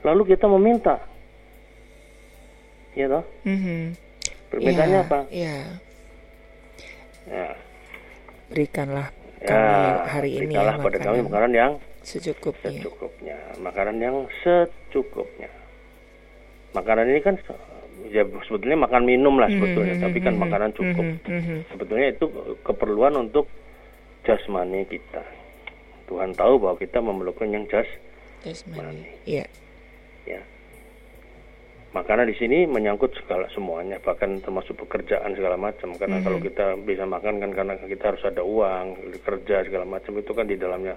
lalu 0.03 0.23
kita 0.35 0.47
meminta 0.51 0.97
ya 2.99 3.07
toh 3.07 3.25
mm-hmm. 3.47 3.83
permintaannya 4.51 4.99
yeah, 4.99 5.07
apa 5.07 5.21
yeah. 5.31 5.65
ya 7.31 7.49
berikanlah 8.51 9.09
ya, 9.41 9.47
kami 9.47 9.87
hari 10.11 10.31
ini 10.43 10.55
ya, 10.59 10.77
pada 10.77 10.99
kami 11.01 11.19
makanan 11.25 11.53
yang 11.55 11.73
secukupnya. 12.03 12.83
secukupnya 12.83 13.39
makanan 13.63 13.97
yang 14.03 14.17
secukupnya 14.43 15.62
makanan 16.73 17.07
ini 17.13 17.21
kan 17.21 17.37
ya 18.13 18.25
sebetulnya 18.45 18.79
makan 18.85 19.03
minum 19.09 19.41
lah 19.41 19.49
sebetulnya 19.49 19.97
mm-hmm, 19.97 20.07
tapi 20.09 20.19
kan 20.21 20.35
mm-hmm, 20.37 20.45
makanan 20.49 20.71
cukup. 20.77 21.07
Mm-hmm, 21.25 21.59
sebetulnya 21.73 22.07
itu 22.13 22.27
keperluan 22.65 23.15
untuk 23.17 23.47
jasmani 24.27 24.85
kita. 24.89 25.25
Tuhan 26.11 26.37
tahu 26.37 26.61
bahwa 26.61 26.77
kita 26.77 26.99
memerlukan 27.01 27.49
yang 27.49 27.65
jas 27.73 27.89
jasmani 28.45 29.07
ya 29.25 29.47
ya. 30.29 30.41
Makanan 31.93 32.25
di 32.25 32.37
sini 32.41 32.65
menyangkut 32.65 33.13
segala 33.21 33.53
semuanya 33.53 34.01
bahkan 34.01 34.41
termasuk 34.41 34.81
pekerjaan 34.81 35.37
segala 35.37 35.61
macam. 35.61 35.93
Karena 35.97 36.21
mm-hmm. 36.21 36.25
kalau 36.25 36.39
kita 36.41 36.67
bisa 36.89 37.05
makan 37.05 37.37
kan 37.37 37.51
karena 37.53 37.75
kita 37.81 38.05
harus 38.17 38.25
ada 38.25 38.41
uang 38.41 39.13
kerja 39.21 39.69
segala 39.69 39.85
macam 39.85 40.17
itu 40.17 40.33
kan 40.33 40.49
di 40.49 40.57
dalamnya 40.57 40.97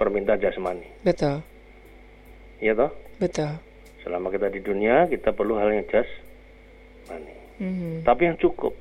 permintaan 0.00 0.40
jasmani. 0.40 0.88
Betul. 1.04 1.44
Iya 2.64 2.72
toh? 2.72 2.90
Betul 3.20 3.73
selama 4.04 4.28
kita 4.30 4.52
di 4.52 4.60
dunia 4.60 5.08
kita 5.08 5.32
perlu 5.32 5.56
hal 5.56 5.72
yang 5.72 5.88
jasmani 5.88 7.36
mm-hmm. 7.58 8.06
tapi 8.06 8.22
yang 8.30 8.36
cukup 8.38 8.76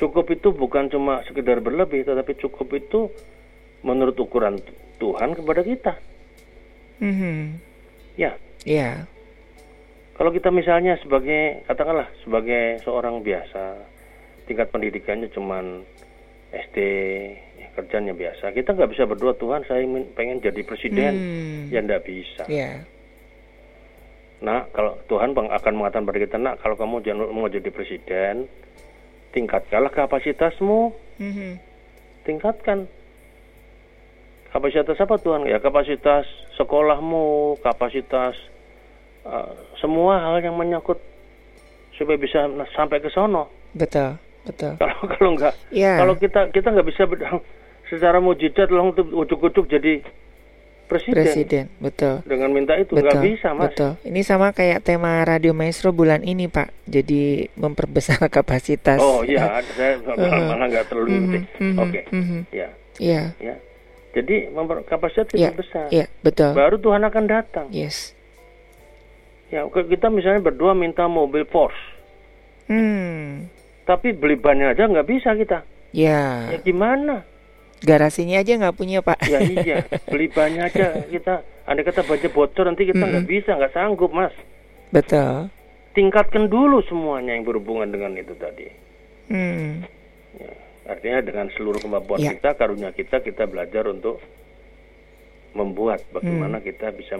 cukup 0.00 0.26
itu 0.32 0.48
bukan 0.52 0.88
cuma 0.88 1.20
sekedar 1.28 1.60
berlebih 1.60 2.02
tetapi 2.08 2.34
cukup 2.40 2.68
itu 2.72 3.12
menurut 3.84 4.16
ukuran 4.16 4.58
Tuhan 4.96 5.36
kepada 5.36 5.60
kita 5.60 5.92
mm-hmm. 7.04 7.40
ya 8.16 8.32
ya 8.64 8.96
yeah 9.04 9.16
kalau 10.16 10.32
kita 10.32 10.48
misalnya 10.48 10.96
sebagai 11.04 11.68
katakanlah 11.68 12.08
sebagai 12.24 12.80
seorang 12.82 13.20
biasa 13.20 13.76
tingkat 14.48 14.72
pendidikannya 14.72 15.28
cuman 15.28 15.84
SD 16.56 16.76
ya, 17.60 17.66
kerjanya 17.76 18.16
biasa 18.16 18.56
kita 18.56 18.72
nggak 18.72 18.90
bisa 18.96 19.04
berdoa 19.04 19.36
Tuhan 19.36 19.68
saya 19.68 19.84
pengen 20.16 20.40
jadi 20.40 20.60
presiden 20.64 21.12
hmm. 21.12 21.62
ya 21.68 21.84
nggak 21.84 22.04
bisa 22.08 22.44
yeah. 22.48 22.80
Nah 24.40 24.68
kalau 24.70 25.00
Tuhan 25.08 25.32
akan 25.32 25.72
mengatakan 25.72 26.04
pada 26.04 26.18
kita 26.20 26.36
nak 26.36 26.60
kalau 26.60 26.76
kamu 26.76 27.00
jangan 27.00 27.32
mau 27.32 27.48
jadi 27.48 27.72
presiden 27.72 28.44
tingkatkanlah 29.32 29.88
kapasitasmu 29.92 30.92
mm-hmm. 31.20 31.52
tingkatkan 32.28 32.84
kapasitas 34.52 34.96
apa 35.00 35.16
Tuhan 35.20 35.48
ya 35.48 35.56
kapasitas 35.60 36.28
sekolahmu 36.60 37.56
kapasitas 37.64 38.36
uh, 39.26 39.52
semua 39.80 40.22
hal 40.22 40.40
yang 40.40 40.56
menyangkut 40.56 41.00
supaya 41.96 42.16
bisa 42.20 42.46
sampai 42.76 43.00
ke 43.00 43.08
sono. 43.10 43.50
Betul, 43.72 44.20
betul. 44.44 44.76
Kalau 44.80 44.96
kalau 45.08 45.30
enggak, 45.34 45.54
yeah. 45.72 45.96
kalau 45.98 46.14
kita 46.16 46.52
kita 46.52 46.68
nggak 46.70 46.88
bisa 46.88 47.02
secara 47.88 48.18
mujizat 48.20 48.68
langsung 48.70 49.10
ujuk-ujuk 49.14 49.66
jadi 49.70 50.02
presiden. 50.86 51.14
Presiden, 51.18 51.64
betul. 51.82 52.22
Dengan 52.24 52.50
minta 52.54 52.78
itu 52.78 52.94
nggak 52.96 53.22
bisa, 53.22 53.52
Mas. 53.52 53.74
Betul. 53.74 53.92
Ini 54.06 54.20
sama 54.22 54.54
kayak 54.54 54.86
tema 54.86 55.20
Radio 55.26 55.52
Maestro 55.52 55.90
bulan 55.92 56.22
ini, 56.22 56.46
Pak. 56.46 56.72
Jadi 56.86 57.50
memperbesar 57.58 58.22
kapasitas. 58.36 59.02
Oh 59.02 59.26
iya, 59.26 59.60
saya 59.74 59.98
malah 60.48 60.66
nggak 60.70 60.86
terlalu 60.88 61.08
mm 61.10 61.18
-hmm, 61.18 61.26
mm 61.26 61.42
-hmm, 61.42 61.82
Oke, 61.82 61.90
okay. 61.90 62.02
mm 62.08 62.24
-hmm. 62.24 62.40
ya. 62.54 62.68
Iya. 62.96 63.22
Ya. 63.42 63.56
Jadi 64.16 64.48
kapasitas 64.88 65.36
yeah, 65.36 65.52
besar. 65.52 65.92
Iya, 65.92 66.08
betul. 66.24 66.56
Baru 66.56 66.80
Tuhan 66.80 67.04
akan 67.04 67.24
datang. 67.28 67.68
Yes. 67.68 68.16
Ya, 69.52 69.68
kita 69.68 70.08
misalnya 70.08 70.40
berdua 70.40 70.72
minta 70.72 71.04
mobil 71.04 71.44
Porsche. 71.44 71.76
Hmm. 72.66 73.46
Tapi 73.86 74.16
beli 74.16 74.34
bannya 74.34 74.72
aja 74.74 74.88
nggak 74.88 75.06
bisa 75.06 75.36
kita. 75.36 75.62
Ya. 75.94 76.50
Ya 76.50 76.58
gimana? 76.64 77.22
Garasinya 77.86 78.42
aja 78.42 78.58
nggak 78.58 78.74
punya 78.74 78.98
pak. 78.98 79.22
Ya 79.30 79.38
iya, 79.46 79.86
beli 80.10 80.26
bannya 80.26 80.66
aja 80.66 81.06
kita. 81.06 81.46
Andai 81.70 81.86
kata 81.86 82.02
baja 82.02 82.26
bocor 82.30 82.66
nanti 82.66 82.90
kita 82.90 82.98
nggak 82.98 83.22
-hmm. 83.22 83.34
bisa, 83.38 83.54
nggak 83.54 83.74
sanggup 83.74 84.10
mas. 84.10 84.34
Betul. 84.90 85.50
Tingkatkan 85.94 86.50
dulu 86.50 86.82
semuanya 86.90 87.38
yang 87.38 87.46
berhubungan 87.46 87.94
dengan 87.94 88.18
itu 88.18 88.34
tadi. 88.34 88.66
Hmm. 89.30 89.82
Ya, 90.36 90.52
artinya 90.86 91.18
dengan 91.24 91.46
seluruh 91.54 91.78
kemampuan 91.78 92.22
ya. 92.22 92.34
kita, 92.36 92.54
karunia 92.54 92.90
kita, 92.94 93.22
kita 93.22 93.48
belajar 93.48 93.88
untuk 93.90 94.22
membuat 95.56 96.04
bagaimana 96.12 96.60
hmm. 96.60 96.66
kita 96.68 96.92
bisa 96.92 97.16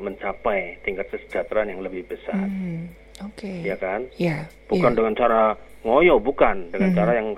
mencapai 0.00 0.80
tingkat 0.82 1.12
kesejahteraan 1.12 1.76
yang 1.76 1.84
lebih 1.84 2.08
besar. 2.08 2.48
Hmm. 2.48 2.88
Oke. 3.28 3.44
Okay. 3.44 3.56
Ya 3.68 3.76
kan? 3.76 4.08
Ya. 4.16 4.48
Bukan 4.72 4.94
yeah. 4.94 4.98
dengan 4.98 5.14
cara 5.14 5.42
ngoyo, 5.84 6.16
bukan 6.16 6.72
dengan 6.72 6.96
hmm. 6.96 6.98
cara 6.98 7.12
yang 7.20 7.28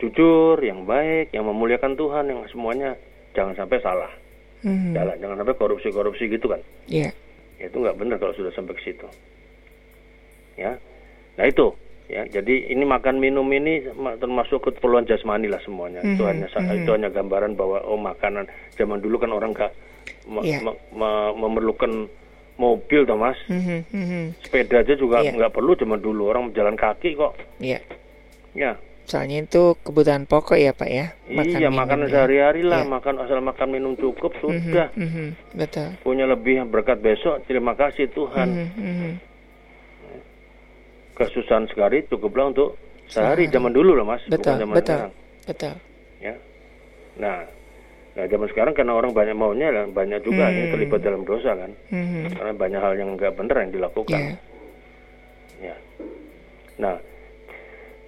jujur, 0.00 0.56
yang 0.64 0.88
baik, 0.88 1.30
yang 1.36 1.44
memuliakan 1.46 1.94
Tuhan, 1.94 2.24
yang 2.32 2.40
semuanya 2.48 2.96
jangan 3.36 3.54
sampai 3.54 3.78
salah. 3.84 4.10
Hmm. 4.64 4.92
Jangan, 4.92 5.16
jangan 5.20 5.36
sampai 5.44 5.56
korupsi-korupsi 5.56 6.24
gitu 6.32 6.50
kan? 6.50 6.60
Iya. 6.88 7.12
Yeah. 7.60 7.68
Itu 7.70 7.84
nggak 7.84 7.96
benar 8.00 8.16
kalau 8.16 8.34
sudah 8.34 8.52
sampai 8.56 8.76
ke 8.76 8.82
situ. 8.82 9.06
Ya. 10.56 10.76
Nah 11.36 11.46
itu 11.48 11.72
ya 12.10 12.26
jadi 12.26 12.74
ini 12.74 12.82
makan 12.82 13.22
minum 13.22 13.46
ini 13.54 13.86
termasuk 14.18 14.66
keperluan 14.66 15.06
jasmani 15.06 15.46
lah 15.46 15.62
semuanya 15.62 16.02
mm 16.02 16.06
-hmm. 16.10 16.14
itu 16.18 16.22
hanya 16.26 16.46
mm 16.50 16.58
-hmm. 16.58 16.78
itu 16.82 16.90
hanya 16.90 17.08
gambaran 17.14 17.54
bahwa 17.54 17.78
oh 17.86 17.94
makanan 17.94 18.50
zaman 18.74 18.98
dulu 18.98 19.22
kan 19.22 19.30
orang 19.30 19.54
nggak 19.54 19.70
yeah. 20.42 20.58
me 20.58 20.74
me 20.90 21.10
memerlukan 21.38 22.10
mobil 22.58 23.06
Thomas 23.06 23.38
mm 23.46 23.62
-hmm. 23.62 24.24
sepeda 24.42 24.82
aja 24.82 24.98
juga 24.98 25.22
iya. 25.22 25.30
nggak 25.38 25.54
yeah. 25.54 25.56
perlu 25.62 25.78
zaman 25.78 26.02
dulu 26.02 26.34
orang 26.34 26.50
jalan 26.50 26.74
kaki 26.74 27.14
kok 27.14 27.38
iya 27.62 27.78
yeah. 28.58 28.74
ya 28.74 28.89
soalnya 29.10 29.42
itu 29.42 29.74
kebutuhan 29.82 30.30
pokok 30.30 30.54
ya 30.54 30.70
pak 30.70 30.86
ya 30.86 31.06
makan 31.26 31.58
iya 31.58 31.68
makanan 31.68 32.06
ya. 32.06 32.12
sehari-hari 32.14 32.62
lah 32.62 32.86
yeah. 32.86 32.92
makan 32.94 33.14
asal 33.18 33.42
makan 33.42 33.68
minum 33.74 33.98
cukup 33.98 34.30
mhm, 34.38 34.40
sudah 34.40 34.88
mm 34.94 35.08
-hmm. 35.10 35.28
betul 35.58 35.88
punya 36.06 36.30
lebih 36.30 36.62
berkat 36.70 37.02
besok 37.02 37.42
terima 37.50 37.74
kasih 37.74 38.06
Tuhan 38.14 38.48
mm 38.48 38.70
-hmm 38.78 39.12
kesusahan 41.20 41.68
sekali 41.68 42.00
cukuplah 42.08 42.48
untuk 42.48 42.80
sehari 43.12 43.44
Sehari. 43.44 43.52
zaman 43.52 43.76
dulu 43.76 43.92
loh 43.92 44.08
mas 44.08 44.24
betul, 44.24 44.40
bukan 44.40 44.56
zaman 44.64 44.74
betul, 44.80 44.88
sekarang 44.96 45.12
betul 45.44 45.74
ya 46.24 46.34
nah 47.20 47.38
nah 48.16 48.24
zaman 48.24 48.48
sekarang 48.48 48.72
karena 48.72 48.92
orang 48.96 49.12
banyak 49.12 49.36
maunya 49.36 49.68
banyak 49.92 50.20
juga 50.24 50.48
hmm. 50.48 50.56
yang 50.56 50.66
terlibat 50.72 51.00
dalam 51.04 51.22
dosa 51.28 51.52
kan 51.52 51.70
hmm. 51.92 52.32
karena 52.32 52.52
banyak 52.56 52.80
hal 52.80 52.92
yang 52.96 53.10
nggak 53.20 53.32
benar 53.36 53.56
yang 53.60 53.72
dilakukan 53.76 54.20
yeah. 54.24 54.36
ya 55.60 55.76
nah 56.80 56.96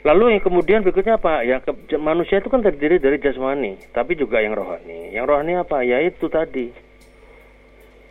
lalu 0.02 0.36
yang 0.36 0.42
kemudian 0.42 0.80
berikutnya 0.82 1.18
apa? 1.18 1.46
Ya 1.46 1.62
ke, 1.62 1.72
manusia 1.98 2.42
itu 2.42 2.50
kan 2.50 2.62
terdiri 2.62 2.98
dari 2.98 3.18
jasmani 3.22 3.78
tapi 3.94 4.18
juga 4.18 4.42
yang 4.42 4.54
rohani. 4.54 5.14
Yang 5.14 5.24
rohani 5.26 5.52
apa? 5.58 5.82
Ya 5.86 6.02
itu 6.02 6.26
tadi. 6.26 6.70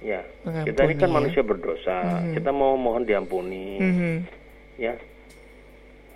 Ya 0.02 0.26
Mengampuni, 0.42 0.68
kita 0.74 0.82
ini 0.90 0.96
kan 0.98 1.10
ya? 1.10 1.16
manusia 1.16 1.42
berdosa. 1.46 1.98
Hmm. 2.02 2.34
kita 2.34 2.50
mau 2.50 2.74
mohon 2.80 3.06
diampuni. 3.06 3.78
Hmm 3.78 4.18
ya. 4.82 4.94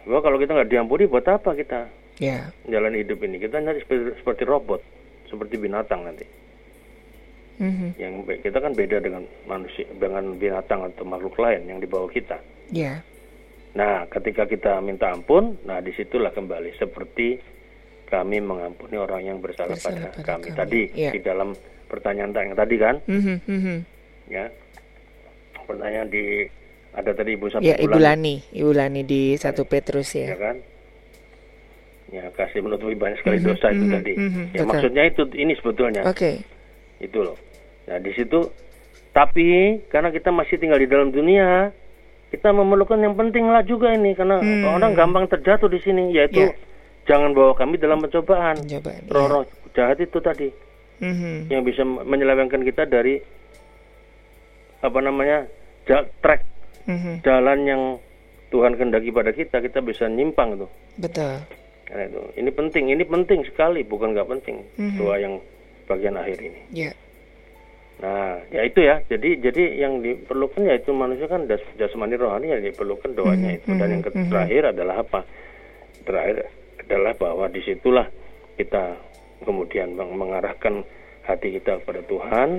Bahwa 0.06 0.22
kalau 0.22 0.38
kita 0.42 0.54
nggak 0.58 0.72
diampuni 0.74 1.06
buat 1.06 1.26
apa 1.30 1.54
kita? 1.54 1.90
Ya. 2.18 2.50
Jalan 2.66 2.98
hidup 2.98 3.22
ini. 3.26 3.42
Kita 3.42 3.62
nanti 3.62 3.86
seperti, 3.86 4.18
seperti 4.22 4.44
robot 4.46 4.82
seperti 5.30 5.56
binatang 5.60 6.06
nanti. 6.06 6.28
Mm-hmm. 7.56 7.90
yang 7.96 8.14
kita 8.44 8.60
kan 8.60 8.76
beda 8.76 9.00
dengan 9.00 9.24
manusia 9.48 9.88
dengan 9.96 10.36
binatang 10.36 10.92
atau 10.92 11.08
makhluk 11.08 11.40
lain 11.40 11.64
yang 11.64 11.80
dibawa 11.80 12.04
kita. 12.12 12.36
Ya 12.68 13.00
nah 13.76 14.08
ketika 14.08 14.48
kita 14.48 14.80
minta 14.80 15.12
ampun 15.12 15.60
nah 15.68 15.84
di 15.84 15.92
situlah 15.94 16.32
kembali 16.32 16.80
seperti 16.80 17.40
kami 18.06 18.38
mengampuni 18.38 18.96
orang 19.02 19.22
yang 19.26 19.38
bersalah, 19.42 19.76
bersalah 19.76 20.14
pada, 20.14 20.16
pada 20.16 20.24
kami. 20.24 20.48
kami 20.48 20.58
tadi 20.58 20.82
ya. 20.96 21.12
di 21.12 21.20
dalam 21.20 21.52
pertanyaan 21.92 22.32
yang 22.32 22.58
tadi 22.58 22.76
kan 22.80 22.96
mm-hmm. 23.04 23.38
mm-hmm. 23.46 23.78
ya 24.32 24.46
pertanyaan 25.66 26.08
di 26.08 26.48
ada 26.96 27.12
tadi 27.12 27.36
Ibu 27.36 27.46
Sabtu 27.52 27.68
Ya, 27.68 27.76
Ibu 27.76 28.00
Lani, 28.00 28.40
Ibu 28.56 28.72
Lani 28.72 29.04
di 29.04 29.36
satu 29.36 29.68
Petrus 29.68 30.16
ya. 30.16 30.32
Ya 30.32 30.38
kan? 30.40 30.58
Ya, 32.08 32.24
kasih 32.32 32.64
menutupi 32.64 32.96
banyak 32.96 33.20
sekali 33.20 33.44
mm-hmm, 33.44 33.52
dosa 33.52 33.68
itu 33.68 33.84
mm-hmm, 33.84 33.96
tadi. 34.00 34.14
Mm-hmm, 34.16 34.46
ya, 34.46 34.62
betul. 34.64 34.70
maksudnya 34.72 35.04
itu 35.04 35.22
ini 35.36 35.54
sebetulnya. 35.60 36.02
Oke. 36.08 36.16
Okay. 36.16 36.36
Itu 37.04 37.20
loh. 37.28 37.38
Nah, 37.92 38.00
di 38.00 38.12
situ 38.16 38.40
tapi 39.12 39.80
karena 39.92 40.10
kita 40.16 40.32
masih 40.32 40.56
tinggal 40.56 40.80
di 40.80 40.88
dalam 40.88 41.12
dunia, 41.12 41.76
kita 42.36 42.52
memerlukan 42.52 43.00
yang 43.00 43.16
penting 43.16 43.48
lah 43.48 43.64
juga 43.64 43.96
ini 43.96 44.12
karena 44.12 44.44
hmm. 44.44 44.76
orang 44.76 44.92
gampang 44.92 45.26
terjatuh 45.32 45.72
di 45.72 45.80
sini 45.80 46.12
yaitu 46.12 46.52
yeah. 46.52 46.54
jangan 47.08 47.32
bawa 47.32 47.56
kami 47.56 47.80
dalam 47.80 48.04
pencobaan. 48.04 48.60
pencobaan 48.60 49.02
roh-roh 49.08 49.48
ya. 49.48 49.56
jahat 49.80 50.04
itu 50.04 50.20
tadi 50.20 50.52
mm-hmm. 51.00 51.52
yang 51.52 51.62
bisa 51.64 51.84
menyelewengkan 51.84 52.62
kita 52.64 52.84
dari 52.88 53.20
apa 54.84 55.00
namanya 55.02 55.48
track 55.88 56.42
mm-hmm. 56.86 57.16
jalan 57.26 57.60
yang 57.66 57.82
Tuhan 58.54 58.78
kendaki 58.78 59.10
pada 59.12 59.32
kita 59.36 59.60
kita 59.60 59.80
bisa 59.82 60.06
nyimpang 60.08 60.60
tuh. 60.60 60.72
Betul. 60.96 61.44
Karena 61.86 62.04
itu 62.08 62.22
ini 62.40 62.50
penting 62.54 62.86
ini 62.94 63.04
penting 63.04 63.40
sekali 63.48 63.82
bukan 63.84 64.16
nggak 64.16 64.30
penting 64.30 64.64
mm-hmm. 64.78 64.98
doa 65.00 65.16
yang 65.20 65.34
bagian 65.88 66.16
akhir 66.20 66.40
ini. 66.40 66.62
Yeah. 66.72 66.96
Nah, 68.04 68.44
ya 68.52 68.62
itu 68.68 68.80
ya. 68.84 69.00
Jadi 69.08 69.40
jadi 69.40 69.64
yang 69.88 70.04
diperlukan 70.04 70.68
ya 70.68 70.76
itu 70.76 70.92
manusia 70.92 71.32
kan 71.32 71.48
jasmani 71.80 72.20
rohani 72.20 72.52
yang 72.52 72.64
diperlukan 72.64 73.16
doanya 73.16 73.56
mm 73.56 73.56
-hmm. 73.56 73.60
itu. 73.64 73.70
Dan 73.72 73.88
yang 73.88 74.04
mhm, 74.04 74.12
mhm. 74.12 74.30
terakhir 74.32 74.62
-hmm. 74.68 74.74
adalah 74.76 74.96
apa? 75.00 75.20
Terakhir 76.04 76.36
adalah 76.86 77.14
bahwa 77.16 77.46
di 77.48 77.62
situlah 77.64 78.08
kita 78.60 78.84
kemudian 79.48 79.96
mengarahkan 79.96 80.84
hati 81.24 81.58
kita 81.60 81.82
kepada 81.82 82.02
Tuhan 82.06 82.50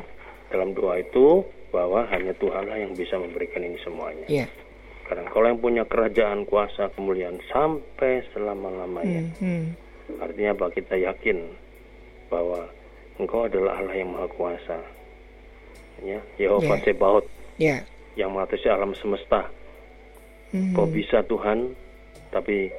dalam 0.51 0.72
doa 0.72 0.99
itu 0.99 1.44
bahwa 1.70 2.09
hanya 2.09 2.33
Tuhanlah 2.35 2.79
yang 2.81 2.92
bisa 2.96 3.20
memberikan 3.20 3.61
ini 3.61 3.77
semuanya. 3.85 4.27
Yeah. 4.27 4.49
Karena 5.07 5.31
kalau 5.31 5.46
yang 5.46 5.62
punya 5.62 5.85
kerajaan, 5.87 6.49
kuasa, 6.51 6.90
kemuliaan 6.99 7.38
sampai 7.46 8.27
selama-lamanya. 8.35 9.31
Mm 9.38 9.38
-hmm. 9.38 9.62
Artinya 10.18 10.51
apa? 10.59 10.66
Kita 10.75 10.99
yakin 10.99 11.38
bahwa 12.27 12.66
Engkau 13.16 13.46
adalah 13.46 13.79
Allah 13.79 13.96
yang 13.96 14.12
Maha 14.12 14.29
Kuasa 14.35 14.95
ya 16.04 16.20
Yehova 16.37 16.76
yeah. 16.76 16.85
Sebaot 16.85 17.24
yeah. 17.56 17.80
yang 18.16 18.32
mengatasi 18.32 18.68
alam 18.68 18.92
semesta. 18.96 19.48
Mm-hmm. 20.54 20.74
Kau 20.78 20.87
bisa 20.87 21.26
Tuhan, 21.26 21.74
tapi 22.30 22.70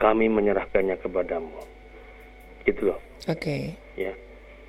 kami 0.00 0.26
menyerahkannya 0.32 0.98
kepadamu. 0.98 1.52
Gitu 2.64 2.90
loh. 2.90 2.98
Oke. 3.28 3.38
Okay. 3.38 3.62
Ya, 3.94 4.12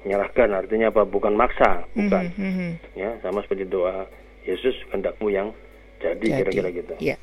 menyerahkan 0.04 0.52
artinya 0.52 0.92
apa? 0.92 1.08
Bukan 1.08 1.34
maksa, 1.34 1.88
bukan. 1.96 2.30
Mm-hmm. 2.36 2.72
Ya, 3.00 3.18
sama 3.24 3.42
seperti 3.42 3.66
doa 3.72 4.06
Yesus 4.44 4.76
kehendakmu 4.92 5.32
yang 5.32 5.56
jadi, 6.04 6.44
kira-kira 6.44 6.70
gitu. 6.76 6.94
Yeah. 7.00 7.18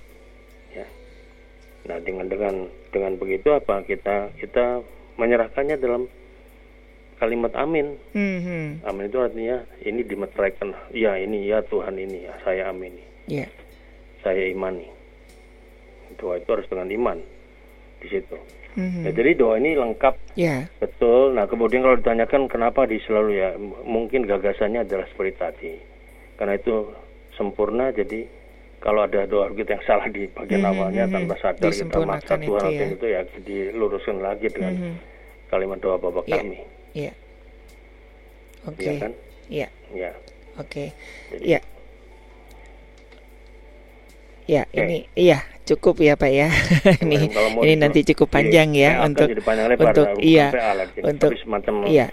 Ya. 0.73 0.89
Nah, 1.87 2.01
dengan 2.01 2.27
dengan 2.33 2.55
dengan 2.89 3.13
begitu 3.21 3.53
apa 3.53 3.85
kita 3.85 4.33
kita 4.41 4.81
menyerahkannya 5.21 5.77
dalam 5.77 6.09
kalimat 7.21 7.53
amin. 7.53 8.01
Mm-hmm. 8.17 8.89
Amin 8.89 9.05
itu 9.13 9.19
artinya 9.21 9.61
ini 9.85 10.01
dimeteraikan. 10.01 10.73
Ya 10.97 11.21
ini 11.21 11.45
ya 11.45 11.61
Tuhan 11.69 12.01
ini 12.01 12.25
ya 12.25 12.35
saya 12.41 12.73
amini. 12.73 13.05
Yeah. 13.29 13.53
Saya 14.25 14.49
imani. 14.49 14.89
Doa 16.17 16.41
itu 16.41 16.49
harus 16.49 16.67
dengan 16.67 16.89
iman 16.89 17.19
di 18.01 18.09
situ. 18.09 18.41
Mm-hmm. 18.81 19.03
Ya, 19.05 19.11
jadi 19.13 19.31
doa 19.37 19.55
ini 19.61 19.77
lengkap. 19.77 20.15
Yeah. 20.41 20.73
Betul. 20.81 21.37
Nah 21.37 21.45
kemudian 21.45 21.85
kalau 21.85 22.01
ditanyakan 22.01 22.49
kenapa 22.49 22.89
di 22.89 22.97
selalu 23.05 23.31
ya 23.37 23.49
mungkin 23.85 24.25
gagasannya 24.25 24.89
adalah 24.89 25.05
seperti 25.13 25.33
tadi. 25.37 25.73
Karena 26.41 26.57
itu 26.57 26.89
sempurna 27.37 27.93
jadi 27.93 28.25
kalau 28.81 29.05
ada 29.05 29.29
doa 29.29 29.53
kita 29.53 29.77
yang 29.77 29.85
salah 29.85 30.09
di 30.09 30.25
bagian 30.33 30.65
mm-hmm. 30.65 30.73
awalnya 30.73 31.05
tanpa 31.05 31.37
sadar 31.37 31.69
kita 31.69 32.01
maksa 32.01 32.35
Tuhan 32.41 32.65
itu 32.73 32.81
ya. 32.81 32.89
itu 32.89 33.07
ya 33.13 33.21
diluruskan 33.45 34.25
lagi 34.25 34.49
dengan 34.49 34.73
mm-hmm. 34.73 34.97
kalimat 35.53 35.79
doa 35.85 36.01
Bapak 36.01 36.25
yeah. 36.25 36.41
kami. 36.41 36.80
Iya. 36.95 37.13
Oke. 38.67 38.77
Okay. 38.77 38.87
Iya 38.87 39.01
kan? 39.01 39.13
Iya. 39.51 39.69
Iya. 39.95 40.11
Oke. 40.59 40.85
Iya. 41.41 41.61
Ya, 44.51 44.67
okay. 44.67 44.83
ini 44.83 44.99
iya 45.15 45.47
cukup 45.71 46.03
ya 46.03 46.19
Pak 46.19 46.31
ya. 46.35 46.51
ini 47.07 47.31
ini 47.63 47.75
nanti 47.79 48.03
cukup 48.03 48.35
panjang 48.35 48.75
ya 48.75 48.99
untuk 49.07 49.31
untuk 49.79 50.19
iya 50.19 50.51
untuk 51.07 51.39
semacam 51.39 51.87
iya. 51.87 52.11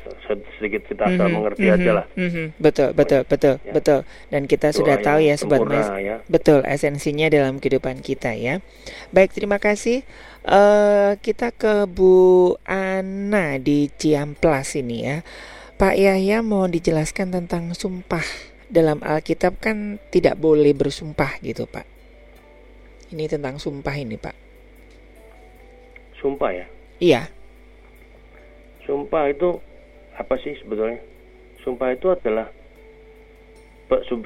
sedikit 0.61 0.85
kita 0.85 1.09
mm 1.09 1.17
-hmm, 1.17 1.29
mengerti 1.33 1.65
mm 1.65 1.69
-hmm, 1.73 1.81
aja 1.81 1.91
lah. 1.97 2.05
Mm 2.13 2.29
-hmm, 2.29 2.45
betul 2.61 2.89
betul 2.93 3.21
betul 3.25 3.55
ya. 3.57 3.73
betul 3.73 3.99
dan 4.29 4.45
kita 4.45 4.69
Doa 4.69 4.77
sudah 4.77 4.95
tahu 5.01 5.19
ya 5.25 5.33
sobat. 5.33 5.65
Ya. 5.97 6.21
Betul 6.29 6.61
esensinya 6.69 7.25
dalam 7.33 7.57
kehidupan 7.57 8.05
kita 8.05 8.37
ya. 8.37 8.61
Baik 9.09 9.33
terima 9.33 9.57
kasih. 9.57 10.05
Uh, 10.47 11.19
kita 11.19 11.51
ke 11.51 11.83
Bu 11.91 12.55
Ana 12.63 13.59
di 13.59 13.91
Ciamplas 13.91 14.79
ini 14.79 15.03
ya. 15.03 15.17
Pak 15.75 15.99
Yahya 15.99 16.39
mau 16.39 16.71
dijelaskan 16.71 17.35
tentang 17.35 17.75
sumpah 17.75 18.23
dalam 18.71 19.03
Alkitab 19.03 19.59
kan 19.59 19.99
tidak 20.07 20.39
boleh 20.39 20.71
bersumpah 20.71 21.43
gitu 21.43 21.67
Pak. 21.67 21.83
Ini 23.11 23.27
tentang 23.27 23.55
sumpah 23.55 23.95
ini, 23.95 24.19
Pak. 24.19 24.35
Sumpah 26.19 26.51
ya? 26.51 26.67
Iya. 26.99 27.21
Sumpah 28.83 29.31
itu 29.31 29.59
apa 30.15 30.35
sih 30.43 30.55
sebetulnya? 30.63 30.99
Sumpah 31.63 31.91
itu 31.91 32.07
adalah 32.11 32.47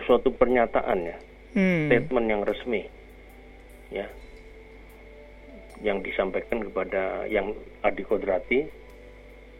suatu 0.05 0.33
pernyataan 0.33 0.97
ya, 1.05 1.17
hmm. 1.57 1.89
statement 1.89 2.25
yang 2.29 2.41
resmi, 2.41 2.85
ya, 3.93 4.09
yang 5.81 6.05
disampaikan 6.05 6.61
kepada 6.65 7.25
yang 7.25 7.53
adikodrati 7.81 8.69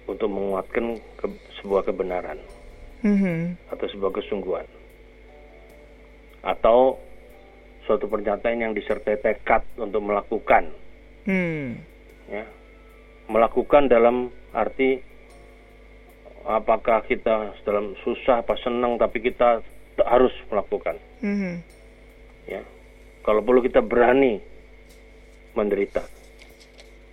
untuk 0.06 0.30
menguatkan 0.30 0.98
ke, 1.18 1.26
sebuah 1.62 1.86
kebenaran 1.90 2.38
hmm. 3.06 3.58
atau 3.74 3.86
sebuah 3.90 4.12
kesungguhan, 4.22 4.66
atau 6.46 6.98
suatu 7.86 8.06
pernyataan 8.06 8.62
yang 8.62 8.74
disertai 8.74 9.18
tekad 9.22 9.66
untuk 9.78 10.02
melakukan. 10.06 10.70
Hmm. 11.26 11.78
Ya. 12.30 12.46
Melakukan 13.30 13.88
dalam 13.88 14.34
arti 14.52 15.00
apakah 16.46 17.06
kita 17.06 17.54
dalam 17.62 17.94
susah 18.02 18.42
apa 18.42 18.58
senang 18.60 18.98
tapi 18.98 19.22
kita 19.22 19.62
harus 20.02 20.34
melakukan. 20.50 20.98
Hmm. 21.22 21.62
Ya. 22.50 22.62
Kalau 23.22 23.46
perlu 23.46 23.62
kita 23.62 23.86
berani 23.86 24.42
menderita. 25.58 26.04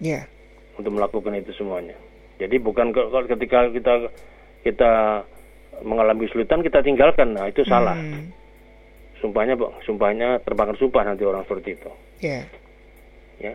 Ya. 0.03 0.23
Yeah. 0.23 0.25
Untuk 0.79 0.95
melakukan 0.95 1.35
itu 1.35 1.51
semuanya. 1.59 1.99
Jadi 2.39 2.63
bukan 2.63 2.95
kalau 2.95 3.27
ketika 3.27 3.67
kita 3.75 3.95
kita 4.63 4.93
mengalami 5.83 6.31
kesulitan 6.31 6.63
kita 6.63 6.83
tinggalkan, 6.87 7.35
nah 7.35 7.51
itu 7.51 7.67
salah. 7.67 7.99
Hmm 7.99 8.39
sumpahnya 9.19 9.55
sumpahnya 9.83 10.29
terbakar 10.43 10.79
sumpah 10.79 11.03
nanti 11.03 11.27
orang 11.27 11.43
seperti 11.47 11.79
itu. 11.79 11.91
Yeah. 12.23 12.45
Ya. 13.39 13.55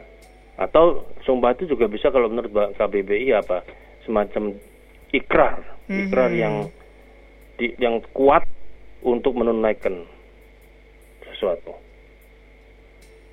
Atau 0.59 1.07
sumpah 1.25 1.55
itu 1.57 1.73
juga 1.73 1.89
bisa 1.89 2.13
kalau 2.13 2.29
menurut 2.29 2.51
KBBI 2.77 3.33
apa 3.35 3.65
semacam 4.05 4.53
ikrar, 5.09 5.63
mm-hmm. 5.87 6.01
ikrar 6.07 6.31
yang 6.35 6.55
di, 7.57 7.73
yang 7.79 8.03
kuat 8.13 8.45
untuk 9.03 9.33
menunaikan 9.35 10.05
sesuatu. 11.31 11.73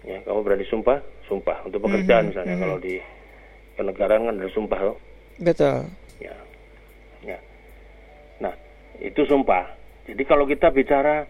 Ya, 0.00 0.24
kamu 0.24 0.40
berani 0.40 0.64
sumpah, 0.64 1.04
sumpah 1.30 1.62
untuk 1.62 1.78
pekerjaan 1.86 2.26
mm-hmm. 2.26 2.30
misalnya 2.34 2.54
mm-hmm. 2.58 2.66
kalau 2.66 2.78
di 2.82 2.94
kenegaraan 3.78 4.22
kan 4.26 4.34
ada 4.42 4.50
sumpah 4.50 4.80
loh. 4.82 4.98
Betul. 5.38 5.78
Ya. 6.18 6.34
Ya. 7.22 7.38
Nah, 8.42 8.52
itu 8.98 9.22
sumpah. 9.24 9.70
Jadi 10.10 10.22
kalau 10.26 10.44
kita 10.44 10.74
bicara 10.74 11.24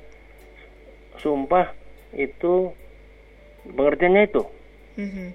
sumpah 1.21 1.77
itu 2.17 2.73
pengertiannya 3.69 4.23
itu. 4.25 4.43
Mm-hmm. 4.97 5.29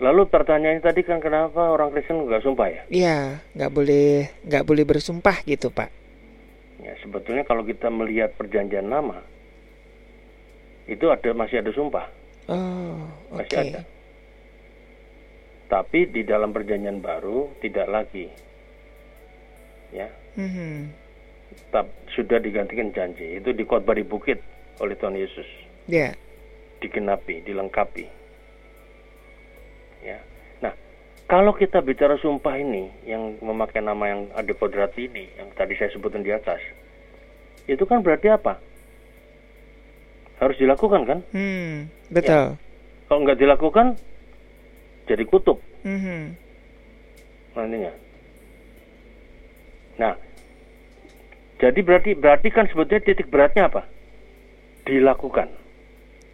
Lalu 0.00 0.22
pertanyaannya 0.32 0.80
tadi 0.80 1.04
kan 1.04 1.20
kenapa 1.20 1.70
orang 1.70 1.92
Kristen 1.92 2.24
nggak 2.24 2.40
sumpah 2.40 2.66
ya? 2.72 2.82
Iya, 2.88 3.18
nggak 3.52 3.72
boleh 3.72 4.32
nggak 4.48 4.64
boleh 4.64 4.84
bersumpah 4.88 5.44
gitu 5.44 5.68
pak. 5.68 5.92
Ya 6.80 6.96
sebetulnya 7.04 7.44
kalau 7.44 7.60
kita 7.60 7.92
melihat 7.92 8.32
perjanjian 8.40 8.88
lama 8.88 9.20
itu 10.88 11.04
ada 11.12 11.36
masih 11.36 11.60
ada 11.60 11.70
sumpah. 11.76 12.08
Oh, 12.48 13.04
masih 13.34 13.56
ada. 13.74 13.80
Tapi 15.68 16.08
di 16.08 16.22
dalam 16.24 16.50
perjanjian 16.50 17.02
baru 17.02 17.52
tidak 17.60 17.86
lagi. 17.90 18.26
Ya. 19.90 20.08
Mm-hmm 20.38 21.00
tetap 21.50 21.86
sudah 22.14 22.38
digantikan 22.38 22.94
janji. 22.94 23.38
Itu 23.42 23.50
di 23.50 23.66
khotbah 23.66 23.98
di 23.98 24.06
bukit 24.06 24.38
oleh 24.78 24.94
Tuhan 24.94 25.18
Yesus. 25.18 25.46
Ya. 25.90 26.10
Yeah. 26.10 26.12
Digenapi, 26.80 27.44
dilengkapi. 27.44 28.06
Ya. 30.00 30.18
Nah, 30.64 30.72
kalau 31.28 31.52
kita 31.52 31.84
bicara 31.84 32.16
sumpah 32.16 32.56
ini 32.56 32.88
yang 33.04 33.36
memakai 33.44 33.84
nama 33.84 34.04
yang 34.08 34.20
ada 34.32 34.52
kodrat 34.56 34.96
ini 34.96 35.28
yang 35.36 35.52
tadi 35.52 35.76
saya 35.76 35.92
sebutkan 35.92 36.24
di 36.24 36.32
atas. 36.32 36.62
Itu 37.68 37.84
kan 37.84 38.00
berarti 38.00 38.32
apa? 38.32 38.56
Harus 40.40 40.56
dilakukan 40.56 41.04
kan? 41.04 41.18
Hmm, 41.36 41.92
betul. 42.08 42.56
Ya. 42.56 42.58
Kalau 43.06 43.20
nggak 43.28 43.38
dilakukan 43.38 43.86
jadi 45.04 45.24
kutub. 45.28 45.60
Mm 45.84 45.98
-hmm. 46.00 46.20
Nantinya. 47.60 47.92
Nah, 50.00 50.14
jadi 51.60 51.80
berarti 51.84 52.10
berarti 52.16 52.48
kan 52.48 52.64
sebetulnya 52.72 53.04
titik 53.04 53.28
beratnya 53.28 53.68
apa? 53.68 53.84
Dilakukan. 54.88 55.52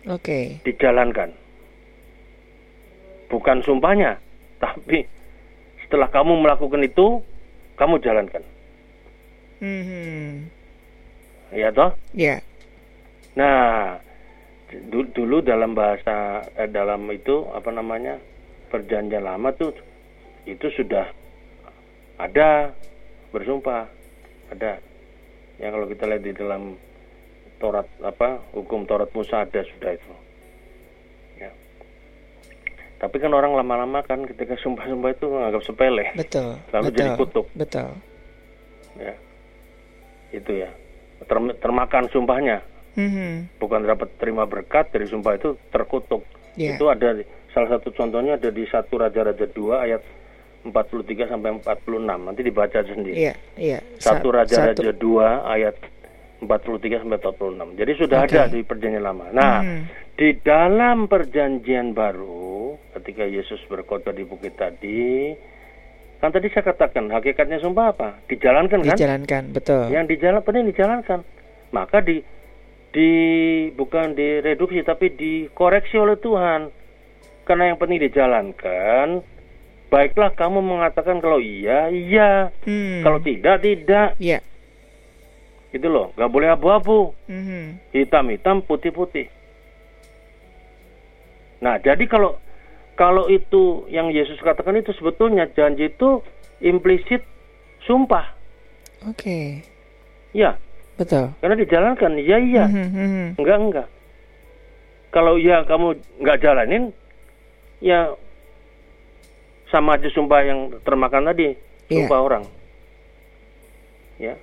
Oke. 0.06 0.22
Okay. 0.22 0.44
Dijalankan. 0.62 1.34
Bukan 3.26 3.58
sumpahnya, 3.66 4.22
tapi 4.62 5.02
setelah 5.82 6.06
kamu 6.14 6.46
melakukan 6.46 6.78
itu, 6.86 7.26
kamu 7.74 7.98
jalankan. 7.98 8.42
Hmm. 9.58 10.46
Ya 11.50 11.74
toh? 11.74 11.90
Ya. 12.14 12.38
Nah, 13.36 14.00
dulu 15.12 15.44
dalam 15.44 15.76
bahasa 15.76 16.40
eh, 16.56 16.66
dalam 16.72 17.04
itu 17.12 17.44
apa 17.52 17.68
namanya 17.68 18.16
perjanjian 18.72 19.22
lama 19.22 19.52
tuh 19.54 19.70
itu 20.48 20.66
sudah 20.72 21.06
ada 22.16 22.72
bersumpah 23.30 23.84
ada. 24.50 24.80
Ya 25.56 25.68
kalau 25.72 25.86
kita 25.88 26.04
lihat 26.08 26.22
di 26.24 26.32
dalam 26.32 26.76
Torat 27.56 27.88
apa 28.00 28.40
hukum 28.56 28.88
Torat 28.88 29.12
Musa 29.12 29.44
ada 29.44 29.60
sudah 29.64 29.92
itu. 29.92 30.14
Ya. 31.40 31.52
Tapi 32.96 33.16
kan 33.20 33.32
orang 33.36 33.52
lama-lama 33.52 34.00
kan 34.04 34.24
ketika 34.24 34.56
sumpah-sumpah 34.60 35.12
itu 35.12 35.26
menganggap 35.28 35.62
sepele. 35.64 36.04
Betul 36.16 36.56
lalu 36.72 36.84
betul, 36.88 36.96
jadi 36.96 37.10
kutuk. 37.20 37.46
betul. 37.52 37.88
Ya. 38.96 39.14
Itu 40.32 40.52
ya. 40.52 40.70
Termakan 41.60 42.08
sumpahnya 42.12 42.60
mm-hmm. 42.96 43.60
bukan 43.60 43.80
dapat 43.84 44.08
terima 44.18 44.48
berkat 44.48 44.90
dari 44.90 45.06
sumpah 45.06 45.36
itu 45.36 45.54
terkutuk 45.70 46.24
yeah. 46.56 46.74
itu 46.74 46.84
ada 46.88 47.22
salah 47.52 47.78
satu 47.78 47.92
contohnya 47.92 48.40
ada 48.40 48.50
di 48.50 48.64
satu 48.66 48.98
raja-raja 49.00 49.46
dua 49.52 49.86
ayat 49.86 50.02
43 50.66 51.30
sampai 51.30 51.62
46 51.62 52.26
nanti 52.26 52.40
dibaca 52.42 52.78
sendiri 52.82 53.16
yeah, 53.30 53.36
yeah. 53.54 53.80
satu 54.00 54.34
raja-raja 54.34 54.90
dua 54.96 55.46
ayat 55.46 55.76
43 56.42 57.06
sampai 57.06 57.18
46 57.22 57.80
jadi 57.80 57.92
sudah 57.96 58.18
okay. 58.26 58.36
ada 58.36 58.52
di 58.52 58.60
perjanjian 58.66 59.04
lama 59.04 59.30
nah 59.30 59.62
mm-hmm. 59.62 59.82
di 60.18 60.28
dalam 60.42 61.06
perjanjian 61.06 61.94
baru 61.94 62.76
ketika 62.98 63.24
Yesus 63.24 63.62
berkhotbah 63.68 64.12
di 64.16 64.24
bukit 64.26 64.56
tadi 64.58 65.32
kan 66.16 66.32
tadi 66.32 66.48
saya 66.48 66.72
katakan 66.72 67.12
hakikatnya 67.12 67.60
sumpah 67.60 67.92
apa 67.92 68.08
dijalankan 68.28 68.80
kan 68.82 68.96
dijalankan 68.96 69.42
betul 69.52 69.84
yang 69.92 70.08
dijalan 70.08 70.40
penting 70.40 70.64
dijalankan 70.72 71.20
maka 71.76 72.00
di 72.00 72.24
di 72.96 73.12
bukan 73.76 74.16
direduksi 74.16 74.80
tapi 74.80 75.12
dikoreksi 75.12 76.00
oleh 76.00 76.16
Tuhan. 76.16 76.72
Karena 77.44 77.68
yang 77.68 77.76
penting 77.76 78.00
dijalankan. 78.08 79.20
Baiklah 79.86 80.32
kamu 80.34 80.64
mengatakan 80.64 81.20
kalau 81.20 81.38
iya, 81.38 81.92
iya. 81.92 82.50
Hmm. 82.64 83.04
Kalau 83.04 83.20
tidak, 83.20 83.62
tidak. 83.62 84.16
Iya. 84.16 84.42
Itu 85.70 85.86
loh, 85.92 86.16
nggak 86.16 86.32
boleh 86.32 86.48
abu-abu. 86.50 87.12
Hmm. 87.28 87.78
Hitam-hitam, 87.92 88.64
putih-putih. 88.64 89.30
Nah, 91.62 91.78
jadi 91.78 92.02
kalau 92.08 92.40
kalau 92.96 93.28
itu 93.28 93.84
yang 93.92 94.08
Yesus 94.08 94.40
katakan 94.40 94.80
itu 94.80 94.90
sebetulnya 94.96 95.46
janji 95.52 95.92
itu 95.92 96.24
implisit 96.64 97.22
sumpah. 97.84 98.32
Oke. 99.06 99.22
Okay. 99.22 99.46
Ya, 100.34 100.58
Betul. 100.96 101.28
Karena 101.44 101.56
dijalankan, 101.60 102.12
ya 102.24 102.38
iya, 102.40 102.64
mm 102.64 102.88
-hmm. 102.88 103.24
enggak 103.36 103.58
enggak. 103.60 103.88
Kalau 105.12 105.36
ya 105.36 105.64
kamu 105.68 105.96
nggak 106.24 106.40
jalanin, 106.40 106.92
ya 107.84 108.16
sama 109.68 110.00
aja 110.00 110.08
sumpah 110.12 110.40
yang 110.44 110.72
termakan 110.84 111.28
tadi, 111.32 111.52
iya. 111.92 112.04
sumpah 112.04 112.18
yeah. 112.20 112.26
orang. 112.26 112.44
Ya. 114.16 114.34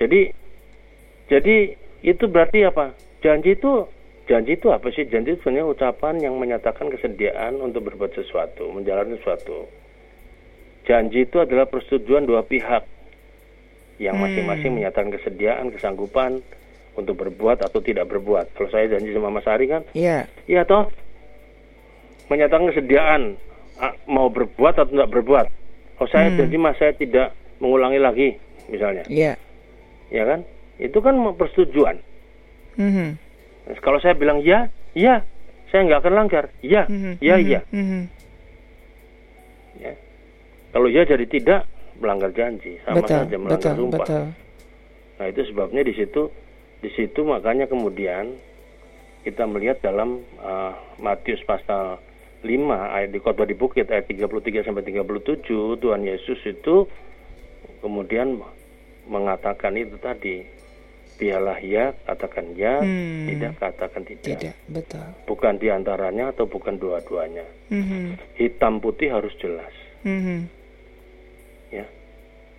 Jadi, 0.00 0.32
jadi 1.28 1.56
itu 2.00 2.24
berarti 2.26 2.64
apa? 2.64 2.96
Janji 3.20 3.54
itu, 3.54 3.84
janji 4.26 4.56
itu 4.56 4.72
apa 4.72 4.88
sih? 4.90 5.04
Janji 5.04 5.36
itu 5.36 5.44
sebenarnya 5.44 5.68
ucapan 5.68 6.14
yang 6.24 6.34
menyatakan 6.40 6.88
kesediaan 6.88 7.60
untuk 7.60 7.92
berbuat 7.92 8.16
sesuatu, 8.16 8.72
menjalani 8.72 9.20
sesuatu. 9.20 9.68
Janji 10.88 11.28
itu 11.28 11.38
adalah 11.38 11.68
persetujuan 11.70 12.26
dua 12.26 12.42
pihak 12.42 12.82
yang 14.00 14.16
hmm. 14.16 14.24
masing-masing 14.24 14.70
hmm. 14.72 14.78
menyatakan 14.82 15.10
kesediaan, 15.12 15.72
kesanggupan 15.74 16.40
untuk 16.96 17.16
berbuat 17.16 17.64
atau 17.64 17.80
tidak 17.80 18.08
berbuat. 18.08 18.52
Kalau 18.52 18.68
saya 18.68 18.88
janji 18.92 19.12
sama 19.16 19.32
Mas 19.32 19.48
Ari 19.48 19.66
kan, 19.68 19.82
iya, 19.96 20.28
yeah. 20.28 20.60
iya 20.60 20.62
toh, 20.68 20.92
menyatakan 22.28 22.68
kesediaan 22.68 23.40
mau 24.06 24.28
berbuat 24.28 24.76
atau 24.76 24.92
tidak 24.92 25.10
berbuat. 25.10 25.46
Kalau 25.96 26.08
saya 26.12 26.28
hmm. 26.32 26.38
janji 26.38 26.56
Mas 26.60 26.76
saya 26.76 26.92
tidak 26.92 27.32
mengulangi 27.64 28.00
lagi, 28.00 28.28
misalnya, 28.68 29.08
iya, 29.08 29.34
yeah. 30.12 30.22
ya 30.22 30.22
kan, 30.28 30.40
itu 30.76 30.98
kan 31.00 31.14
persetujuan. 31.36 31.96
Hmm. 32.76 33.16
Kalau 33.80 34.02
saya 34.02 34.12
bilang 34.18 34.42
ya, 34.44 34.68
ya, 34.92 35.24
saya 35.72 35.88
nggak 35.88 36.00
akan 36.04 36.14
langgar, 36.14 36.44
ya, 36.60 36.84
hmm. 36.84 37.22
ya, 37.24 37.40
ya. 37.40 37.60
Hmm. 37.72 38.10
ya. 39.80 39.92
Kalau 40.72 40.88
ya 40.88 41.04
jadi 41.04 41.24
tidak, 41.28 41.68
melanggar 42.00 42.30
janji, 42.32 42.80
sama 42.84 43.02
betul, 43.02 43.18
saja 43.24 43.36
melanggar 43.36 43.60
betul, 43.60 43.74
sumpah. 43.76 44.00
Betul. 44.04 44.24
Nah 45.18 45.26
itu 45.28 45.40
sebabnya 45.52 45.82
di 45.84 45.94
situ, 45.94 46.22
di 46.82 46.90
situ 46.92 47.20
makanya 47.22 47.66
kemudian 47.70 48.34
kita 49.22 49.46
melihat 49.46 49.78
dalam 49.82 50.26
uh, 50.42 50.74
Matius 50.98 51.42
pasal 51.46 52.02
5 52.42 52.50
ayat 52.66 53.10
di 53.14 53.18
khotbah 53.22 53.46
di 53.46 53.54
bukit 53.54 53.86
ayat 53.86 54.10
33 54.10 54.66
sampai 54.66 54.82
37 54.82 55.46
Tuhan 55.78 56.02
Yesus 56.02 56.42
itu 56.42 56.90
kemudian 57.78 58.42
mengatakan 59.06 59.78
itu 59.78 59.94
tadi 60.02 60.42
biarlah 61.22 61.58
ya 61.62 61.94
katakan 62.02 62.50
ya 62.58 62.82
hmm. 62.82 63.30
tidak 63.30 63.52
katakan 63.62 64.02
tidak 64.02 64.26
tidak 64.26 64.54
betul 64.66 65.06
bukan 65.30 65.54
di 65.54 65.70
antaranya 65.70 66.34
atau 66.34 66.50
bukan 66.50 66.82
dua-duanya 66.82 67.46
hmm. 67.70 68.18
hitam 68.34 68.82
putih 68.82 69.14
harus 69.14 69.30
jelas 69.38 69.70
hmm 70.02 70.61
ya. 71.72 71.84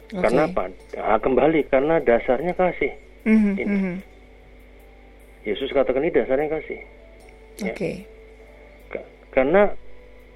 Okay. 0.09 0.21
karena 0.21 0.41
apa? 0.49 0.63
Nah, 0.97 1.17
kembali 1.21 1.59
karena 1.69 1.95
dasarnya 2.01 2.53
kasih. 2.57 2.91
Mm-hmm, 3.23 3.53
ini. 3.55 3.65
mm-hmm. 3.71 3.95
Yesus 5.47 5.69
katakan 5.71 6.03
ini 6.03 6.11
dasarnya 6.11 6.49
kasih. 6.49 6.79
Ya. 7.61 7.69
oke. 7.69 7.77
Okay. 7.77 7.95
karena 9.33 9.73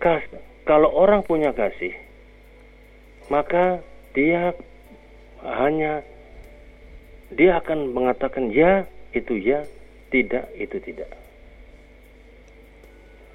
kas 0.02 0.26
kalau 0.66 0.90
orang 0.90 1.22
punya 1.26 1.54
kasih 1.54 1.94
maka 3.30 3.82
dia 4.18 4.54
hanya 5.42 6.02
dia 7.34 7.62
akan 7.62 7.94
mengatakan 7.94 8.50
ya 8.50 8.86
itu 9.14 9.38
ya 9.38 9.66
tidak 10.10 10.50
itu 10.58 10.78
tidak. 10.82 11.10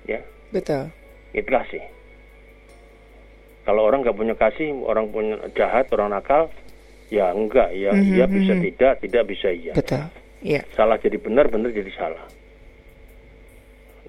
Ya. 0.07 0.23
Betul. 0.51 0.91
Itu 1.31 1.47
kasih 1.47 1.83
kalau 3.63 3.87
orang 3.87 4.03
nggak 4.03 4.19
punya 4.19 4.35
kasih, 4.35 4.75
orang 4.83 5.11
punya 5.15 5.39
jahat, 5.55 5.87
orang 5.95 6.11
nakal, 6.11 6.51
ya 7.13 7.31
enggak, 7.31 7.71
ya 7.77 7.95
mm-hmm, 7.95 8.17
ya 8.19 8.25
bisa 8.27 8.53
mm-hmm. 8.57 8.67
tidak, 8.73 8.93
tidak 9.05 9.23
bisa 9.31 9.49
iya. 9.53 9.73
Betul. 9.77 10.03
Iya. 10.43 10.61
Salah 10.75 10.99
jadi 10.99 11.17
benar, 11.23 11.47
benar 11.47 11.71
jadi 11.71 11.93
salah. 11.95 12.25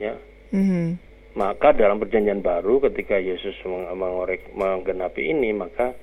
Ya. 0.01 0.17
Mm-hmm. 0.55 0.85
Maka 1.33 1.73
dalam 1.73 1.97
perjanjian 1.97 2.45
baru 2.45 2.81
ketika 2.89 3.17
Yesus 3.17 3.57
mengorek 3.65 4.53
menggenapi 4.53 5.33
ini, 5.33 5.49
maka 5.53 5.93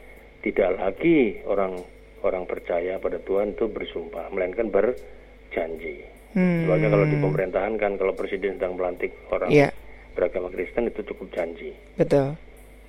tidak 0.42 0.74
lagi 0.78 1.38
orang 1.46 1.78
orang 2.20 2.44
percaya 2.44 2.98
pada 2.98 3.18
Tuhan 3.22 3.54
itu 3.54 3.70
bersumpah, 3.70 4.28
melainkan 4.34 4.68
berjanji. 4.68 6.04
Hmm. 6.30 6.66
Soalnya 6.66 6.88
kalau 6.94 7.06
di 7.10 7.16
pemerintahan 7.18 7.74
kan 7.74 7.92
kalau 7.98 8.14
presiden 8.14 8.54
sedang 8.54 8.78
melantik 8.78 9.10
orang 9.34 9.50
yeah. 9.50 9.74
beragama 10.14 10.46
Kristen 10.54 10.86
itu 10.86 11.02
cukup 11.10 11.26
janji. 11.34 11.74
Betul. 11.98 12.38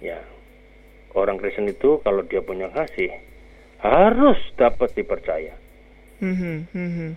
Ya, 0.02 0.22
orang 1.16 1.38
Kristen 1.40 1.68
itu 1.68 2.00
kalau 2.04 2.24
dia 2.24 2.40
punya 2.40 2.72
kasih 2.72 3.12
harus 3.82 4.38
dapat 4.56 4.94
dipercaya. 4.94 5.58
Mm-hmm, 6.22 6.56
mm-hmm. 6.70 7.12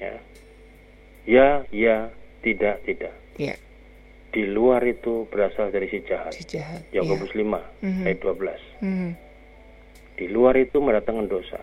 Ya, 0.00 0.14
ya, 1.28 1.48
ya, 1.68 1.96
tidak, 2.40 2.80
tidak. 2.88 3.14
Yeah. 3.36 3.58
Di 4.32 4.48
luar 4.48 4.80
itu 4.88 5.28
berasal 5.28 5.68
dari 5.68 5.92
si 5.92 6.00
jahat. 6.04 6.32
Si 6.32 6.48
jahat. 6.48 6.80
Yakobus 6.92 7.32
yeah. 7.36 7.60
5 7.84 7.84
mm-hmm. 7.84 8.06
ayat 8.08 8.18
12. 8.24 8.84
Mm-hmm. 8.84 9.12
Di 10.18 10.26
luar 10.32 10.54
itu 10.56 10.76
mendatangkan 10.80 11.28
dosa. 11.28 11.60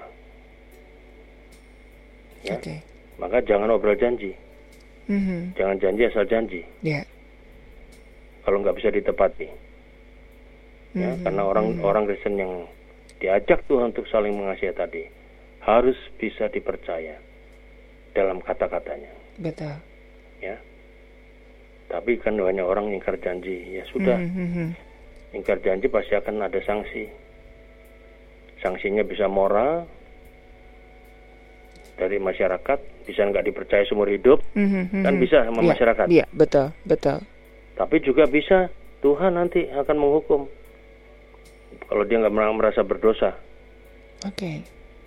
Ya. 2.46 2.62
Okay. 2.62 2.86
Maka 3.18 3.42
jangan 3.42 3.74
obrol 3.74 3.98
janji. 3.98 4.38
Mm-hmm. 5.10 5.58
Jangan 5.58 5.78
janji 5.82 6.02
asal 6.06 6.26
janji. 6.30 6.62
Yeah. 6.86 7.10
Kalau 8.46 8.62
nggak 8.62 8.78
bisa 8.78 8.94
ditepati 8.94 9.65
ya 10.96 11.12
hmm. 11.12 11.22
karena 11.28 11.44
orang 11.44 11.68
hmm. 11.76 11.84
orang 11.84 12.04
Kristen 12.08 12.40
yang 12.40 12.54
diajak 13.20 13.68
Tuhan 13.68 13.92
untuk 13.92 14.08
saling 14.08 14.32
mengasihi 14.32 14.72
tadi 14.72 15.04
harus 15.66 15.98
bisa 16.16 16.48
dipercaya 16.48 17.20
dalam 18.16 18.40
kata-katanya. 18.40 19.12
Betul. 19.42 19.76
Ya. 20.40 20.56
Tapi 21.92 22.18
kan 22.22 22.40
banyak 22.40 22.64
orang 22.64 22.96
ingkar 22.96 23.20
janji. 23.20 23.76
Ya 23.76 23.84
sudah. 23.92 24.16
Hmm. 24.16 24.72
Ingkar 25.36 25.60
janji 25.60 25.92
pasti 25.92 26.16
akan 26.16 26.48
ada 26.48 26.60
sanksi. 26.64 27.12
Sanksinya 28.64 29.04
bisa 29.04 29.28
moral 29.28 29.84
dari 31.96 32.20
masyarakat, 32.20 33.08
bisa 33.08 33.24
nggak 33.24 33.46
dipercaya 33.48 33.84
seumur 33.88 34.12
hidup, 34.12 34.44
hmm. 34.56 34.92
hmm 34.92 35.04
kan 35.04 35.16
bisa 35.16 35.38
sama 35.48 35.60
ya, 35.64 35.70
masyarakat. 35.76 36.06
Iya, 36.12 36.26
betul, 36.36 36.68
betul. 36.84 37.24
Tapi 37.76 37.96
juga 38.04 38.28
bisa 38.28 38.68
Tuhan 39.00 39.36
nanti 39.40 39.68
akan 39.68 39.96
menghukum 40.00 40.48
kalau 41.86 42.04
dia 42.08 42.18
nggak 42.22 42.34
merasa 42.34 42.82
berdosa. 42.82 43.36
Oke. 44.24 44.36
Okay. 44.36 44.58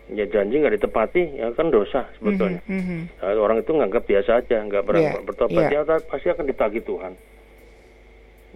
Ya 0.09 0.25
janji 0.25 0.57
nggak 0.57 0.81
ditepati 0.81 1.37
ya 1.37 1.53
kan 1.53 1.69
dosa 1.69 2.09
sebetulnya. 2.17 2.65
Mm 2.65 2.81
-hmm. 2.81 3.01
nah, 3.21 3.37
orang 3.37 3.61
itu 3.61 3.73
nganggap 3.77 4.09
biasa 4.09 4.41
aja, 4.41 4.57
nggak 4.65 4.85
pernah 4.89 5.03
yeah. 5.05 5.21
bertobat 5.21 5.65
yeah. 5.69 5.85
ya 5.85 5.97
pasti 6.09 6.27
akan 6.33 6.45
ditagih 6.49 6.83
Tuhan. 6.85 7.13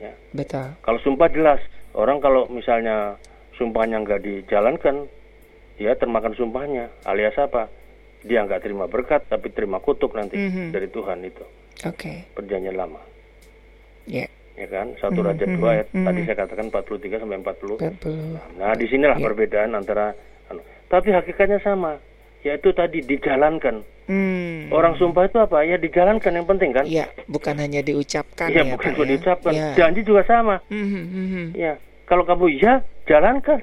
Ya. 0.00 0.12
Betul. 0.32 0.72
Kalau 0.80 0.98
sumpah 1.04 1.28
jelas, 1.28 1.60
orang 1.92 2.24
kalau 2.24 2.48
misalnya 2.48 3.20
sumpahnya 3.60 4.00
nggak 4.00 4.24
dijalankan, 4.24 5.04
dia 5.76 5.92
termakan 6.00 6.32
sumpahnya. 6.32 6.88
Alias 7.04 7.36
apa? 7.36 7.68
Dia 8.24 8.48
nggak 8.48 8.64
terima 8.64 8.88
berkat, 8.88 9.28
tapi 9.28 9.52
terima 9.52 9.76
kutuk 9.76 10.16
nanti 10.16 10.40
mm 10.40 10.48
-hmm. 10.48 10.68
dari 10.72 10.88
Tuhan 10.88 11.20
itu. 11.20 11.44
Oke. 11.84 12.00
Okay. 12.00 12.16
Perjanjian 12.32 12.80
lama. 12.80 13.02
Ya. 14.08 14.24
Yeah 14.24 14.41
ya 14.52 14.66
kan 14.68 14.86
satu 15.00 15.20
mm 15.20 15.24
-hmm. 15.24 15.28
raja 15.32 15.44
dua 15.48 15.68
ayat 15.72 15.86
mm 15.88 15.96
-hmm. 15.96 16.06
tadi 16.06 16.20
saya 16.28 16.36
katakan 16.44 16.66
43 16.68 17.22
sampai 17.24 17.38
40. 17.40 17.80
40. 18.04 18.60
Nah, 18.60 18.72
di 18.76 18.86
sinilah 18.88 19.16
yeah. 19.16 19.24
perbedaan 19.24 19.70
antara 19.72 20.06
anu. 20.52 20.60
tapi 20.92 21.08
hakikatnya 21.08 21.58
sama 21.64 21.96
yaitu 22.42 22.74
tadi 22.74 23.00
dijalankan. 23.06 23.86
Hmm. 24.10 24.66
Orang 24.74 24.98
sumpah 24.98 25.30
itu 25.30 25.38
apa? 25.38 25.62
Ya 25.62 25.78
dijalankan 25.78 26.34
yang 26.34 26.42
penting 26.42 26.74
kan? 26.74 26.84
Iya, 26.84 27.06
bukan 27.30 27.54
hanya 27.54 27.86
diucapkan 27.86 28.50
ya. 28.50 28.66
ya 28.66 28.74
bukan 28.74 28.90
cuma 28.98 29.06
ya? 29.06 29.10
diucapkan. 29.14 29.52
Ya. 29.54 29.68
Janji 29.78 30.00
juga 30.02 30.26
sama. 30.26 30.58
Mm 30.74 30.86
-hmm. 30.90 31.46
Ya, 31.54 31.78
kalau 32.10 32.26
kamu 32.26 32.50
ya 32.58 32.82
jalankan. 33.06 33.62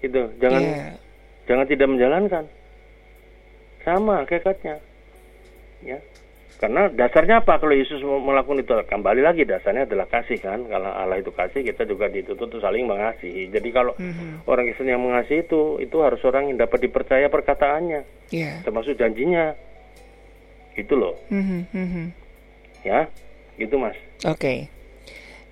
Itu 0.00 0.32
jangan 0.40 0.62
yeah. 0.64 0.96
jangan 1.44 1.66
tidak 1.68 1.88
menjalankan. 1.92 2.44
Sama 3.84 4.24
hakikatnya. 4.24 4.80
Ya. 5.84 6.00
Karena 6.56 6.88
dasarnya 6.88 7.44
apa 7.44 7.60
kalau 7.60 7.76
Yesus 7.76 8.00
melakukan 8.00 8.64
itu? 8.64 8.72
Kembali 8.88 9.20
lagi 9.20 9.44
dasarnya 9.44 9.84
adalah 9.84 10.08
kasih 10.08 10.40
kan. 10.40 10.64
Kalau 10.64 10.88
Allah 10.88 11.20
itu 11.20 11.28
kasih, 11.28 11.60
kita 11.60 11.84
juga 11.84 12.08
dituntut 12.08 12.48
untuk 12.48 12.64
saling 12.64 12.88
mengasihi. 12.88 13.52
Jadi 13.52 13.68
kalau 13.76 13.92
mm-hmm. 13.92 14.48
orang 14.48 14.64
Kristen 14.72 14.88
yang 14.88 15.04
mengasihi 15.04 15.44
itu, 15.44 15.76
itu 15.84 15.96
harus 16.00 16.20
orang 16.24 16.48
yang 16.48 16.56
dapat 16.56 16.88
dipercaya 16.88 17.28
perkataannya, 17.28 18.00
yeah. 18.32 18.64
termasuk 18.64 18.96
janjinya. 18.96 19.52
Itu 20.72 20.96
loh. 20.96 21.20
Mm-hmm. 21.28 22.06
Ya, 22.88 23.12
gitu 23.60 23.76
mas. 23.76 23.96
Oke. 24.24 24.40
Okay. 24.40 24.58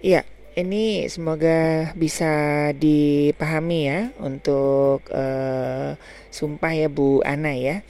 Iya, 0.05 0.25
ini 0.57 1.09
semoga 1.13 1.93
bisa 1.97 2.73
dipahami 2.77 3.81
ya 3.89 4.01
untuk 4.21 5.05
uh, 5.13 5.97
sumpah 6.33 6.73
ya 6.73 6.89
Bu 6.89 7.21
Ana 7.25 7.53
ya. 7.57 7.85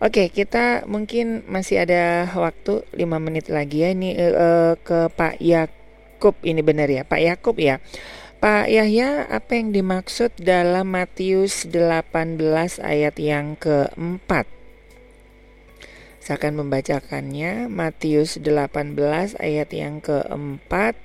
Oke, 0.00 0.32
kita 0.32 0.88
mungkin 0.88 1.44
masih 1.44 1.84
ada 1.84 2.24
waktu 2.32 2.88
5 2.96 3.04
menit 3.20 3.52
lagi 3.52 3.84
ya 3.84 3.92
ini 3.92 4.16
uh, 4.16 4.72
ke 4.80 5.12
Pak 5.12 5.36
Yakub 5.44 6.40
ini 6.40 6.64
benar 6.64 6.88
ya, 6.88 7.04
Pak 7.04 7.20
Yakub 7.20 7.60
ya. 7.60 7.84
Pak 8.40 8.72
Yahya, 8.72 9.28
apa 9.28 9.60
yang 9.60 9.76
dimaksud 9.76 10.32
dalam 10.40 10.96
Matius 10.96 11.68
18 11.68 12.16
ayat 12.80 13.20
yang 13.20 13.60
keempat? 13.60 14.48
Saya 16.16 16.40
akan 16.40 16.64
membacakannya 16.64 17.68
Matius 17.68 18.40
18 18.40 18.96
ayat 19.36 19.68
yang 19.76 20.00
keempat. 20.00 20.96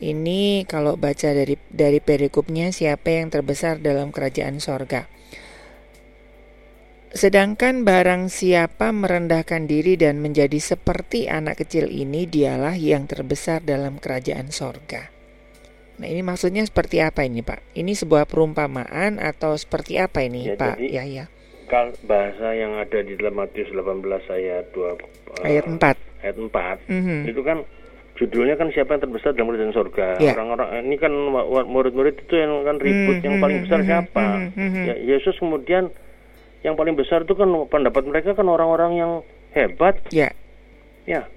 Ini 0.00 0.64
kalau 0.64 0.96
baca 0.96 1.28
dari 1.36 1.60
dari 1.68 2.00
perikopnya 2.00 2.72
siapa 2.72 3.20
yang 3.20 3.28
terbesar 3.28 3.84
dalam 3.84 4.08
kerajaan 4.08 4.64
sorga. 4.64 5.12
Sedangkan 7.14 7.86
barang 7.86 8.26
siapa 8.26 8.90
merendahkan 8.90 9.70
diri 9.70 9.94
dan 9.94 10.18
menjadi 10.18 10.58
seperti 10.58 11.30
anak 11.30 11.62
kecil 11.62 11.86
ini, 11.86 12.26
dialah 12.26 12.74
yang 12.74 13.06
terbesar 13.06 13.62
dalam 13.62 14.02
kerajaan 14.02 14.50
sorga. 14.50 15.14
Nah 16.02 16.10
ini 16.10 16.26
maksudnya 16.26 16.66
seperti 16.66 16.98
apa 16.98 17.22
ini 17.22 17.46
Pak? 17.46 17.78
Ini 17.78 17.94
sebuah 17.94 18.26
perumpamaan 18.26 19.22
atau 19.22 19.54
seperti 19.54 20.02
apa 20.02 20.26
ini 20.26 20.50
ya, 20.50 20.58
Pak 20.58 20.82
Ya 20.82 21.06
ya. 21.06 21.30
Kal 21.70 21.94
bahasa 22.02 22.50
yang 22.50 22.82
ada 22.82 22.98
di 23.06 23.14
dalam 23.14 23.38
Matius 23.38 23.70
18 23.70 24.02
ayat 24.34 24.74
2 24.74 24.82
uh, 24.82 24.94
ayat 25.46 25.64
4 25.70 25.80
ayat 26.26 26.36
4 26.36 26.50
mm 26.50 26.50
-hmm. 26.98 27.20
itu 27.30 27.40
kan 27.46 27.58
judulnya 28.18 28.58
kan 28.58 28.68
siapa 28.74 28.98
yang 28.98 29.02
terbesar 29.06 29.38
dalam 29.38 29.54
kerajaan 29.54 29.74
sorga. 29.74 30.18
Ya. 30.18 30.34
Orang-orang 30.34 30.82
ini 30.82 30.98
kan 30.98 31.14
murid-murid 31.46 32.26
itu 32.26 32.34
yang 32.42 32.66
kan 32.66 32.82
ribut 32.82 33.16
mm 33.16 33.18
-hmm. 33.22 33.26
yang 33.30 33.36
paling 33.38 33.58
besar 33.62 33.78
mm 33.80 33.86
-hmm. 33.86 34.02
siapa? 34.02 34.26
Mm 34.50 34.50
-hmm. 34.66 34.84
ya, 34.90 34.94
Yesus 35.14 35.38
kemudian 35.38 35.94
yang 36.64 36.80
paling 36.80 36.96
besar 36.96 37.28
itu 37.28 37.36
kan 37.36 37.46
pendapat 37.68 38.02
mereka 38.08 38.32
kan 38.32 38.48
orang-orang 38.48 38.96
yang 38.96 39.12
hebat. 39.52 40.00
Ya. 40.08 40.32
Ya. 41.04 41.28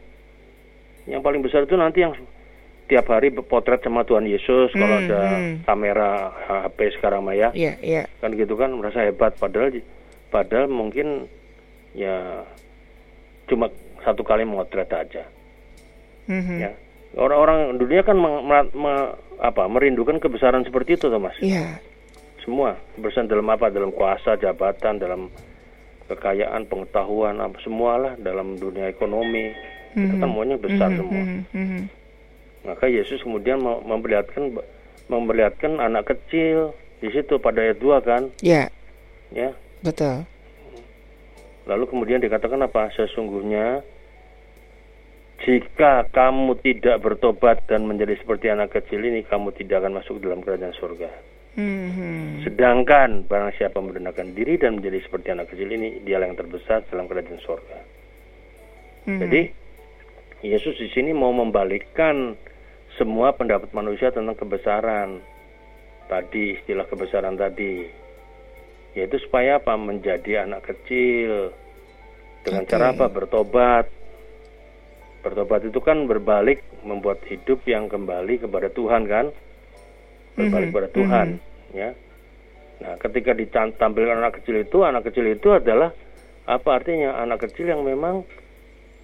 Yang 1.03 1.21
paling 1.21 1.41
besar 1.43 1.67
itu 1.67 1.75
nanti 1.75 2.07
yang 2.07 2.15
tiap 2.87 3.11
hari 3.11 3.35
potret 3.35 3.83
sama 3.83 4.07
Tuhan 4.07 4.23
Yesus 4.23 4.71
hmm, 4.71 4.79
kalau 4.79 4.95
ada 5.03 5.21
hmm. 5.35 5.55
kamera 5.67 6.31
HP 6.47 6.95
sekarang 6.95 7.27
Maya. 7.27 7.51
Iya, 7.51 7.75
iya. 7.83 8.03
Kan 8.23 8.39
gitu 8.39 8.55
kan 8.55 8.71
merasa 8.71 9.03
hebat 9.03 9.35
padahal 9.35 9.75
padahal 10.31 10.71
mungkin 10.71 11.27
ya 11.91 12.47
cuma 13.51 13.67
satu 14.07 14.23
kali 14.23 14.47
motret 14.47 14.87
aja. 14.95 15.27
Hmm. 16.31 16.55
Ya. 16.55 16.71
Orang-orang 17.19 17.75
dunia 17.75 18.07
kan 18.07 18.15
me, 18.15 18.31
me, 18.47 18.57
me, 18.71 18.93
apa 19.43 19.67
merindukan 19.67 20.23
kebesaran 20.23 20.63
seperti 20.63 20.95
itu, 20.95 21.11
Thomas. 21.11 21.35
Iya 21.43 21.83
semua 22.47 22.79
bersan 22.95 23.27
dalam 23.27 23.43
apa 23.51 23.67
dalam 23.67 23.91
kuasa 23.91 24.39
jabatan 24.39 25.03
dalam 25.03 25.27
kekayaan 26.07 26.63
pengetahuan 26.71 27.43
apa 27.43 27.59
semualah 27.59 28.15
dalam 28.23 28.55
dunia 28.55 28.87
ekonomi 28.87 29.51
mm-hmm. 29.51 30.03
itu 30.07 30.15
kan 30.15 30.29
maunya 30.31 30.55
besar 30.55 30.87
mm-hmm. 30.87 30.99
semua 31.03 31.23
mm-hmm. 31.51 31.83
maka 32.71 32.87
Yesus 32.87 33.19
kemudian 33.19 33.59
memperlihatkan 33.59 34.55
memperlihatkan 35.11 35.83
anak 35.83 36.07
kecil 36.07 36.71
di 37.03 37.11
situ 37.11 37.35
pada 37.43 37.67
ayat 37.67 37.83
2 37.83 38.07
kan 38.07 38.31
ya 38.39 38.71
yeah. 39.35 39.51
ya 39.51 39.51
betul 39.83 40.23
lalu 41.67 41.83
kemudian 41.91 42.23
dikatakan 42.23 42.63
apa 42.63 42.95
sesungguhnya 42.95 43.83
jika 45.43 46.07
kamu 46.15 46.55
tidak 46.63 47.03
bertobat 47.03 47.59
dan 47.67 47.83
menjadi 47.83 48.15
seperti 48.23 48.47
anak 48.47 48.71
kecil 48.71 49.03
ini 49.03 49.27
kamu 49.27 49.51
tidak 49.51 49.83
akan 49.83 49.99
masuk 49.99 50.23
dalam 50.23 50.39
kerajaan 50.39 50.71
surga 50.79 51.11
Hmm. 51.57 52.45
Sedangkan 52.45 53.25
barang 53.25 53.57
siapa 53.57 53.81
merendahkan 53.81 54.37
diri 54.37 54.61
dan 54.61 54.77
menjadi 54.77 55.01
seperti 55.01 55.33
anak 55.33 55.49
kecil 55.49 55.73
ini, 55.73 56.05
dia 56.05 56.21
yang 56.21 56.37
terbesar 56.37 56.85
dalam 56.93 57.09
kerajaan 57.09 57.41
surga. 57.41 57.79
Hmm. 59.09 59.19
Jadi 59.25 59.41
Yesus 60.45 60.77
di 60.77 60.93
sini 60.93 61.17
mau 61.17 61.33
membalikkan 61.33 62.37
semua 62.93 63.33
pendapat 63.33 63.73
manusia 63.73 64.13
tentang 64.13 64.37
kebesaran 64.37 65.17
tadi 66.05 66.61
istilah 66.61 66.85
kebesaran 66.85 67.33
tadi, 67.33 67.89
yaitu 68.93 69.17
supaya 69.25 69.57
apa 69.57 69.73
menjadi 69.73 70.45
anak 70.45 70.61
kecil 70.69 71.49
dengan 72.45 72.63
okay. 72.63 72.71
cara 72.71 72.93
apa 72.93 73.09
bertobat. 73.09 73.85
Bertobat 75.25 75.65
itu 75.65 75.81
kan 75.81 76.05
berbalik 76.05 76.61
membuat 76.85 77.25
hidup 77.25 77.65
yang 77.65 77.89
kembali 77.89 78.45
kepada 78.45 78.69
Tuhan 78.69 79.09
kan, 79.09 79.33
berbalik 80.37 80.47
mm 80.47 80.53
-hmm. 80.53 80.69
kepada 80.69 80.89
Tuhan. 80.93 81.27
Mm 81.33 81.37
-hmm 81.41 81.55
ya. 81.77 81.89
Nah, 82.77 82.93
ketika 83.01 83.33
ditampilkan 83.33 84.21
anak 84.21 84.41
kecil 84.41 84.61
itu, 84.61 84.85
anak 84.85 85.09
kecil 85.09 85.25
itu 85.25 85.49
adalah 85.49 85.93
apa 86.45 86.69
artinya? 86.77 87.17
Anak 87.17 87.49
kecil 87.49 87.73
yang 87.73 87.81
memang 87.81 88.21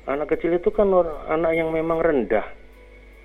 anak 0.05 0.37
kecil 0.37 0.53
itu 0.53 0.69
kan 0.69 0.93
orang, 0.93 1.17
anak 1.29 1.51
yang 1.57 1.73
memang 1.73 1.97
rendah. 1.99 2.45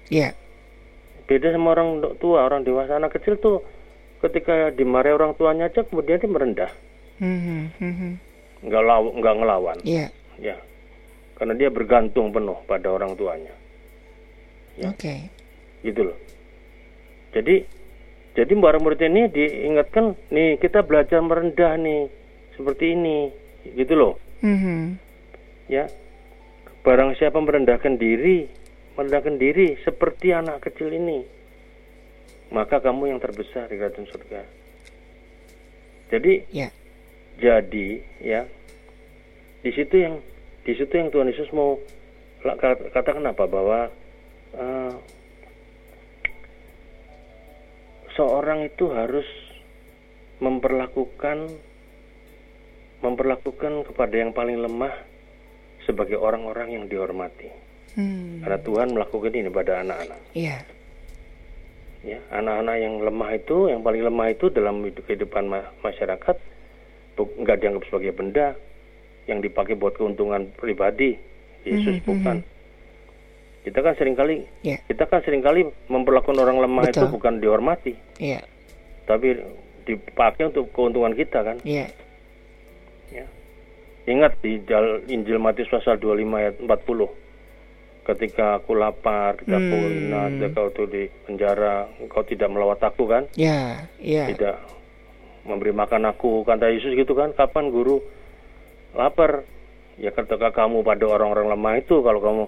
Iya. 0.09 0.33
Yeah. 0.33 1.27
Beda 1.29 1.53
sama 1.53 1.77
orang 1.77 2.01
tua, 2.17 2.49
orang 2.49 2.65
dewasa. 2.65 2.97
Anak 2.97 3.21
kecil 3.21 3.37
tuh 3.37 3.61
ketika 4.25 4.73
dimarahi 4.73 5.13
orang 5.13 5.37
tuanya 5.37 5.69
aja 5.69 5.85
kemudian 5.85 6.17
dia 6.17 6.31
merendah. 6.33 6.73
Mm 7.21 7.69
-hmm. 7.77 8.13
Nggak, 8.65 8.83
law, 8.89 9.05
nggak 9.05 9.35
ngelawan. 9.37 9.79
Iya. 9.85 10.09
Yeah. 10.41 10.57
Ya. 10.57 10.57
Karena 11.37 11.55
dia 11.55 11.69
bergantung 11.69 12.33
penuh 12.33 12.57
pada 12.65 12.89
orang 12.89 13.13
tuanya. 13.15 13.53
Ya. 14.81 14.91
Oke. 14.91 14.97
Okay. 14.97 15.21
Gitu 15.85 16.09
loh. 16.09 16.19
Jadi 17.37 17.78
jadi 18.39 18.55
para 18.63 18.79
murid 18.79 19.03
ini 19.03 19.27
diingatkan, 19.27 20.15
nih 20.31 20.63
kita 20.63 20.87
belajar 20.87 21.19
merendah 21.19 21.75
nih, 21.75 22.07
seperti 22.55 22.95
ini, 22.95 23.35
gitu 23.75 23.99
loh. 23.99 24.15
Mm-hmm. 24.47 24.83
Ya, 25.67 25.91
barang 26.87 27.19
siapa 27.19 27.43
merendahkan 27.43 27.99
diri, 27.99 28.47
merendahkan 28.95 29.43
diri 29.43 29.75
seperti 29.83 30.31
anak 30.31 30.63
kecil 30.63 30.87
ini, 30.95 31.27
maka 32.55 32.79
kamu 32.79 33.11
yang 33.11 33.19
terbesar 33.19 33.67
di 33.67 33.75
kerajaan 33.75 34.07
surga. 34.07 34.47
Jadi, 36.15 36.47
yeah. 36.55 36.71
jadi 37.43 37.89
ya, 38.23 38.47
di 39.67 39.71
situ 39.75 39.99
yang 39.99 40.15
di 40.63 40.79
situ 40.79 40.95
yang 40.95 41.11
Tuhan 41.11 41.27
Yesus 41.27 41.51
mau 41.51 41.75
katakan 42.95 43.27
apa 43.27 43.45
bahwa 43.51 43.91
uh, 44.55 44.95
seorang 48.19 48.67
itu 48.67 48.91
harus 48.91 49.27
memperlakukan 50.43 51.55
memperlakukan 52.99 53.87
kepada 53.87 54.15
yang 54.19 54.35
paling 54.35 54.59
lemah 54.59 54.91
sebagai 55.87 56.19
orang-orang 56.19 56.75
yang 56.75 56.85
dihormati. 56.91 57.47
Hmm. 57.95 58.43
Karena 58.43 58.59
Tuhan 58.59 58.89
melakukan 58.91 59.33
ini 59.39 59.47
pada 59.55 59.87
anak-anak. 59.87 60.21
Iya. 60.35 60.59
ya 61.99 62.19
anak-anak 62.31 62.77
yang 62.79 62.95
lemah 63.03 63.31
itu 63.35 63.71
yang 63.75 63.83
paling 63.83 64.07
lemah 64.07 64.31
itu 64.31 64.47
dalam 64.55 64.87
kehidupan 64.87 65.51
ma 65.51 65.67
masyarakat 65.83 66.37
nggak 67.19 67.59
dianggap 67.59 67.83
sebagai 67.91 68.15
benda 68.15 68.55
yang 69.27 69.43
dipakai 69.43 69.75
buat 69.75 69.99
keuntungan 69.99 70.47
pribadi 70.55 71.19
Yesus 71.67 71.99
mm 71.99 72.07
-hmm. 72.07 72.07
bukan 72.07 72.37
kita 73.67 73.79
kan 73.83 73.95
sering 73.99 74.15
kali 74.15 74.47
yeah. 74.63 74.79
kita 74.87 75.05
kan 75.09 75.21
sering 75.27 75.43
kali 75.43 75.67
memperlakukan 75.91 76.39
orang 76.39 76.63
lemah 76.63 76.89
Betul. 76.89 76.95
itu 76.95 77.07
bukan 77.11 77.35
dihormati 77.43 77.93
yeah. 78.23 78.43
tapi 79.05 79.39
dipakai 79.89 80.53
untuk 80.53 80.71
keuntungan 80.73 81.15
kita 81.17 81.43
kan 81.43 81.57
yeah. 81.67 81.91
ya 83.11 83.27
ingat 84.09 84.41
di 84.41 84.63
Injil 85.13 85.43
Matius 85.43 85.69
pasal 85.69 86.01
25 86.01 86.41
ayat 86.41 86.55
40 86.65 87.29
ketika 88.09 88.57
aku 88.57 88.73
lapar, 88.73 89.37
ketika 89.37 89.61
hmm. 89.61 89.69
aku 89.69 89.77
hina, 89.85 90.23
ketika 90.33 90.49
kau 90.65 90.87
di 90.89 91.03
penjara, 91.29 91.85
engkau 92.01 92.25
tidak 92.25 92.49
melawat 92.49 92.81
aku 92.81 93.05
kan? 93.05 93.29
Ya, 93.37 93.85
yeah, 94.01 94.25
ya. 94.33 94.33
Tidak 94.33 94.57
memberi 95.45 95.77
makan 95.77 96.09
aku, 96.09 96.41
kata 96.49 96.73
Yesus 96.73 96.97
gitu 96.97 97.13
kan? 97.13 97.37
Kapan 97.37 97.69
guru 97.69 98.01
lapar? 98.97 99.45
Ya 99.99 100.15
ketika 100.15 100.55
kamu 100.55 100.87
pada 100.87 101.05
orang-orang 101.05 101.53
lemah 101.53 101.75
itu, 101.85 102.01
kalau 102.01 102.23
kamu 102.23 102.45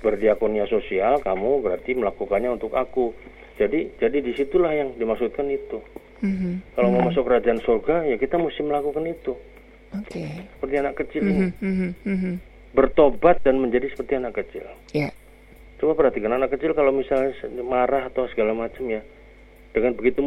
berdiakonia 0.00 0.68
sosial, 0.68 1.20
kamu 1.24 1.64
berarti 1.64 1.96
melakukannya 1.96 2.56
untuk 2.56 2.76
aku. 2.76 3.16
Jadi, 3.56 3.96
jadi 3.96 4.20
di 4.20 4.32
situlah 4.36 4.72
yang 4.76 4.92
dimaksudkan 5.00 5.48
itu. 5.48 5.80
Mm-hmm. 6.20 6.76
Kalau 6.76 6.88
mm-hmm. 6.92 7.04
mau 7.04 7.08
masuk 7.08 7.24
kerajaan 7.24 7.60
surga, 7.64 8.04
ya 8.08 8.16
kita 8.20 8.36
mesti 8.36 8.60
melakukan 8.60 9.04
itu. 9.08 9.32
Oke. 9.96 10.12
Okay. 10.12 10.30
Seperti 10.56 10.74
anak 10.76 10.94
kecil 11.00 11.22
mm-hmm. 11.24 11.40
ini. 11.40 11.48
Mm-hmm. 11.64 11.90
mm-hmm 12.04 12.34
bertobat 12.76 13.40
dan 13.40 13.56
menjadi 13.56 13.88
seperti 13.88 14.20
anak 14.20 14.36
kecil. 14.36 14.68
Ya. 14.92 15.08
Coba 15.80 15.96
perhatikan 15.96 16.36
anak 16.36 16.52
kecil 16.52 16.76
kalau 16.76 16.92
misalnya 16.92 17.32
marah 17.64 18.12
atau 18.12 18.28
segala 18.28 18.52
macam 18.52 18.84
ya, 18.84 19.00
dengan 19.72 19.96
begitu 19.96 20.20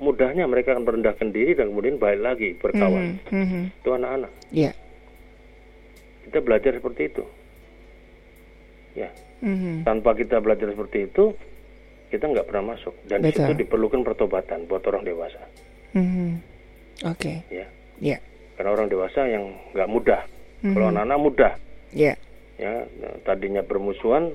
mudahnya 0.00 0.44
mereka 0.44 0.76
akan 0.76 0.84
merendahkan 0.84 1.32
diri 1.32 1.56
dan 1.56 1.72
kemudian 1.72 1.96
balik 1.96 2.20
lagi 2.20 2.48
berkawan. 2.60 3.16
Mm 3.32 3.46
-hmm. 3.48 3.62
Itu 3.80 3.90
anak-anak. 3.96 4.32
Ya. 4.52 4.72
Kita 6.28 6.44
belajar 6.44 6.76
seperti 6.76 7.12
itu. 7.12 7.24
Ya. 8.96 9.12
Mm 9.44 9.56
-hmm. 9.56 9.74
Tanpa 9.84 10.16
kita 10.16 10.40
belajar 10.40 10.72
seperti 10.72 11.12
itu, 11.12 11.36
kita 12.08 12.24
nggak 12.32 12.48
pernah 12.48 12.72
masuk. 12.72 12.96
Dan 13.04 13.20
di 13.20 13.30
situ 13.36 13.52
diperlukan 13.52 14.00
pertobatan 14.00 14.64
buat 14.64 14.80
orang 14.88 15.04
dewasa. 15.04 15.44
Mm 15.92 16.06
-hmm. 16.08 16.30
Oke. 17.12 17.44
Okay. 17.44 17.62
Ya. 17.62 17.66
Ya. 18.00 18.18
Karena 18.56 18.72
orang 18.72 18.88
dewasa 18.88 19.28
yang 19.28 19.52
nggak 19.76 19.88
mudah. 19.92 20.20
Mm 20.24 20.32
-hmm. 20.64 20.72
Kalau 20.72 20.86
anak-anak 20.88 21.20
mudah, 21.20 21.52
Ya. 21.94 22.12
Ya, 22.56 22.88
tadinya 23.28 23.60
bermusuhan, 23.60 24.32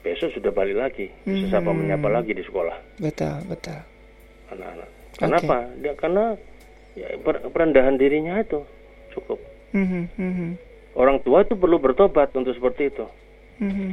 besok 0.00 0.32
sudah 0.32 0.48
balik 0.48 0.80
lagi, 0.80 1.12
hmm. 1.28 1.44
sesama 1.44 1.76
menyapa 1.76 2.08
lagi 2.08 2.32
di 2.32 2.40
sekolah. 2.40 2.76
Betul, 2.96 3.36
betul. 3.52 3.76
Anak-anak. 4.48 4.88
Kenapa? 5.20 5.56
Okay. 5.68 5.80
Dia 5.84 5.92
karena 6.00 6.24
ya, 6.96 7.08
perendahan 7.52 8.00
dirinya 8.00 8.40
itu 8.40 8.64
cukup. 9.12 9.36
Hmm, 9.76 10.08
hmm, 10.08 10.08
hmm. 10.16 10.52
Orang 10.96 11.20
tua 11.20 11.44
itu 11.44 11.52
perlu 11.54 11.76
bertobat 11.76 12.32
untuk 12.32 12.56
seperti 12.56 12.88
itu. 12.88 13.06
Hmm. 13.60 13.92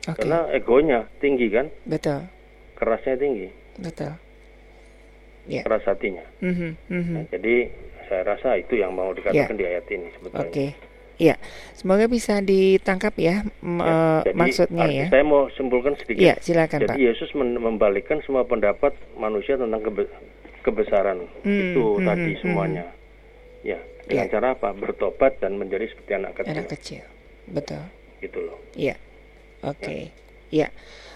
Okay. 0.00 0.26
Karena 0.26 0.38
egonya 0.50 1.00
tinggi 1.22 1.46
kan? 1.52 1.70
Betul. 1.86 2.26
Kerasnya 2.74 3.14
tinggi. 3.20 3.48
Betul. 3.78 4.12
Yeah. 5.48 5.64
Keras 5.64 5.84
hatinya. 5.88 6.24
Mm 6.44 6.52
-hmm. 6.52 6.70
Mm 6.90 7.02
-hmm. 7.02 7.14
Nah, 7.16 7.24
jadi 7.32 7.54
saya 8.10 8.22
rasa 8.26 8.58
itu 8.58 8.74
yang 8.76 8.92
mau 8.92 9.14
dikatakan 9.14 9.54
yeah. 9.54 9.60
di 9.60 9.64
ayat 9.64 9.86
ini 9.88 10.08
sebetulnya. 10.18 10.50
Oke. 10.50 10.52
Okay. 10.52 10.70
Iya, 11.20 11.36
semoga 11.76 12.08
bisa 12.08 12.40
ditangkap 12.40 13.12
ya, 13.20 13.44
ya 13.44 14.24
jadi, 14.24 14.32
maksudnya 14.40 14.88
ya. 14.88 15.06
Saya 15.12 15.20
mau 15.20 15.52
simpulkan 15.52 15.92
sedikit. 16.00 16.24
Iya, 16.24 16.34
silakan 16.40 16.80
jadi, 16.80 16.88
Pak. 16.88 16.96
Yesus 16.96 17.30
membalikkan 17.36 18.24
semua 18.24 18.48
pendapat 18.48 18.96
manusia 19.20 19.60
tentang 19.60 19.84
kebe 19.84 20.08
kebesaran 20.64 21.28
hmm, 21.44 21.60
itu 21.60 21.84
hmm, 22.00 22.06
tadi 22.08 22.32
hmm, 22.32 22.40
semuanya. 22.40 22.84
Hmm. 22.88 23.68
Ya, 23.68 23.78
dengan 24.08 24.26
ya. 24.26 24.32
cara 24.32 24.56
apa? 24.56 24.72
Bertobat 24.72 25.36
dan 25.44 25.60
menjadi 25.60 25.92
seperti 25.92 26.12
anak 26.16 26.40
kecil. 26.40 26.56
Anak 26.56 26.68
kecil, 26.72 27.04
betul. 27.52 27.84
Gitu 28.20 28.38
loh. 28.40 28.58
Iya, 28.76 28.96
oke. 29.64 29.80
Okay. 29.80 30.00
Ya. 30.52 30.68
ya. 30.68 30.68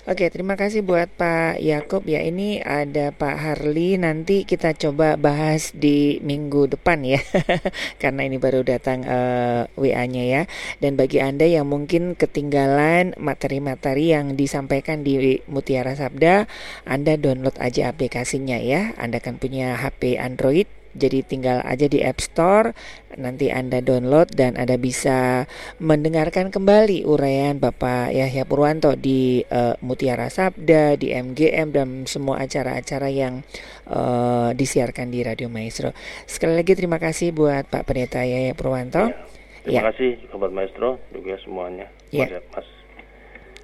Oke, 0.05 0.29
terima 0.29 0.53
kasih 0.53 0.85
buat 0.85 1.09
Pak 1.17 1.65
Yakob 1.65 2.05
ya. 2.05 2.21
Ini 2.21 2.61
ada 2.61 3.09
Pak 3.09 3.37
Harli 3.41 3.97
nanti 3.97 4.45
kita 4.45 4.77
coba 4.77 5.17
bahas 5.17 5.73
di 5.73 6.21
minggu 6.21 6.77
depan 6.77 7.01
ya. 7.01 7.25
Karena 8.05 8.29
ini 8.29 8.37
baru 8.37 8.61
datang 8.61 9.01
uh, 9.09 9.65
eh, 9.65 9.81
WA-nya 9.81 10.25
ya. 10.29 10.43
Dan 10.77 11.01
bagi 11.01 11.25
Anda 11.25 11.49
yang 11.49 11.73
mungkin 11.73 12.21
ketinggalan 12.21 13.17
materi-materi 13.17 14.13
yang 14.13 14.37
disampaikan 14.37 15.01
di 15.09 15.41
Mutiara 15.49 15.97
Sabda, 15.97 16.53
Anda 16.85 17.17
download 17.17 17.57
aja 17.57 17.89
aplikasinya 17.89 18.61
ya. 18.61 18.93
Anda 19.01 19.25
kan 19.25 19.41
punya 19.41 19.73
HP 19.81 20.21
Android 20.21 20.69
jadi 20.95 21.27
tinggal 21.27 21.59
aja 21.67 21.91
di 21.91 22.01
App 22.01 22.23
Store, 22.23 22.71
nanti 23.19 23.51
Anda 23.51 23.83
download 23.83 24.35
dan 24.35 24.55
Anda 24.55 24.79
bisa 24.79 25.47
mendengarkan 25.83 26.55
kembali 26.55 27.07
uraian 27.07 27.59
Bapak 27.59 28.15
Yahya 28.15 28.47
Purwanto 28.47 28.95
di 28.95 29.43
uh, 29.51 29.75
Mutiara 29.83 30.31
Sabda, 30.31 30.95
di 30.95 31.11
MGM 31.11 31.75
dan 31.75 31.89
semua 32.07 32.43
acara-acara 32.43 33.11
yang 33.11 33.43
uh, 33.91 34.51
disiarkan 34.55 35.11
di 35.11 35.23
Radio 35.23 35.51
Maestro. 35.51 35.91
Sekali 36.27 36.59
lagi 36.59 36.75
terima 36.79 37.03
kasih 37.03 37.35
buat 37.35 37.67
Pak 37.67 37.87
Pendeta 37.87 38.23
Yahya 38.23 38.55
Purwanto. 38.55 39.11
Ya, 39.11 39.19
terima 39.67 39.81
ya. 39.83 39.83
kasih 39.93 40.11
Sobat 40.31 40.51
Maestro 40.55 41.03
juga 41.11 41.39
semuanya. 41.43 41.91
Ya. 42.15 42.31
Mas, 42.31 42.43
Mas 42.55 42.74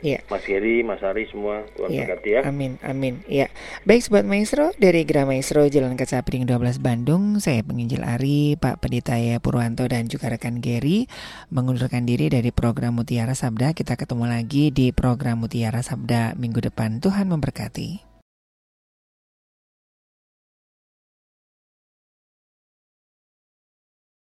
Ya. 0.01 0.25
Mas 0.29 0.45
Heri, 0.49 0.83
Mas 0.83 1.01
Ari 1.05 1.29
semua 1.29 1.65
Tuhan 1.77 1.91
ya. 1.93 2.05
berkati 2.05 2.29
ya. 2.37 2.41
Amin, 2.49 2.77
amin. 2.81 3.21
Ya. 3.29 3.53
Baik 3.85 4.05
sobat 4.05 4.25
maestro 4.25 4.73
dari 4.81 5.05
Gra 5.05 5.29
Maestro 5.29 5.65
Jalan 5.69 5.97
Kaca 5.97 6.25
Piring 6.25 6.49
12 6.49 6.81
Bandung, 6.81 7.39
saya 7.39 7.61
penginjil 7.63 8.03
Ari, 8.05 8.57
Pak 8.57 8.81
Pendeta 8.83 9.17
ya 9.21 9.39
Purwanto 9.39 9.85
dan 9.87 10.09
juga 10.09 10.33
rekan 10.33 10.59
Gary 10.59 11.07
mengundurkan 11.53 12.05
diri 12.05 12.33
dari 12.33 12.51
program 12.51 12.99
Mutiara 12.99 13.37
Sabda. 13.37 13.73
Kita 13.73 13.95
ketemu 13.95 14.29
lagi 14.29 14.75
di 14.75 14.91
program 14.91 15.45
Mutiara 15.45 15.85
Sabda 15.85 16.35
minggu 16.35 16.61
depan. 16.61 16.99
Tuhan 16.99 17.31
memberkati. 17.31 18.10